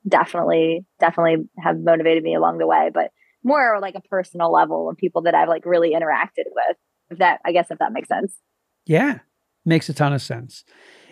[0.07, 3.11] definitely, definitely have motivated me along the way, but
[3.43, 6.77] more like a personal level of people that I've like really interacted with.
[7.11, 8.35] If that, I guess, if that makes sense.
[8.87, 9.19] Yeah,
[9.65, 10.63] Makes a ton of sense.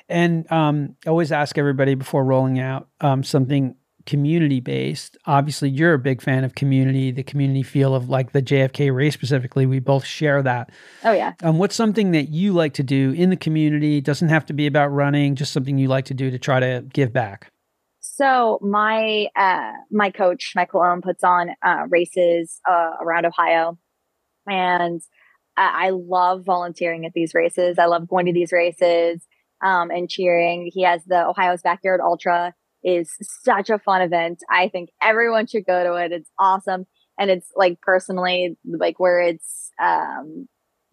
[0.08, 3.76] And um, I always ask everybody before rolling out um, something
[4.06, 5.18] community based.
[5.26, 9.14] Obviously, you're a big fan of community, the community feel of like the JFK race
[9.14, 9.66] specifically.
[9.66, 10.70] We both share that.
[11.04, 11.34] Oh, yeah.
[11.42, 13.98] Um, what's something that you like to do in the community?
[13.98, 16.60] It doesn't have to be about running, just something you like to do to try
[16.60, 17.50] to give back.
[18.16, 23.80] So my uh, my coach Michael Owen puts on uh, races uh, around Ohio,
[24.48, 25.02] and
[25.58, 27.80] I, I love volunteering at these races.
[27.80, 29.26] I love going to these races
[29.64, 30.70] um, and cheering.
[30.72, 32.54] He has the Ohio's Backyard Ultra
[32.84, 33.10] is
[33.44, 34.40] such a fun event.
[34.48, 36.12] I think everyone should go to it.
[36.12, 36.86] It's awesome.
[37.18, 40.48] And it's like personally like where it's um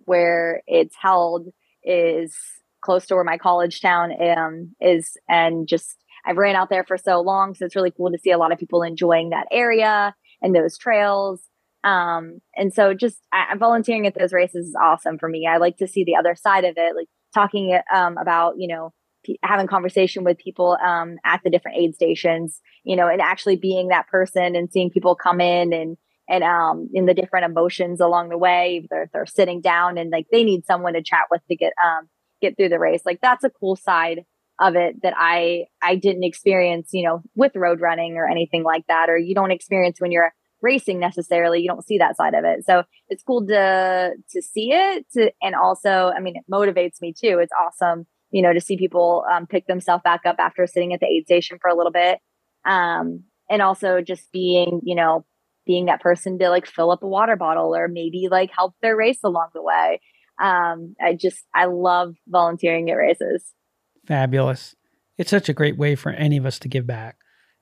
[0.06, 1.48] where it's held
[1.84, 2.34] is
[2.82, 6.96] close to where my college town um is and just I've ran out there for
[6.96, 7.54] so long.
[7.54, 10.78] So it's really cool to see a lot of people enjoying that area and those
[10.78, 11.42] trails.
[11.82, 15.46] Um, and so just I, volunteering at those races is awesome for me.
[15.46, 18.92] I like to see the other side of it, like talking um, about, you know,
[19.24, 23.56] p- having conversation with people um, at the different aid stations, you know, and actually
[23.56, 25.96] being that person and seeing people come in and,
[26.30, 30.26] and um in the different emotions along the way they're they're sitting down and like
[30.30, 32.08] they need someone to chat with to get um
[32.40, 34.24] get through the race like that's a cool side
[34.60, 38.86] of it that I I didn't experience, you know, with road running or anything like
[38.88, 40.32] that, or you don't experience when you're
[40.62, 42.64] racing necessarily you don't see that side of it.
[42.64, 47.14] So it's cool to to see it to, and also i mean it motivates me
[47.18, 47.38] too.
[47.40, 51.00] It's awesome you know to see people um, pick themselves back up after sitting at
[51.00, 52.18] the aid station for a little bit.
[52.64, 55.24] Um, and also just being you know
[55.66, 58.96] being that person to like fill up a water bottle or maybe like help their
[58.96, 60.00] race along the way.
[60.42, 63.44] Um, i just i love volunteering at races
[64.10, 64.74] fabulous.
[65.18, 67.16] It's such a great way for any of us to give back.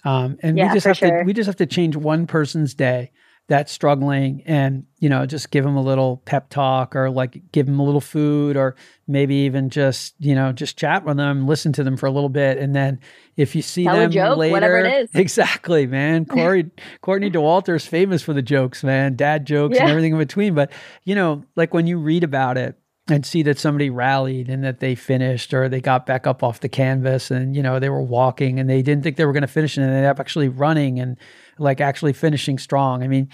[0.05, 1.19] Um, and yeah, we just have sure.
[1.19, 3.13] to we just have to change one person's day
[3.49, 7.67] that's struggling and you know just give them a little pep talk or like give
[7.67, 8.77] them a little food or
[9.07, 12.29] maybe even just you know just chat with them listen to them for a little
[12.31, 12.57] bit.
[12.57, 13.01] And then
[13.37, 16.25] if you see Tell them joke, later exactly man.
[16.25, 16.71] Corey
[17.03, 19.17] courtney dauwalter is famous for the jokes man.
[19.17, 19.83] Dad jokes yeah.
[19.83, 20.55] and everything in between.
[20.55, 20.71] But
[21.05, 22.79] you know like when you read about it
[23.11, 26.61] and see that somebody rallied and that they finished or they got back up off
[26.61, 29.43] the canvas and you know they were walking and they didn't think they were going
[29.43, 31.17] to finish and they ended up actually running and
[31.59, 33.03] like actually finishing strong.
[33.03, 33.29] I mean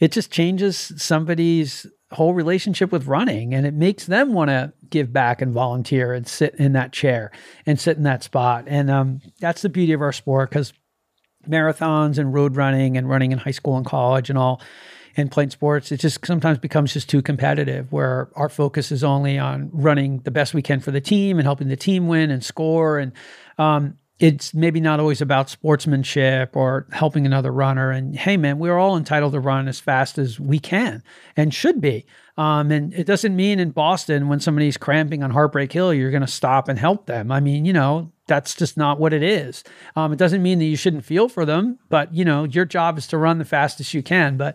[0.00, 5.12] it just changes somebody's whole relationship with running and it makes them want to give
[5.12, 7.30] back and volunteer and sit in that chair
[7.66, 8.64] and sit in that spot.
[8.66, 10.72] And um, that's the beauty of our sport because
[11.46, 14.62] marathons and road running and running in high school and college and all
[15.16, 19.38] in playing sports, it just sometimes becomes just too competitive where our focus is only
[19.38, 22.44] on running the best we can for the team and helping the team win and
[22.44, 22.98] score.
[22.98, 23.12] And
[23.58, 27.90] um, it's maybe not always about sportsmanship or helping another runner.
[27.90, 31.02] And hey, man, we're all entitled to run as fast as we can
[31.36, 32.06] and should be.
[32.36, 36.20] Um, and it doesn't mean in Boston when somebody's cramping on Heartbreak Hill, you're going
[36.20, 37.30] to stop and help them.
[37.32, 39.64] I mean, you know, that's just not what it is.
[39.96, 42.98] Um, it doesn't mean that you shouldn't feel for them, but you know, your job
[42.98, 44.36] is to run the fastest you can.
[44.36, 44.54] But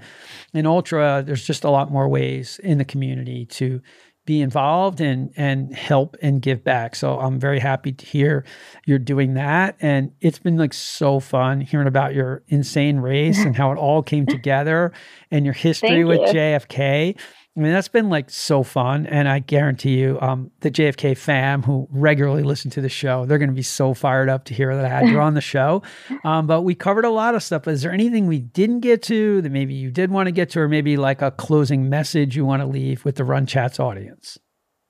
[0.53, 3.81] in ultra, there's just a lot more ways in the community to
[4.25, 6.95] be involved and and help and give back.
[6.95, 8.45] So I'm very happy to hear
[8.85, 9.75] you're doing that.
[9.81, 14.01] And it's been like so fun hearing about your insane race and how it all
[14.01, 14.93] came together
[15.29, 17.17] and your history with JFK.
[17.55, 19.05] I mean, that's been like so fun.
[19.05, 23.37] And I guarantee you, um, the JFK fam who regularly listen to the show, they're
[23.37, 25.83] going to be so fired up to hear that I had you on the show.
[26.23, 27.67] Um, but we covered a lot of stuff.
[27.67, 30.61] Is there anything we didn't get to that maybe you did want to get to,
[30.61, 34.39] or maybe like a closing message you want to leave with the Run Chats audience?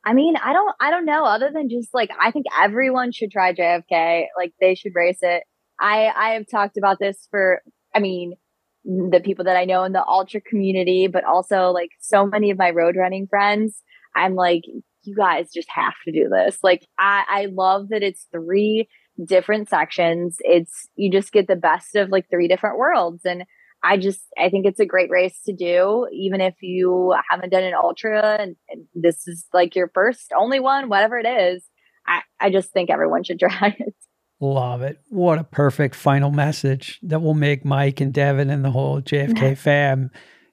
[0.06, 1.26] I mean, I don't, I don't know.
[1.26, 4.26] Other than just like, I think everyone should try JFK.
[4.38, 5.44] Like, they should race it.
[5.82, 7.62] I, I have talked about this for,
[7.94, 8.36] I mean,
[8.86, 12.58] the people that I know in the ultra community, but also like so many of
[12.58, 13.82] my road running friends.
[14.16, 14.64] I'm like,
[15.04, 16.58] you guys just have to do this.
[16.64, 18.88] Like, I, I love that it's three
[19.26, 20.38] different sections.
[20.40, 23.22] It's, you just get the best of like three different worlds.
[23.26, 23.44] And
[23.84, 27.64] I just, I think it's a great race to do, even if you haven't done
[27.64, 31.66] an ultra and, and this is like your first, only one, whatever it is.
[32.08, 33.96] I, I just think everyone should try it.
[34.44, 35.00] Love it.
[35.08, 39.58] What a perfect final message that will make Mike and Devin and the whole JFK
[39.58, 40.12] fam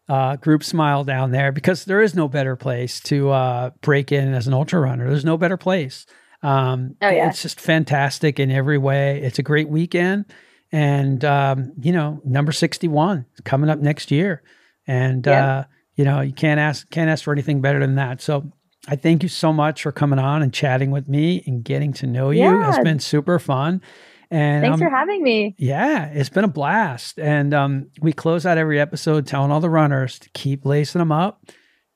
[0.09, 4.33] uh, group smile down there because there is no better place to uh, break in
[4.33, 5.09] as an ultra runner.
[5.09, 6.07] There's no better place.
[6.41, 7.31] Um, oh, yeah.
[7.31, 9.21] It's just fantastic in every way.
[9.23, 10.27] It's a great weekend.
[10.71, 14.45] And, um, you know, number 61 is coming up next year.
[14.87, 15.59] And, yeah.
[15.59, 15.65] uh,
[15.97, 18.21] you know, you can't ask, can't ask for anything better than that.
[18.21, 18.53] So
[18.89, 22.07] I thank you so much for coming on and chatting with me and getting to
[22.07, 22.41] know you.
[22.41, 22.69] Yeah.
[22.69, 23.83] It's been super fun.
[24.31, 25.57] And thanks um, for having me.
[25.59, 27.19] Yeah, it's been a blast.
[27.19, 31.13] And um, we close out every episode telling all the runners to keep lacing them
[31.13, 31.51] up,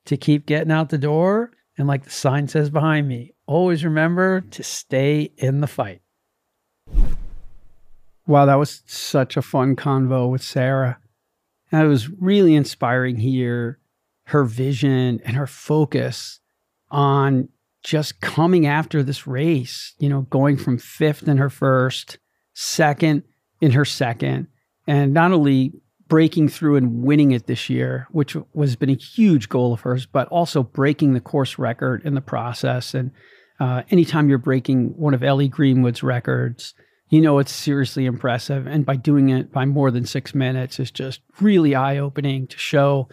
[0.05, 1.51] to keep getting out the door.
[1.77, 6.01] And like the sign says behind me, always remember to stay in the fight.
[8.27, 10.99] Wow, that was such a fun convo with Sarah.
[11.71, 13.79] And it was really inspiring hear,
[14.25, 16.39] her vision and her focus
[16.91, 17.49] on
[17.83, 22.17] just coming after this race, you know, going from fifth in her first,
[22.53, 23.23] second
[23.61, 24.47] in her second,
[24.87, 25.73] and not only
[26.07, 30.05] breaking through and winning it this year, which was been a huge goal of hers,
[30.05, 32.93] but also breaking the course record in the process.
[32.93, 33.11] And
[33.59, 36.73] uh, anytime you're breaking one of Ellie Greenwood's records,
[37.09, 38.67] you know it's seriously impressive.
[38.67, 42.57] And by doing it by more than six minutes is just really eye opening to
[42.57, 43.09] show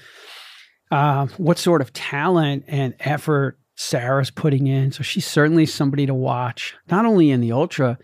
[0.90, 4.92] uh, what sort of talent and effort Sarah's putting in.
[4.92, 7.98] So she's certainly somebody to watch, not only in the ultra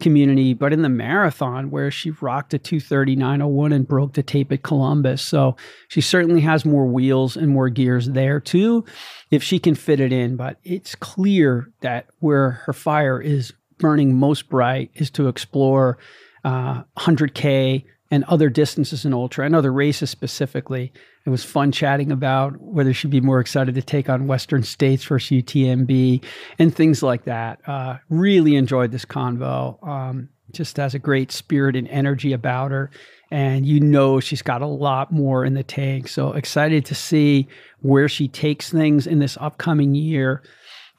[0.00, 4.62] community, but in the marathon where she rocked a 239.01 and broke the tape at
[4.62, 5.22] Columbus.
[5.22, 5.56] So
[5.88, 8.84] she certainly has more wheels and more gears there too,
[9.30, 10.36] if she can fit it in.
[10.36, 15.98] But it's clear that where her fire is burning most bright is to explore
[16.44, 20.92] uh, 100K and other distances in ultra and other races specifically.
[21.24, 25.04] It was fun chatting about whether she'd be more excited to take on Western States
[25.04, 26.24] versus UTMB
[26.58, 27.60] and things like that.
[27.66, 29.86] Uh, really enjoyed this convo.
[29.86, 32.90] Um, just has a great spirit and energy about her.
[33.30, 36.08] And you know she's got a lot more in the tank.
[36.08, 37.48] So excited to see
[37.80, 40.42] where she takes things in this upcoming year.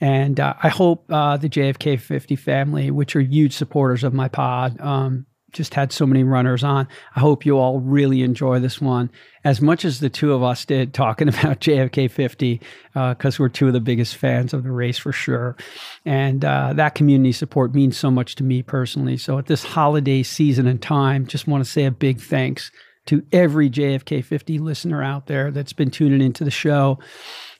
[0.01, 4.27] And uh, I hope uh, the JFK 50 family, which are huge supporters of my
[4.27, 6.87] pod, um, just had so many runners on.
[7.15, 9.09] I hope you all really enjoy this one
[9.43, 12.61] as much as the two of us did talking about JFK 50,
[12.93, 15.55] because uh, we're two of the biggest fans of the race for sure.
[16.05, 19.17] And uh, that community support means so much to me personally.
[19.17, 22.71] So at this holiday season and time, just want to say a big thanks
[23.05, 26.99] to every JFK 50 listener out there that's been tuning into the show.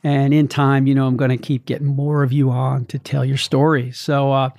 [0.04, 3.00] And in time, you know, I'm going to keep getting more of you on to
[3.00, 3.92] tell your story.
[3.92, 4.50] So uh,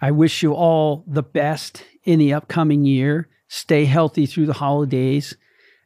[0.00, 3.28] I wish you all the best in the upcoming year.
[3.48, 5.36] Stay healthy through the holidays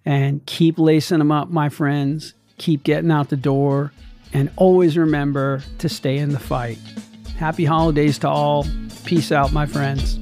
[0.04, 2.34] and keep lacing them up, my friends.
[2.58, 3.92] Keep getting out the door
[4.32, 6.78] and always remember to stay in the fight.
[7.36, 8.66] Happy holidays to all.
[9.04, 10.18] Peace out, my friends.